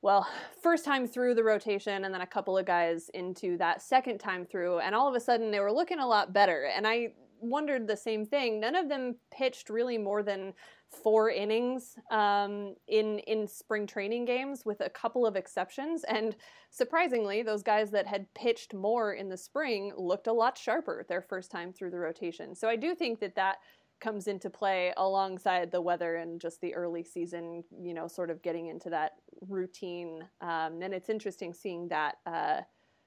well, 0.01 0.27
first 0.61 0.85
time 0.85 1.07
through 1.07 1.35
the 1.35 1.43
rotation 1.43 2.05
and 2.05 2.13
then 2.13 2.21
a 2.21 2.27
couple 2.27 2.57
of 2.57 2.65
guys 2.65 3.09
into 3.13 3.57
that 3.57 3.81
second 3.81 4.19
time 4.19 4.45
through, 4.45 4.79
and 4.79 4.95
all 4.95 5.07
of 5.07 5.15
a 5.15 5.19
sudden 5.19 5.51
they 5.51 5.59
were 5.59 5.71
looking 5.71 5.99
a 5.99 6.07
lot 6.07 6.33
better. 6.33 6.71
And 6.75 6.87
I 6.87 7.13
wondered 7.41 7.87
the 7.87 7.97
same 7.97 8.25
thing. 8.25 8.59
None 8.59 8.75
of 8.75 8.89
them 8.89 9.15
pitched 9.31 9.69
really 9.69 9.97
more 9.97 10.23
than 10.23 10.53
four 11.03 11.29
innings 11.29 11.95
um, 12.11 12.75
in 12.87 13.19
in 13.19 13.47
spring 13.47 13.85
training 13.85 14.25
games, 14.25 14.65
with 14.65 14.81
a 14.81 14.89
couple 14.89 15.25
of 15.25 15.35
exceptions. 15.35 16.03
And 16.05 16.35
surprisingly, 16.71 17.43
those 17.43 17.61
guys 17.61 17.91
that 17.91 18.07
had 18.07 18.33
pitched 18.33 18.73
more 18.73 19.13
in 19.13 19.29
the 19.29 19.37
spring 19.37 19.93
looked 19.97 20.27
a 20.27 20.33
lot 20.33 20.57
sharper 20.57 21.05
their 21.07 21.21
first 21.21 21.51
time 21.51 21.73
through 21.73 21.91
the 21.91 21.99
rotation. 21.99 22.55
So 22.55 22.67
I 22.67 22.75
do 22.75 22.95
think 22.95 23.19
that 23.19 23.35
that 23.35 23.57
comes 23.99 24.27
into 24.27 24.49
play 24.49 24.93
alongside 24.97 25.71
the 25.71 25.81
weather 25.81 26.15
and 26.15 26.39
just 26.39 26.61
the 26.61 26.73
early 26.73 27.03
season, 27.03 27.63
you 27.81 27.93
know, 27.93 28.07
sort 28.07 28.29
of 28.29 28.41
getting 28.41 28.67
into 28.67 28.89
that 28.89 29.13
routine. 29.47 30.23
Um, 30.41 30.81
and 30.81 30.93
it's 30.93 31.09
interesting 31.09 31.53
seeing 31.53 31.87
that 31.89 32.17
uh, 32.25 32.61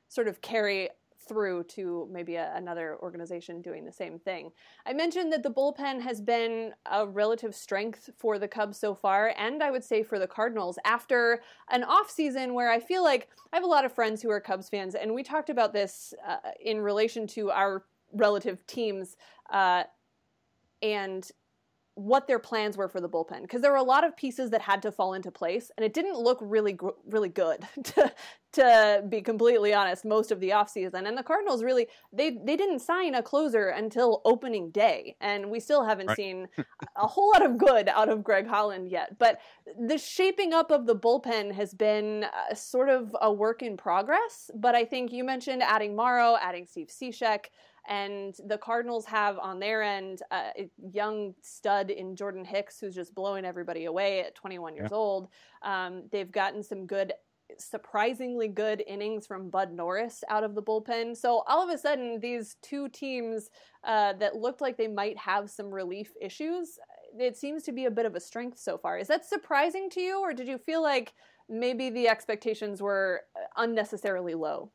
sort 0.08 0.28
of 0.28 0.40
carry 0.40 0.90
through 1.28 1.64
to 1.64 2.08
maybe 2.10 2.36
a, 2.36 2.52
another 2.54 2.98
organization 3.00 3.62
doing 3.62 3.84
the 3.84 3.92
same 3.92 4.18
thing. 4.18 4.50
I 4.86 4.92
mentioned 4.92 5.32
that 5.32 5.42
the 5.42 5.50
bullpen 5.50 6.00
has 6.00 6.20
been 6.20 6.72
a 6.90 7.06
relative 7.06 7.54
strength 7.54 8.10
for 8.18 8.38
the 8.38 8.48
Cubs 8.48 8.78
so 8.78 8.94
far, 8.94 9.34
and 9.36 9.62
I 9.62 9.70
would 9.70 9.84
say 9.84 10.02
for 10.02 10.18
the 10.18 10.26
Cardinals 10.26 10.78
after 10.84 11.42
an 11.70 11.84
off 11.84 12.10
season 12.10 12.54
where 12.54 12.70
I 12.70 12.80
feel 12.80 13.02
like 13.02 13.28
I 13.52 13.56
have 13.56 13.64
a 13.64 13.68
lot 13.68 13.84
of 13.84 13.92
friends 13.92 14.22
who 14.22 14.30
are 14.30 14.40
Cubs 14.40 14.68
fans, 14.68 14.94
and 14.94 15.14
we 15.14 15.22
talked 15.22 15.50
about 15.50 15.72
this 15.72 16.12
uh, 16.26 16.36
in 16.60 16.80
relation 16.80 17.26
to 17.28 17.50
our 17.50 17.84
relative 18.12 18.66
teams. 18.66 19.16
Uh, 19.50 19.84
and 20.82 21.30
what 21.94 22.26
their 22.26 22.38
plans 22.38 22.76
were 22.76 22.88
for 22.88 23.00
the 23.00 23.08
bullpen 23.08 23.42
because 23.42 23.60
there 23.60 23.70
were 23.70 23.76
a 23.76 23.82
lot 23.82 24.02
of 24.02 24.16
pieces 24.16 24.48
that 24.48 24.62
had 24.62 24.80
to 24.80 24.90
fall 24.90 25.12
into 25.12 25.30
place 25.30 25.70
and 25.76 25.84
it 25.84 25.92
didn't 25.92 26.16
look 26.16 26.38
really 26.40 26.78
really 27.06 27.28
good 27.28 27.66
to 27.84 28.10
to 28.50 29.04
be 29.10 29.20
completely 29.20 29.74
honest 29.74 30.02
most 30.02 30.30
of 30.30 30.40
the 30.40 30.50
offseason 30.50 31.06
and 31.06 31.18
the 31.18 31.22
Cardinals 31.22 31.62
really 31.62 31.86
they 32.10 32.38
they 32.44 32.56
didn't 32.56 32.78
sign 32.78 33.14
a 33.14 33.22
closer 33.22 33.68
until 33.68 34.22
opening 34.24 34.70
day 34.70 35.14
and 35.20 35.50
we 35.50 35.60
still 35.60 35.84
haven't 35.84 36.06
right. 36.06 36.16
seen 36.16 36.48
a 36.96 37.06
whole 37.06 37.30
lot 37.32 37.44
of 37.44 37.58
good 37.58 37.88
out 37.88 38.08
of 38.08 38.24
Greg 38.24 38.46
Holland 38.46 38.90
yet 38.90 39.18
but 39.18 39.40
the 39.86 39.98
shaping 39.98 40.54
up 40.54 40.70
of 40.70 40.86
the 40.86 40.96
bullpen 40.96 41.52
has 41.52 41.74
been 41.74 42.24
uh, 42.24 42.54
sort 42.54 42.88
of 42.88 43.14
a 43.20 43.30
work 43.30 43.60
in 43.62 43.76
progress 43.76 44.50
but 44.54 44.74
I 44.74 44.86
think 44.86 45.12
you 45.12 45.24
mentioned 45.24 45.62
adding 45.62 45.94
Morrow 45.94 46.38
adding 46.40 46.66
Steve 46.66 46.88
Cishek 46.88 47.46
and 47.88 48.34
the 48.46 48.58
Cardinals 48.58 49.04
have 49.06 49.38
on 49.38 49.58
their 49.58 49.82
end 49.82 50.22
uh, 50.30 50.50
a 50.56 50.70
young 50.92 51.34
stud 51.42 51.90
in 51.90 52.14
Jordan 52.14 52.44
Hicks, 52.44 52.78
who's 52.78 52.94
just 52.94 53.14
blowing 53.14 53.44
everybody 53.44 53.86
away 53.86 54.20
at 54.20 54.34
21 54.34 54.76
years 54.76 54.88
yeah. 54.90 54.96
old. 54.96 55.28
Um, 55.62 56.04
they've 56.12 56.30
gotten 56.30 56.62
some 56.62 56.86
good, 56.86 57.12
surprisingly 57.58 58.48
good 58.48 58.84
innings 58.86 59.26
from 59.26 59.50
Bud 59.50 59.72
Norris 59.72 60.22
out 60.28 60.44
of 60.44 60.54
the 60.54 60.62
bullpen. 60.62 61.16
So 61.16 61.42
all 61.48 61.62
of 61.62 61.74
a 61.74 61.78
sudden, 61.78 62.20
these 62.20 62.56
two 62.62 62.88
teams 62.88 63.50
uh, 63.82 64.12
that 64.14 64.36
looked 64.36 64.60
like 64.60 64.76
they 64.76 64.88
might 64.88 65.18
have 65.18 65.50
some 65.50 65.70
relief 65.70 66.12
issues, 66.20 66.78
it 67.18 67.36
seems 67.36 67.64
to 67.64 67.72
be 67.72 67.86
a 67.86 67.90
bit 67.90 68.06
of 68.06 68.14
a 68.14 68.20
strength 68.20 68.58
so 68.58 68.78
far. 68.78 68.98
Is 68.98 69.08
that 69.08 69.26
surprising 69.26 69.90
to 69.90 70.00
you, 70.00 70.20
or 70.20 70.32
did 70.32 70.46
you 70.46 70.58
feel 70.58 70.82
like 70.82 71.12
maybe 71.48 71.90
the 71.90 72.08
expectations 72.08 72.80
were 72.80 73.22
unnecessarily 73.56 74.34
low? 74.34 74.70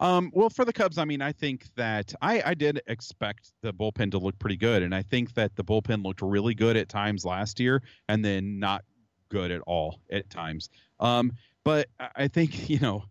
Um, 0.00 0.30
well, 0.32 0.48
for 0.48 0.64
the 0.64 0.72
Cubs, 0.72 0.98
I 0.98 1.04
mean, 1.04 1.20
I 1.20 1.32
think 1.32 1.66
that 1.74 2.14
I, 2.22 2.42
I 2.44 2.54
did 2.54 2.80
expect 2.86 3.52
the 3.62 3.72
bullpen 3.72 4.12
to 4.12 4.18
look 4.18 4.38
pretty 4.38 4.56
good, 4.56 4.82
and 4.82 4.94
I 4.94 5.02
think 5.02 5.34
that 5.34 5.56
the 5.56 5.64
bullpen 5.64 6.04
looked 6.04 6.22
really 6.22 6.54
good 6.54 6.76
at 6.76 6.88
times 6.88 7.24
last 7.24 7.58
year, 7.58 7.82
and 8.08 8.24
then 8.24 8.58
not 8.58 8.84
good 9.28 9.50
at 9.50 9.60
all 9.62 10.00
at 10.10 10.30
times. 10.30 10.70
Um, 11.00 11.32
but 11.64 11.88
I 12.16 12.28
think 12.28 12.68
you 12.70 12.78
know 12.78 13.04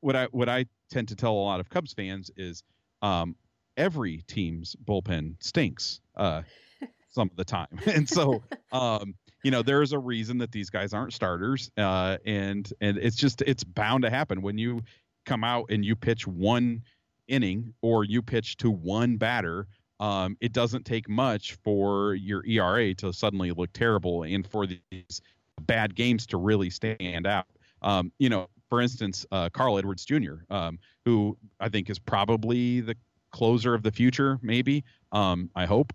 what 0.00 0.16
I 0.16 0.26
what 0.26 0.48
I 0.48 0.66
tend 0.90 1.08
to 1.08 1.16
tell 1.16 1.32
a 1.32 1.44
lot 1.44 1.60
of 1.60 1.68
Cubs 1.70 1.92
fans 1.92 2.30
is 2.36 2.62
um, 3.02 3.36
every 3.76 4.22
team's 4.26 4.76
bullpen 4.84 5.36
stinks 5.40 6.00
uh, 6.16 6.42
some 7.08 7.28
of 7.30 7.36
the 7.36 7.44
time, 7.44 7.78
and 7.86 8.08
so 8.08 8.42
um, 8.72 9.14
you 9.44 9.50
know 9.52 9.62
there 9.62 9.82
is 9.82 9.92
a 9.92 9.98
reason 9.98 10.38
that 10.38 10.50
these 10.50 10.68
guys 10.68 10.92
aren't 10.92 11.12
starters, 11.12 11.70
uh, 11.76 12.18
and 12.26 12.72
and 12.80 12.98
it's 12.98 13.16
just 13.16 13.40
it's 13.42 13.62
bound 13.62 14.02
to 14.02 14.10
happen 14.10 14.42
when 14.42 14.58
you 14.58 14.82
come 15.24 15.44
out 15.44 15.66
and 15.70 15.84
you 15.84 15.96
pitch 15.96 16.26
one 16.26 16.82
inning 17.28 17.72
or 17.82 18.04
you 18.04 18.22
pitch 18.22 18.56
to 18.58 18.70
one 18.70 19.16
batter, 19.16 19.66
um, 20.00 20.36
it 20.40 20.52
doesn't 20.52 20.84
take 20.84 21.08
much 21.08 21.54
for 21.64 22.14
your 22.14 22.44
ERA 22.46 22.94
to 22.94 23.12
suddenly 23.12 23.50
look 23.52 23.72
terrible 23.72 24.24
and 24.24 24.46
for 24.46 24.66
these 24.66 25.20
bad 25.62 25.94
games 25.94 26.26
to 26.26 26.36
really 26.36 26.70
stand 26.70 27.26
out. 27.26 27.46
Um, 27.82 28.12
you 28.18 28.28
know, 28.28 28.48
for 28.68 28.80
instance, 28.80 29.24
uh, 29.30 29.50
Carl 29.50 29.78
Edwards 29.78 30.04
Jr., 30.04 30.36
um, 30.50 30.78
who 31.04 31.36
I 31.60 31.68
think 31.68 31.90
is 31.90 31.98
probably 31.98 32.80
the 32.80 32.96
closer 33.30 33.74
of 33.74 33.82
the 33.82 33.92
future, 33.92 34.38
maybe. 34.42 34.84
Um, 35.12 35.50
I 35.54 35.66
hope. 35.66 35.92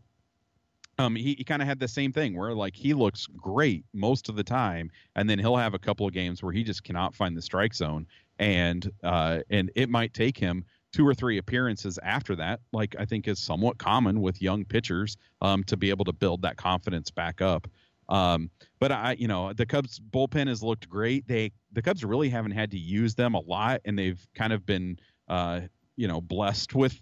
Um, 0.99 1.15
he, 1.15 1.33
he 1.35 1.43
kind 1.45 1.61
of 1.61 1.67
had 1.67 1.79
the 1.79 1.87
same 1.87 2.11
thing 2.11 2.37
where 2.37 2.53
like 2.53 2.75
he 2.75 2.93
looks 2.93 3.25
great 3.25 3.85
most 3.93 4.27
of 4.27 4.35
the 4.35 4.43
time, 4.43 4.91
and 5.15 5.29
then 5.29 5.39
he'll 5.39 5.55
have 5.55 5.73
a 5.73 5.79
couple 5.79 6.05
of 6.05 6.13
games 6.13 6.43
where 6.43 6.51
he 6.51 6.63
just 6.63 6.83
cannot 6.83 7.15
find 7.15 7.35
the 7.35 7.41
strike 7.41 7.73
zone, 7.73 8.05
and 8.37 8.91
uh, 9.03 9.39
and 9.49 9.71
it 9.75 9.89
might 9.89 10.13
take 10.13 10.37
him 10.37 10.65
two 10.91 11.07
or 11.07 11.13
three 11.13 11.37
appearances 11.37 11.97
after 12.03 12.35
that, 12.35 12.59
like 12.73 12.95
I 12.99 13.05
think 13.05 13.27
is 13.27 13.39
somewhat 13.39 13.77
common 13.77 14.21
with 14.21 14.41
young 14.41 14.65
pitchers, 14.65 15.15
um, 15.41 15.63
to 15.65 15.77
be 15.77 15.89
able 15.89 16.03
to 16.05 16.13
build 16.13 16.41
that 16.41 16.57
confidence 16.57 17.09
back 17.11 17.41
up. 17.41 17.67
Um, 18.09 18.49
but 18.79 18.91
I, 18.91 19.15
you 19.19 19.27
know, 19.27 19.53
the 19.53 19.67
Cubs 19.67 19.99
bullpen 19.99 20.47
has 20.47 20.63
looked 20.63 20.89
great. 20.89 21.27
They, 21.27 21.51
the 21.71 21.81
Cubs 21.81 22.03
really 22.03 22.27
haven't 22.27 22.51
had 22.51 22.71
to 22.71 22.77
use 22.77 23.15
them 23.15 23.35
a 23.35 23.39
lot, 23.39 23.81
and 23.85 23.97
they've 23.97 24.25
kind 24.35 24.51
of 24.51 24.65
been, 24.65 24.97
uh, 25.27 25.61
you 25.95 26.07
know, 26.07 26.19
blessed 26.19 26.73
with 26.73 26.99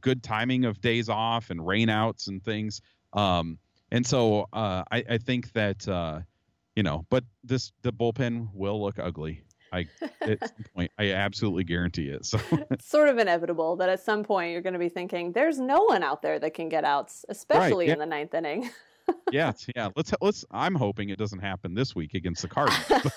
good 0.00 0.22
timing 0.22 0.64
of 0.64 0.80
days 0.80 1.08
off 1.08 1.50
and 1.50 1.60
rainouts 1.60 2.28
and 2.28 2.42
things. 2.42 2.80
Um, 3.16 3.58
and 3.90 4.06
so 4.06 4.46
uh, 4.52 4.84
I, 4.90 5.04
I 5.10 5.18
think 5.18 5.52
that, 5.52 5.88
uh, 5.88 6.20
you 6.74 6.82
know, 6.82 7.06
but 7.10 7.24
this 7.42 7.72
the 7.82 7.92
bullpen 7.92 8.48
will 8.52 8.80
look 8.80 8.98
ugly. 8.98 9.42
I 9.72 9.86
at 10.20 10.40
some 10.40 10.64
point 10.74 10.92
I 10.98 11.12
absolutely 11.12 11.64
guarantee 11.64 12.08
it. 12.08 12.24
So 12.24 12.38
it's 12.70 12.86
sort 12.88 13.08
of 13.08 13.18
inevitable 13.18 13.76
that 13.76 13.88
at 13.88 14.00
some 14.00 14.22
point 14.22 14.52
you're 14.52 14.62
going 14.62 14.74
to 14.74 14.78
be 14.78 14.88
thinking, 14.88 15.32
"There's 15.32 15.58
no 15.58 15.82
one 15.84 16.02
out 16.02 16.22
there 16.22 16.38
that 16.38 16.54
can 16.54 16.68
get 16.68 16.84
outs, 16.84 17.24
especially 17.28 17.86
right, 17.86 17.88
yeah. 17.88 17.92
in 17.94 17.98
the 17.98 18.06
ninth 18.06 18.34
inning." 18.34 18.70
yeah, 19.32 19.52
yeah. 19.74 19.88
Let's 19.96 20.12
let's. 20.20 20.44
I'm 20.50 20.74
hoping 20.74 21.08
it 21.08 21.18
doesn't 21.18 21.40
happen 21.40 21.74
this 21.74 21.94
week 21.94 22.14
against 22.14 22.42
the 22.42 22.48
Cardinals. 22.48 23.12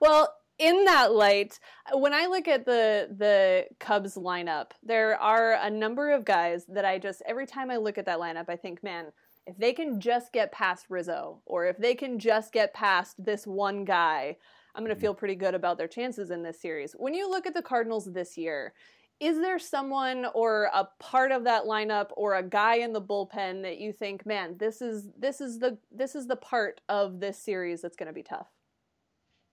well, 0.00 0.32
in 0.58 0.84
that 0.84 1.12
light, 1.12 1.60
when 1.92 2.12
I 2.12 2.26
look 2.26 2.48
at 2.48 2.64
the 2.64 3.08
the 3.16 3.66
Cubs 3.78 4.16
lineup, 4.16 4.72
there 4.82 5.16
are 5.20 5.52
a 5.52 5.70
number 5.70 6.10
of 6.12 6.24
guys 6.24 6.66
that 6.66 6.84
I 6.84 6.98
just 6.98 7.22
every 7.26 7.46
time 7.46 7.70
I 7.70 7.76
look 7.76 7.98
at 7.98 8.06
that 8.06 8.18
lineup, 8.18 8.48
I 8.48 8.56
think, 8.56 8.82
man, 8.82 9.06
if 9.46 9.56
they 9.56 9.72
can 9.72 10.00
just 10.00 10.32
get 10.32 10.52
past 10.52 10.86
Rizzo, 10.88 11.40
or 11.46 11.66
if 11.66 11.78
they 11.78 11.94
can 11.94 12.18
just 12.18 12.52
get 12.52 12.74
past 12.74 13.22
this 13.24 13.46
one 13.46 13.84
guy, 13.84 14.36
I'm 14.74 14.84
going 14.84 14.94
to 14.94 14.98
mm. 14.98 15.00
feel 15.00 15.14
pretty 15.14 15.36
good 15.36 15.54
about 15.54 15.78
their 15.78 15.88
chances 15.88 16.30
in 16.30 16.42
this 16.42 16.60
series. 16.60 16.92
When 16.92 17.14
you 17.14 17.30
look 17.30 17.46
at 17.46 17.54
the 17.54 17.62
Cardinals 17.62 18.12
this 18.12 18.36
year, 18.36 18.74
is 19.20 19.38
there 19.38 19.58
someone 19.58 20.26
or 20.34 20.70
a 20.74 20.88
part 21.00 21.32
of 21.32 21.44
that 21.44 21.64
lineup 21.64 22.10
or 22.16 22.34
a 22.34 22.42
guy 22.42 22.76
in 22.76 22.92
the 22.92 23.02
bullpen 23.02 23.62
that 23.62 23.78
you 23.78 23.92
think, 23.92 24.26
man, 24.26 24.56
this 24.58 24.82
is 24.82 25.08
this 25.18 25.40
is 25.40 25.58
the 25.58 25.78
this 25.90 26.14
is 26.14 26.26
the 26.26 26.36
part 26.36 26.80
of 26.88 27.20
this 27.20 27.38
series 27.38 27.80
that's 27.80 27.96
going 27.96 28.08
to 28.08 28.12
be 28.12 28.22
tough? 28.22 28.48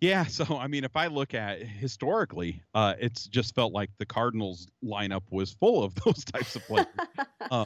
Yeah, 0.06 0.26
so 0.28 0.58
I 0.58 0.68
mean, 0.68 0.84
if 0.84 0.96
I 0.96 1.08
look 1.08 1.34
at 1.34 1.62
historically, 1.62 2.62
uh, 2.74 2.94
it's 3.00 3.28
just 3.28 3.56
felt 3.56 3.74
like 3.74 3.90
the 3.98 4.06
Cardinals 4.06 4.68
lineup 4.84 5.24
was 5.32 5.52
full 5.54 5.84
of 5.84 5.96
those 6.06 6.24
types 6.24 6.56
of 6.56 6.66
players, 6.66 6.88
um, 7.52 7.66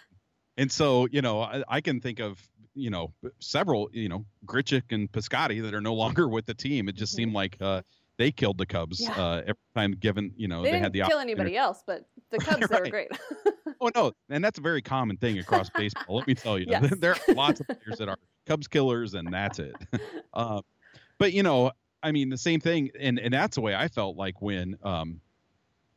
and 0.58 0.72
so 0.72 1.08
you 1.12 1.22
know, 1.22 1.42
I, 1.42 1.64
I, 1.68 1.82
can 1.82 2.00
think 2.00 2.20
of 2.20 2.42
you 2.76 2.90
know 2.90 3.14
several 3.40 3.90
you 3.92 4.10
know 4.10 4.26
Grichuk 4.46 4.84
and 4.92 5.12
Piscotty 5.12 5.62
that 5.64 5.74
are 5.74 5.82
no 5.82 5.94
longer 5.94 6.28
with 6.28 6.46
the 6.46 6.54
team. 6.54 6.88
It 6.88 6.96
just 6.96 7.14
mm-hmm. 7.14 7.18
seemed 7.18 7.34
like 7.34 7.58
uh, 7.60 7.82
they 8.18 8.32
killed 8.32 8.58
the 8.58 8.66
Cubs 8.66 9.02
yeah. 9.02 9.12
uh, 9.12 9.42
every 9.42 9.56
time 9.76 9.92
given 9.92 10.32
you 10.38 10.48
know 10.48 10.64
they, 10.64 10.72
they 10.72 10.80
had 10.80 10.94
the 10.94 11.02
kill 11.02 11.20
anybody 11.20 11.58
else, 11.58 11.84
but 11.86 12.06
the 12.32 12.38
Cubs 12.38 12.62
right. 12.62 12.70
they 12.70 12.80
were 12.80 12.90
great. 12.90 13.12
oh 13.82 13.92
no, 13.96 14.14
and 14.30 14.44
that's 14.44 14.60
a 14.60 14.62
very 14.62 14.82
common 14.82 15.18
thing 15.18 15.40
across 15.40 15.70
baseball. 15.70 16.18
Let 16.18 16.28
me 16.28 16.36
tell 16.36 16.58
you, 16.58 16.68
yes. 16.70 16.94
there 17.00 17.14
are 17.14 17.34
lots 17.34 17.60
of 17.60 17.68
players 17.68 18.00
that 18.00 18.08
are 18.08 18.18
Cubs 18.46 18.68
killers, 18.68 19.14
and 19.14 19.32
that's 19.34 19.60
it. 19.60 19.76
Uh, 20.34 20.62
but 21.18 21.34
you 21.34 21.44
know, 21.44 21.72
I 22.02 22.12
mean, 22.12 22.30
the 22.30 22.38
same 22.38 22.60
thing, 22.60 22.92
and 23.00 23.20
and 23.20 23.34
that's 23.34 23.56
the 23.56 23.62
way 23.62 23.76
I 23.76 23.88
felt 23.88 24.16
like 24.16 24.42
when 24.42 24.78
um, 24.84 25.22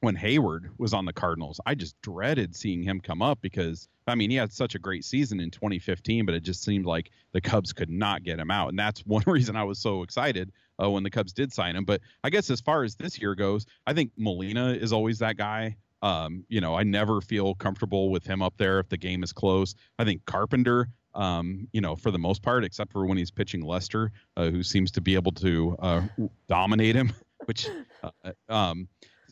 when 0.02 0.16
Heyward 0.16 0.68
was 0.78 0.92
on 0.92 1.04
the 1.04 1.12
Cardinals. 1.12 1.60
I 1.64 1.76
just 1.76 1.94
dreaded 2.02 2.56
seeing 2.56 2.82
him 2.82 3.00
come 3.00 3.22
up 3.22 3.40
because 3.40 3.88
I 4.08 4.16
mean 4.16 4.30
he 4.30 4.36
had 4.36 4.52
such 4.52 4.74
a 4.74 4.80
great 4.80 5.04
season 5.04 5.38
in 5.38 5.50
2015, 5.50 6.26
but 6.26 6.34
it 6.34 6.42
just 6.42 6.64
seemed 6.64 6.86
like 6.86 7.10
the 7.30 7.40
Cubs 7.40 7.72
could 7.72 7.88
not 7.88 8.24
get 8.24 8.40
him 8.40 8.50
out, 8.50 8.68
and 8.70 8.78
that's 8.78 9.00
one 9.06 9.22
reason 9.26 9.54
I 9.56 9.64
was 9.64 9.78
so 9.78 10.02
excited 10.02 10.50
uh, 10.82 10.90
when 10.90 11.04
the 11.04 11.10
Cubs 11.10 11.32
did 11.32 11.52
sign 11.52 11.76
him. 11.76 11.84
But 11.84 12.00
I 12.24 12.30
guess 12.30 12.50
as 12.50 12.60
far 12.60 12.82
as 12.82 12.96
this 12.96 13.20
year 13.20 13.36
goes, 13.36 13.64
I 13.86 13.94
think 13.94 14.10
Molina 14.18 14.72
is 14.72 14.92
always 14.92 15.20
that 15.20 15.36
guy. 15.36 15.76
Um, 16.02 16.44
you 16.48 16.60
know, 16.60 16.74
I 16.74 16.82
never 16.82 17.20
feel 17.20 17.54
comfortable 17.54 18.10
with 18.10 18.26
him 18.26 18.42
up 18.42 18.54
there 18.56 18.80
if 18.80 18.88
the 18.88 18.96
game 18.96 19.22
is 19.22 19.32
close. 19.32 19.76
I 20.00 20.04
think 20.04 20.24
Carpenter, 20.26 20.88
um, 21.14 21.68
you 21.72 21.80
know, 21.80 21.96
for 21.96 22.10
the 22.10 22.18
most 22.18 22.42
part, 22.42 22.64
except 22.64 22.92
for 22.92 23.06
when 23.06 23.18
he's 23.18 23.30
pitching 23.30 23.62
Lester, 23.62 24.12
uh, 24.36 24.50
who 24.50 24.62
seems 24.62 24.92
to 24.92 25.00
be 25.00 25.14
able 25.14 25.32
to 25.32 25.76
uh, 25.78 26.02
dominate 26.48 26.96
him, 26.96 27.12
which, 27.46 27.68
uh, 28.02 28.32
um, 28.48 28.88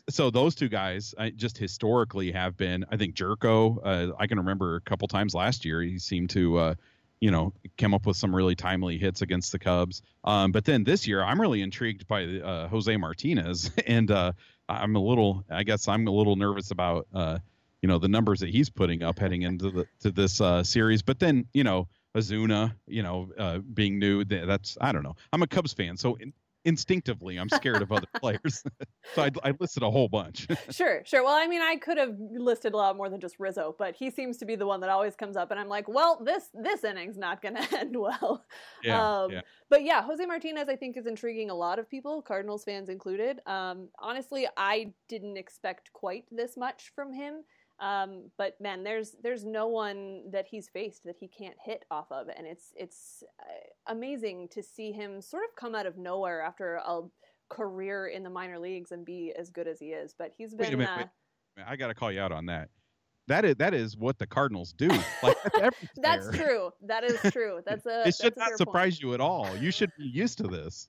so 0.09 0.29
those 0.29 0.55
two 0.55 0.69
guys 0.69 1.13
I, 1.17 1.29
just 1.29 1.57
historically 1.57 2.31
have 2.31 2.57
been. 2.57 2.85
I 2.89 2.97
think 2.97 3.15
Gyorko. 3.15 3.79
Uh, 3.83 4.13
I 4.19 4.27
can 4.27 4.39
remember 4.39 4.75
a 4.75 4.81
couple 4.81 5.07
times 5.07 5.33
last 5.33 5.65
year 5.65 5.81
he 5.81 5.99
seemed 5.99 6.31
to, 6.31 6.57
uh, 6.57 6.75
you 7.19 7.31
know, 7.31 7.53
come 7.77 7.93
up 7.93 8.05
with 8.05 8.17
some 8.17 8.35
really 8.35 8.55
timely 8.55 8.97
hits 8.97 9.21
against 9.21 9.51
the 9.51 9.59
Cubs. 9.59 10.01
Um, 10.23 10.51
but 10.51 10.65
then 10.65 10.83
this 10.83 11.07
year, 11.07 11.23
I'm 11.23 11.39
really 11.39 11.61
intrigued 11.61 12.07
by 12.07 12.25
uh, 12.25 12.67
Jose 12.67 12.95
Martinez, 12.97 13.71
and 13.87 14.09
uh, 14.09 14.33
I'm 14.67 14.95
a 14.95 15.01
little. 15.01 15.45
I 15.49 15.63
guess 15.63 15.87
I'm 15.87 16.07
a 16.07 16.11
little 16.11 16.35
nervous 16.35 16.71
about, 16.71 17.07
uh, 17.13 17.39
you 17.81 17.87
know, 17.87 17.97
the 17.97 18.07
numbers 18.07 18.39
that 18.39 18.49
he's 18.49 18.69
putting 18.69 19.03
up 19.03 19.19
heading 19.19 19.43
into 19.43 19.71
the 19.71 19.87
to 20.01 20.11
this 20.11 20.41
uh, 20.41 20.63
series. 20.63 21.01
But 21.01 21.19
then, 21.19 21.45
you 21.53 21.63
know. 21.63 21.87
Ozuna, 22.13 22.75
you 22.87 23.03
know, 23.03 23.63
being 23.73 23.97
new, 23.97 24.25
that's 24.25 24.77
I 24.81 24.91
don't 24.91 25.01
know. 25.01 25.15
I'm 25.31 25.43
a 25.43 25.47
Cubs 25.47 25.71
fan, 25.71 25.95
so 25.95 26.15
in, 26.15 26.33
instinctively 26.65 27.37
I'm 27.37 27.49
scared 27.49 27.81
of 27.81 27.91
other 27.91 28.07
players. 28.19 28.63
so 29.15 29.23
I, 29.23 29.31
I, 29.43 29.53
listed 29.59 29.83
a 29.83 29.91
whole 29.91 30.07
bunch. 30.07 30.47
sure, 30.69 31.01
sure. 31.05 31.23
Well, 31.23 31.33
I 31.33 31.47
mean, 31.47 31.61
I 31.61 31.75
could 31.77 31.97
have 31.97 32.15
listed 32.19 32.73
a 32.73 32.77
lot 32.77 32.97
more 32.97 33.09
than 33.09 33.19
just 33.19 33.39
Rizzo, 33.39 33.75
but 33.77 33.95
he 33.95 34.09
seems 34.09 34.37
to 34.37 34.45
be 34.45 34.55
the 34.55 34.65
one 34.65 34.79
that 34.81 34.89
always 34.89 35.15
comes 35.15 35.35
up, 35.35 35.51
and 35.51 35.59
I'm 35.59 35.69
like, 35.69 35.87
well, 35.87 36.21
this 36.23 36.49
this 36.53 36.83
inning's 36.83 37.17
not 37.17 37.41
going 37.41 37.55
to 37.55 37.79
end 37.79 37.95
well. 37.97 38.45
Yeah, 38.83 39.21
um, 39.21 39.31
yeah. 39.31 39.41
But 39.69 39.83
yeah, 39.83 40.01
Jose 40.01 40.25
Martinez, 40.25 40.67
I 40.69 40.75
think, 40.75 40.97
is 40.97 41.05
intriguing 41.05 41.49
a 41.49 41.55
lot 41.55 41.79
of 41.79 41.89
people, 41.89 42.21
Cardinals 42.21 42.63
fans 42.63 42.89
included. 42.89 43.39
Um, 43.45 43.89
honestly, 43.99 44.47
I 44.57 44.93
didn't 45.07 45.37
expect 45.37 45.93
quite 45.93 46.25
this 46.31 46.57
much 46.57 46.91
from 46.95 47.13
him. 47.13 47.43
Um, 47.81 48.29
but 48.37 48.61
man, 48.61 48.83
there's 48.83 49.15
there's 49.23 49.43
no 49.43 49.67
one 49.67 50.29
that 50.31 50.45
he's 50.45 50.69
faced 50.69 51.03
that 51.05 51.15
he 51.19 51.27
can't 51.27 51.55
hit 51.65 51.83
off 51.89 52.11
of, 52.11 52.27
and 52.29 52.45
it's 52.45 52.73
it's 52.75 53.23
uh, 53.39 53.91
amazing 53.91 54.49
to 54.49 54.61
see 54.61 54.91
him 54.91 55.19
sort 55.19 55.43
of 55.43 55.55
come 55.55 55.73
out 55.73 55.87
of 55.87 55.97
nowhere 55.97 56.41
after 56.41 56.75
a 56.75 57.01
career 57.49 58.07
in 58.07 58.21
the 58.21 58.29
minor 58.29 58.59
leagues 58.59 58.91
and 58.91 59.03
be 59.03 59.33
as 59.37 59.49
good 59.49 59.67
as 59.67 59.79
he 59.79 59.87
is. 59.87 60.13
But 60.17 60.31
he's 60.37 60.53
been. 60.53 60.67
Wait 60.67 60.73
a 60.73 60.77
minute, 60.77 60.91
uh, 60.91 60.97
wait 60.97 61.07
a 61.57 61.59
minute. 61.59 61.71
I 61.71 61.75
got 61.75 61.87
to 61.87 61.95
call 61.95 62.11
you 62.11 62.21
out 62.21 62.31
on 62.31 62.45
that. 62.45 62.69
That 63.27 63.45
is 63.45 63.55
that 63.55 63.73
is 63.73 63.97
what 63.97 64.19
the 64.19 64.27
Cardinals 64.27 64.73
do. 64.73 64.89
Like 65.23 65.37
that's, 65.57 65.77
that's 65.97 66.37
true. 66.37 66.71
That 66.85 67.03
is 67.03 67.19
true. 67.31 67.61
That's 67.65 67.85
a. 67.87 68.07
it 68.07 68.15
should 68.15 68.37
not 68.37 68.57
surprise 68.57 68.95
point. 68.95 69.01
you 69.01 69.13
at 69.15 69.21
all. 69.21 69.47
You 69.57 69.71
should 69.71 69.91
be 69.97 70.05
used 70.05 70.37
to 70.37 70.47
this. 70.47 70.87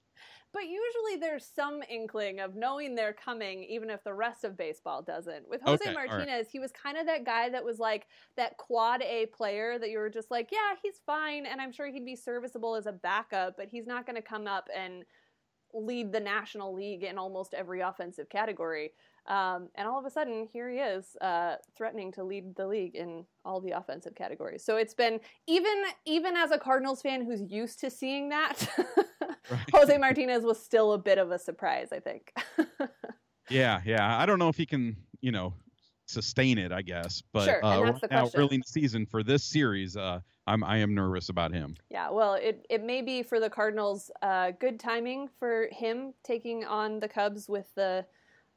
But 0.53 0.65
usually 0.65 1.19
there's 1.19 1.47
some 1.47 1.83
inkling 1.89 2.41
of 2.41 2.55
knowing 2.55 2.95
they're 2.95 3.15
coming, 3.15 3.65
even 3.65 3.89
if 3.89 4.05
the 4.05 4.13
rest 4.13 4.45
of 4.45 4.57
baseball 4.57 5.01
doesn't. 5.01 5.49
With 5.49 5.63
Jose 5.63 5.83
okay, 5.83 5.95
Martinez, 5.95 6.29
right. 6.29 6.47
he 6.53 6.59
was 6.59 6.71
kind 6.73 6.99
of 6.99 7.07
that 7.07 7.25
guy 7.25 7.49
that 7.49 7.65
was 7.65 7.79
like 7.79 8.07
that 8.37 8.59
quad 8.59 9.01
A 9.01 9.27
player 9.27 9.79
that 9.79 9.89
you 9.89 9.99
were 9.99 10.11
just 10.11 10.31
like, 10.31 10.51
yeah, 10.53 10.75
he's 10.83 11.01
fine. 11.07 11.47
And 11.47 11.61
I'm 11.61 11.73
sure 11.73 11.87
he'd 11.87 12.05
be 12.05 12.17
serviceable 12.17 12.75
as 12.75 12.85
a 12.85 12.93
backup, 12.93 13.57
but 13.57 13.69
he's 13.69 13.87
not 13.87 14.05
going 14.05 14.17
to 14.17 14.23
come 14.23 14.47
up 14.47 14.69
and 14.77 15.05
lead 15.73 16.13
the 16.13 16.21
National 16.21 16.75
League 16.75 17.03
in 17.03 17.17
almost 17.17 17.55
every 17.55 17.81
offensive 17.81 18.29
category. 18.29 18.93
Um, 19.27 19.69
and 19.77 19.87
all 19.87 19.99
of 20.01 20.05
a 20.05 20.11
sudden, 20.11 20.49
here 20.53 20.69
he 20.69 20.79
is, 20.79 21.17
uh, 21.21 21.57
threatening 21.77 22.11
to 22.13 22.25
lead 22.25 22.57
the 22.57 22.67
league 22.67 22.97
in 22.97 23.25
all 23.45 23.61
the 23.61 23.71
offensive 23.71 24.15
categories. 24.17 24.65
So 24.65 24.77
it's 24.77 24.95
been 24.95 25.21
even 25.47 25.85
even 26.05 26.37
as 26.37 26.51
a 26.51 26.59
Cardinals 26.59 27.03
fan 27.03 27.25
who's 27.25 27.41
used 27.41 27.79
to 27.81 27.91
seeing 27.91 28.31
that, 28.31 28.69
right. 29.51 29.61
Jose 29.73 29.97
Martinez 29.97 30.43
was 30.43 30.61
still 30.61 30.93
a 30.93 30.99
bit 30.99 31.19
of 31.19 31.31
a 31.31 31.39
surprise, 31.39 31.89
I 31.93 32.01
think. 32.01 32.35
yeah, 33.51 33.81
yeah. 33.85 34.19
I 34.19 34.27
don't 34.27 34.41
know 34.41 34.49
if 34.49 34.57
he 34.57 34.67
can, 34.67 34.97
you 35.21 35.31
know, 35.31 35.55
sustain 36.07 36.59
it. 36.59 36.73
I 36.73 36.83
guess, 36.83 37.23
but 37.33 37.45
sure, 37.45 37.65
uh, 37.65 37.81
right 37.81 38.11
now, 38.11 38.29
early 38.35 38.57
in 38.57 38.63
the 38.63 38.69
season 38.69 39.07
for 39.07 39.23
this 39.23 39.45
series, 39.45 39.97
uh, 39.97 40.19
I'm 40.49 40.65
I 40.65 40.79
am 40.79 40.97
nervous 40.97 41.29
about 41.29 41.53
him. 41.53 41.77
Yeah, 41.91 42.11
well, 42.11 42.35
it 42.35 42.67
it 42.69 42.83
may 42.83 43.03
be 43.03 43.23
for 43.23 43.39
the 43.39 43.49
Cardinals 43.49 44.11
uh, 44.21 44.51
good 44.59 44.81
timing 44.81 45.29
for 45.39 45.69
him 45.71 46.13
taking 46.25 46.65
on 46.65 46.99
the 46.99 47.09
Cubs 47.09 47.49
with 47.49 47.73
the 47.77 48.05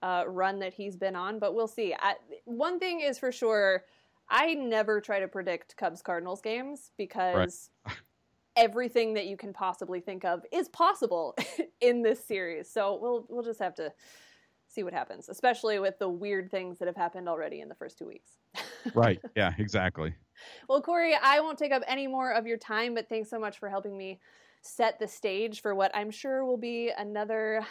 uh, 0.05 0.23
run 0.27 0.59
that 0.59 0.71
he's 0.71 0.95
been 0.95 1.15
on, 1.15 1.39
but 1.39 1.55
we'll 1.55 1.67
see. 1.67 1.95
I, 1.97 2.13
one 2.45 2.77
thing 2.77 3.01
is 3.01 3.17
for 3.17 3.31
sure, 3.31 3.85
I 4.29 4.53
never 4.53 5.01
try 5.01 5.19
to 5.19 5.27
predict 5.27 5.75
Cubs 5.77 6.03
Cardinals 6.03 6.41
games 6.41 6.91
because 6.95 7.71
right. 7.87 7.95
everything 8.55 9.15
that 9.15 9.25
you 9.25 9.35
can 9.35 9.51
possibly 9.51 9.99
think 9.99 10.23
of 10.23 10.43
is 10.51 10.69
possible 10.69 11.35
in 11.81 12.03
this 12.03 12.23
series. 12.23 12.69
So 12.69 12.99
we'll 13.01 13.25
we'll 13.29 13.43
just 13.43 13.59
have 13.59 13.73
to 13.75 13.91
see 14.67 14.83
what 14.83 14.93
happens, 14.93 15.27
especially 15.27 15.79
with 15.79 15.97
the 15.97 16.09
weird 16.09 16.51
things 16.51 16.77
that 16.77 16.87
have 16.87 16.95
happened 16.95 17.27
already 17.27 17.61
in 17.61 17.67
the 17.67 17.75
first 17.75 17.97
two 17.97 18.05
weeks. 18.05 18.33
right. 18.93 19.19
Yeah. 19.35 19.53
Exactly. 19.57 20.13
Well, 20.69 20.83
Corey, 20.83 21.15
I 21.19 21.39
won't 21.39 21.57
take 21.57 21.71
up 21.71 21.81
any 21.87 22.05
more 22.05 22.31
of 22.31 22.45
your 22.45 22.57
time, 22.57 22.93
but 22.93 23.09
thanks 23.09 23.31
so 23.31 23.39
much 23.39 23.57
for 23.57 23.69
helping 23.69 23.97
me 23.97 24.19
set 24.61 24.99
the 24.99 25.07
stage 25.07 25.61
for 25.61 25.73
what 25.73 25.95
I'm 25.95 26.11
sure 26.11 26.45
will 26.45 26.57
be 26.57 26.91
another 26.95 27.65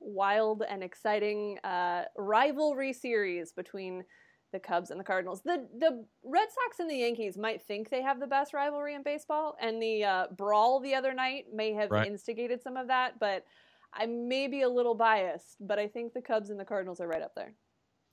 wild 0.00 0.62
and 0.68 0.82
exciting 0.82 1.58
uh, 1.64 2.04
rivalry 2.16 2.92
series 2.92 3.52
between 3.52 4.04
the 4.52 4.58
Cubs 4.58 4.90
and 4.90 4.98
the 4.98 5.04
Cardinals. 5.04 5.42
The 5.42 5.66
the 5.78 6.04
Red 6.24 6.48
Sox 6.50 6.80
and 6.80 6.90
the 6.90 6.96
Yankees 6.96 7.36
might 7.36 7.62
think 7.62 7.90
they 7.90 8.02
have 8.02 8.20
the 8.20 8.26
best 8.26 8.54
rivalry 8.54 8.94
in 8.94 9.02
baseball, 9.02 9.56
and 9.60 9.82
the 9.82 10.04
uh, 10.04 10.26
brawl 10.36 10.80
the 10.80 10.94
other 10.94 11.12
night 11.12 11.46
may 11.52 11.72
have 11.74 11.90
right. 11.90 12.06
instigated 12.06 12.62
some 12.62 12.76
of 12.76 12.88
that. 12.88 13.18
But 13.18 13.44
I 13.92 14.06
may 14.06 14.48
be 14.48 14.62
a 14.62 14.68
little 14.68 14.94
biased, 14.94 15.56
but 15.60 15.78
I 15.78 15.86
think 15.86 16.14
the 16.14 16.22
Cubs 16.22 16.50
and 16.50 16.58
the 16.58 16.64
Cardinals 16.64 17.00
are 17.00 17.08
right 17.08 17.22
up 17.22 17.34
there. 17.34 17.54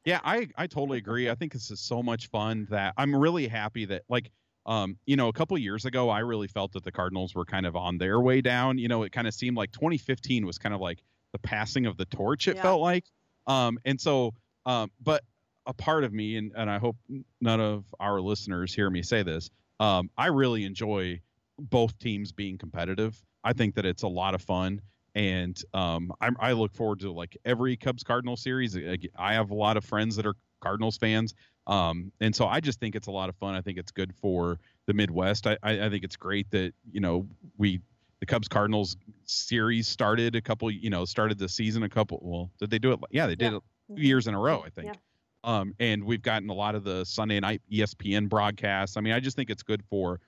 Yeah, 0.04 0.20
I 0.24 0.50
I 0.58 0.68
totally 0.68 0.98
agree. 0.98 1.30
I 1.30 1.36
think 1.36 1.54
this 1.54 1.72
is 1.72 1.80
so 1.80 2.04
much 2.04 2.28
fun 2.28 2.68
that 2.70 2.94
I'm 2.98 3.16
really 3.16 3.48
happy 3.48 3.86
that 3.86 4.04
like 4.10 4.32
um, 4.66 4.98
you 5.06 5.16
know, 5.16 5.28
a 5.28 5.34
couple 5.34 5.58
years 5.58 5.86
ago, 5.86 6.10
I 6.10 6.20
really 6.20 6.48
felt 6.48 6.72
that 6.74 6.84
the 6.84 6.92
Cardinals 6.92 7.36
were 7.36 7.46
kind 7.46 7.68
of 7.68 7.76
on 7.76 7.98
their 8.00 8.20
way 8.20 8.42
down. 8.42 8.78
You 8.80 8.88
know, 8.88 9.04
it 9.04 9.12
kind 9.12 9.28
of 9.28 9.34
seemed 9.34 9.58
like 9.58 9.72
2015 9.72 10.46
was 10.46 10.58
kind 10.58 10.74
of 10.74 10.82
like 10.82 11.04
the 11.36 11.48
passing 11.48 11.86
of 11.86 11.98
the 11.98 12.06
torch. 12.06 12.48
It 12.48 12.56
yeah. 12.56 12.62
felt 12.62 12.82
like, 12.82 13.04
um, 13.46 13.78
and 13.84 14.00
so, 14.00 14.34
um, 14.66 14.90
but 15.04 15.22
a 15.66 15.74
part 15.74 16.06
of 16.06 16.14
me, 16.14 16.38
and 16.38 16.54
and 16.56 16.70
I 16.70 16.78
hope 16.80 16.96
none 17.42 17.60
of 17.60 17.84
our 18.00 18.22
listeners 18.22 18.74
hear 18.74 18.90
me 18.90 19.04
say 19.04 19.22
this. 19.24 19.50
Um, 19.82 20.10
I 20.18 20.28
really 20.28 20.64
enjoy 20.64 21.20
both 21.60 22.00
teams 22.00 22.32
being 22.32 22.58
competitive. 22.58 23.22
I 23.44 23.52
think 23.52 23.76
that 23.76 23.86
it's 23.86 24.04
a 24.04 24.08
lot 24.08 24.34
of 24.34 24.42
fun, 24.42 24.80
and 25.14 25.62
um, 25.74 26.14
I, 26.22 26.30
I 26.40 26.52
look 26.54 26.74
forward 26.74 27.02
to 27.02 27.12
like 27.12 27.36
every 27.44 27.76
Cubs 27.76 28.04
Cardinal 28.04 28.38
series. 28.38 28.78
I 29.18 29.34
have 29.34 29.52
a 29.52 29.56
lot 29.56 29.76
of 29.76 29.84
friends 29.84 30.16
that 30.16 30.26
are 30.26 30.36
Cardinals 30.62 30.98
fans. 30.98 31.34
Um, 31.68 32.12
and 32.22 32.36
so 32.36 32.46
I 32.46 32.60
just 32.60 32.80
think 32.80 32.96
it's 32.96 33.08
a 33.08 33.12
lot 33.12 33.30
of 33.30 33.36
fun. 33.36 33.56
I 33.56 33.62
think 33.62 33.78
it's 33.78 33.92
good 33.92 34.14
for 34.16 34.60
the 34.86 34.94
Midwest. 34.94 35.48
I, 35.48 35.58
I, 35.64 35.86
I 35.86 35.90
think 35.90 36.04
it's 36.04 36.16
great 36.16 36.50
that, 36.52 36.74
you 36.92 37.02
know, 37.02 37.28
we, 37.58 37.82
the 38.20 38.26
Cubs 38.26 38.48
Cardinals 38.48 38.98
series 39.26 39.88
started 39.88 40.36
a 40.36 40.42
couple, 40.42 40.72
you 40.72 40.90
know, 40.90 41.06
started 41.06 41.38
the 41.38 41.50
season 41.50 41.84
a 41.84 41.90
couple, 41.90 42.20
well, 42.22 42.52
did 42.60 42.70
they 42.70 42.80
do 42.80 42.92
it? 42.94 43.00
Yeah, 43.12 43.28
they 43.28 43.36
did 43.36 43.52
yeah. 43.52 43.58
it 43.58 43.64
two 43.96 44.02
years 44.02 44.28
in 44.28 44.34
a 44.34 44.40
row, 44.40 44.64
I 44.66 44.70
think. 44.70 44.88
Yeah. 44.88 45.00
Um, 45.44 45.76
and 45.80 46.04
we've 46.04 46.22
gotten 46.22 46.50
a 46.50 46.54
lot 46.54 46.76
of 46.76 46.84
the 46.84 47.06
Sunday 47.06 47.40
night 47.40 47.62
ESPN 47.72 48.28
broadcasts. 48.28 48.98
I 48.98 49.02
mean, 49.02 49.14
I 49.14 49.20
just 49.20 49.36
think 49.36 49.50
it's 49.50 49.64
good 49.64 49.84
for 49.90 50.20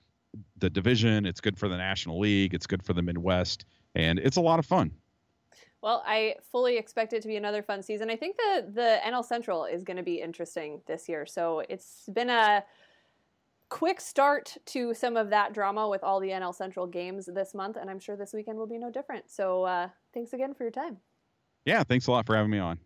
the 0.58 0.70
division. 0.70 1.26
It's 1.26 1.40
good 1.40 1.58
for 1.58 1.68
the 1.68 1.76
National 1.76 2.20
League. 2.20 2.54
It's 2.54 2.66
good 2.66 2.82
for 2.82 2.92
the 2.92 3.02
Midwest. 3.02 3.64
And 3.94 4.18
it's 4.18 4.36
a 4.36 4.40
lot 4.40 4.58
of 4.58 4.66
fun. 4.66 4.92
Well, 5.82 6.02
I 6.06 6.34
fully 6.50 6.76
expect 6.76 7.12
it 7.12 7.22
to 7.22 7.28
be 7.28 7.36
another 7.36 7.62
fun 7.62 7.82
season. 7.82 8.10
I 8.10 8.16
think 8.16 8.36
the 8.36 8.70
the 8.74 8.98
NL 9.06 9.24
Central 9.24 9.64
is 9.64 9.84
going 9.84 9.96
to 9.96 10.02
be 10.02 10.20
interesting 10.20 10.80
this 10.86 11.08
year. 11.08 11.24
So 11.24 11.62
it's 11.68 12.08
been 12.12 12.30
a 12.30 12.64
quick 13.68 14.00
start 14.00 14.56
to 14.66 14.94
some 14.94 15.16
of 15.16 15.30
that 15.30 15.52
drama 15.52 15.88
with 15.88 16.02
all 16.02 16.20
the 16.20 16.28
NL 16.28 16.54
Central 16.54 16.86
games 16.86 17.26
this 17.26 17.54
month, 17.54 17.76
and 17.76 17.90
I'm 17.90 18.00
sure 18.00 18.16
this 18.16 18.32
weekend 18.32 18.58
will 18.58 18.66
be 18.66 18.78
no 18.78 18.90
different. 18.90 19.30
So 19.30 19.64
uh, 19.64 19.88
thanks 20.14 20.32
again 20.32 20.54
for 20.54 20.64
your 20.64 20.72
time. 20.72 20.98
Yeah, 21.64 21.82
thanks 21.84 22.06
a 22.06 22.12
lot 22.12 22.26
for 22.26 22.34
having 22.34 22.50
me 22.50 22.58
on. 22.58 22.78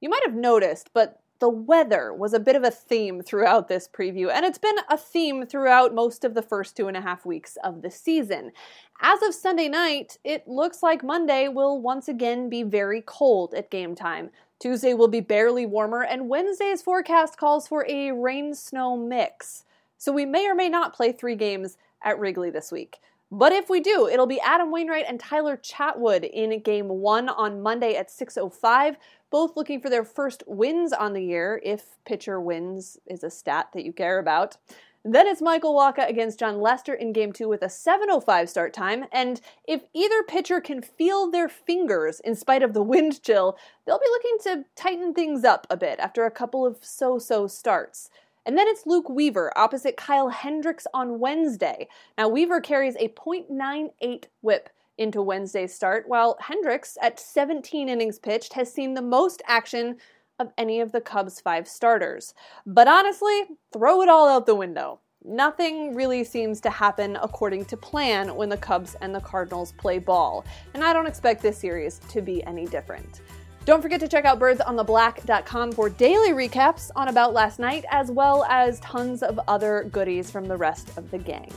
You 0.00 0.08
might 0.08 0.22
have 0.24 0.34
noticed, 0.34 0.90
but 0.94 1.20
the 1.40 1.48
weather 1.48 2.12
was 2.12 2.34
a 2.34 2.40
bit 2.40 2.56
of 2.56 2.64
a 2.64 2.70
theme 2.70 3.22
throughout 3.22 3.68
this 3.68 3.88
preview, 3.88 4.30
and 4.30 4.44
it's 4.44 4.58
been 4.58 4.76
a 4.88 4.96
theme 4.96 5.46
throughout 5.46 5.94
most 5.94 6.24
of 6.24 6.34
the 6.34 6.42
first 6.42 6.76
two 6.76 6.88
and 6.88 6.96
a 6.96 7.00
half 7.00 7.26
weeks 7.26 7.56
of 7.64 7.82
the 7.82 7.90
season. 7.90 8.52
As 9.00 9.22
of 9.22 9.34
Sunday 9.34 9.68
night, 9.68 10.18
it 10.22 10.46
looks 10.46 10.82
like 10.82 11.02
Monday 11.02 11.48
will 11.48 11.80
once 11.80 12.08
again 12.08 12.50
be 12.50 12.62
very 12.62 13.02
cold 13.02 13.54
at 13.54 13.70
game 13.70 13.94
time. 13.94 14.30
Tuesday 14.60 14.92
will 14.92 15.08
be 15.08 15.20
barely 15.20 15.64
warmer, 15.64 16.02
and 16.02 16.28
Wednesday's 16.28 16.82
forecast 16.82 17.38
calls 17.38 17.66
for 17.66 17.86
a 17.88 18.12
rain 18.12 18.54
snow 18.54 18.94
mix. 18.94 19.64
So 19.96 20.12
we 20.12 20.26
may 20.26 20.46
or 20.46 20.54
may 20.54 20.68
not 20.68 20.92
play 20.92 21.12
three 21.12 21.34
games 21.34 21.78
at 22.02 22.18
Wrigley 22.18 22.50
this 22.50 22.70
week. 22.70 22.98
But 23.32 23.52
if 23.52 23.70
we 23.70 23.80
do, 23.80 24.06
it'll 24.06 24.26
be 24.26 24.40
Adam 24.40 24.70
Wainwright 24.70 25.06
and 25.08 25.18
Tyler 25.18 25.56
Chatwood 25.56 26.28
in 26.28 26.60
game 26.60 26.88
one 26.88 27.30
on 27.30 27.62
Monday 27.62 27.94
at 27.94 28.08
6.05, 28.08 28.96
both 29.30 29.56
looking 29.56 29.80
for 29.80 29.88
their 29.88 30.04
first 30.04 30.42
wins 30.46 30.92
on 30.92 31.14
the 31.14 31.24
year, 31.24 31.58
if 31.64 31.96
pitcher 32.04 32.38
wins 32.38 32.98
is 33.06 33.24
a 33.24 33.30
stat 33.30 33.68
that 33.72 33.86
you 33.86 33.94
care 33.94 34.18
about. 34.18 34.58
Then 35.04 35.26
it's 35.26 35.40
Michael 35.40 35.74
Wacha 35.74 36.08
against 36.08 36.38
Jon 36.38 36.60
Lester 36.60 36.92
in 36.92 37.14
game 37.14 37.32
two 37.32 37.48
with 37.48 37.62
a 37.62 37.66
7.05 37.66 38.48
start 38.48 38.74
time. 38.74 39.06
And 39.12 39.40
if 39.66 39.82
either 39.94 40.22
pitcher 40.22 40.60
can 40.60 40.82
feel 40.82 41.30
their 41.30 41.48
fingers 41.48 42.20
in 42.20 42.34
spite 42.34 42.62
of 42.62 42.74
the 42.74 42.82
wind 42.82 43.22
chill, 43.22 43.56
they'll 43.86 43.98
be 43.98 44.04
looking 44.10 44.36
to 44.42 44.64
tighten 44.76 45.14
things 45.14 45.42
up 45.42 45.66
a 45.70 45.76
bit 45.76 45.98
after 46.00 46.26
a 46.26 46.30
couple 46.30 46.66
of 46.66 46.84
so 46.84 47.18
so 47.18 47.46
starts. 47.46 48.10
And 48.44 48.58
then 48.58 48.68
it's 48.68 48.86
Luke 48.86 49.08
Weaver 49.08 49.56
opposite 49.56 49.96
Kyle 49.96 50.28
Hendricks 50.28 50.86
on 50.92 51.18
Wednesday. 51.18 51.88
Now, 52.18 52.28
Weaver 52.28 52.60
carries 52.60 52.96
a 52.96 53.08
.98 53.08 54.24
whip 54.42 54.70
into 54.98 55.22
Wednesday's 55.22 55.74
start, 55.74 56.08
while 56.08 56.36
Hendricks, 56.40 56.98
at 57.00 57.18
17 57.18 57.88
innings 57.88 58.18
pitched, 58.18 58.52
has 58.52 58.72
seen 58.72 58.92
the 58.92 59.02
most 59.02 59.42
action 59.46 59.96
of 60.40 60.52
any 60.58 60.80
of 60.80 60.90
the 60.90 61.00
Cubs' 61.00 61.40
five 61.40 61.68
starters. 61.68 62.34
But 62.66 62.88
honestly, 62.88 63.42
throw 63.72 64.02
it 64.02 64.08
all 64.08 64.28
out 64.28 64.46
the 64.46 64.56
window. 64.56 64.98
Nothing 65.22 65.94
really 65.94 66.24
seems 66.24 66.60
to 66.62 66.70
happen 66.70 67.16
according 67.22 67.66
to 67.66 67.76
plan 67.76 68.34
when 68.34 68.48
the 68.48 68.56
Cubs 68.56 68.96
and 69.02 69.14
the 69.14 69.20
Cardinals 69.20 69.72
play 69.72 69.98
ball, 69.98 70.46
and 70.72 70.82
I 70.82 70.94
don't 70.94 71.06
expect 71.06 71.42
this 71.42 71.58
series 71.58 72.00
to 72.08 72.22
be 72.22 72.42
any 72.44 72.64
different. 72.64 73.20
Don't 73.66 73.82
forget 73.82 74.00
to 74.00 74.08
check 74.08 74.24
out 74.24 74.40
birdsontheblack.com 74.40 75.72
for 75.72 75.90
daily 75.90 76.30
recaps 76.30 76.90
on 76.96 77.08
About 77.08 77.34
Last 77.34 77.58
Night, 77.58 77.84
as 77.90 78.10
well 78.10 78.44
as 78.48 78.80
tons 78.80 79.22
of 79.22 79.38
other 79.46 79.84
goodies 79.92 80.30
from 80.30 80.46
the 80.46 80.56
rest 80.56 80.96
of 80.96 81.10
the 81.10 81.18
gang. 81.18 81.52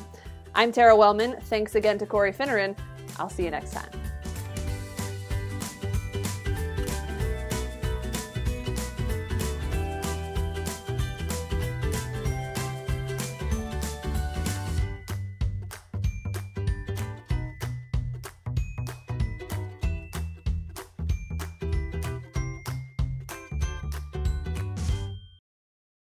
I'm 0.53 0.73
Tara 0.73 0.95
Wellman. 0.95 1.38
Thanks 1.43 1.75
again 1.75 1.97
to 1.99 2.05
Corey 2.05 2.34
Finneran. 2.34 2.77
I'll 3.17 3.29
see 3.29 3.45
you 3.45 3.51
next 3.51 3.71
time. 3.71 4.12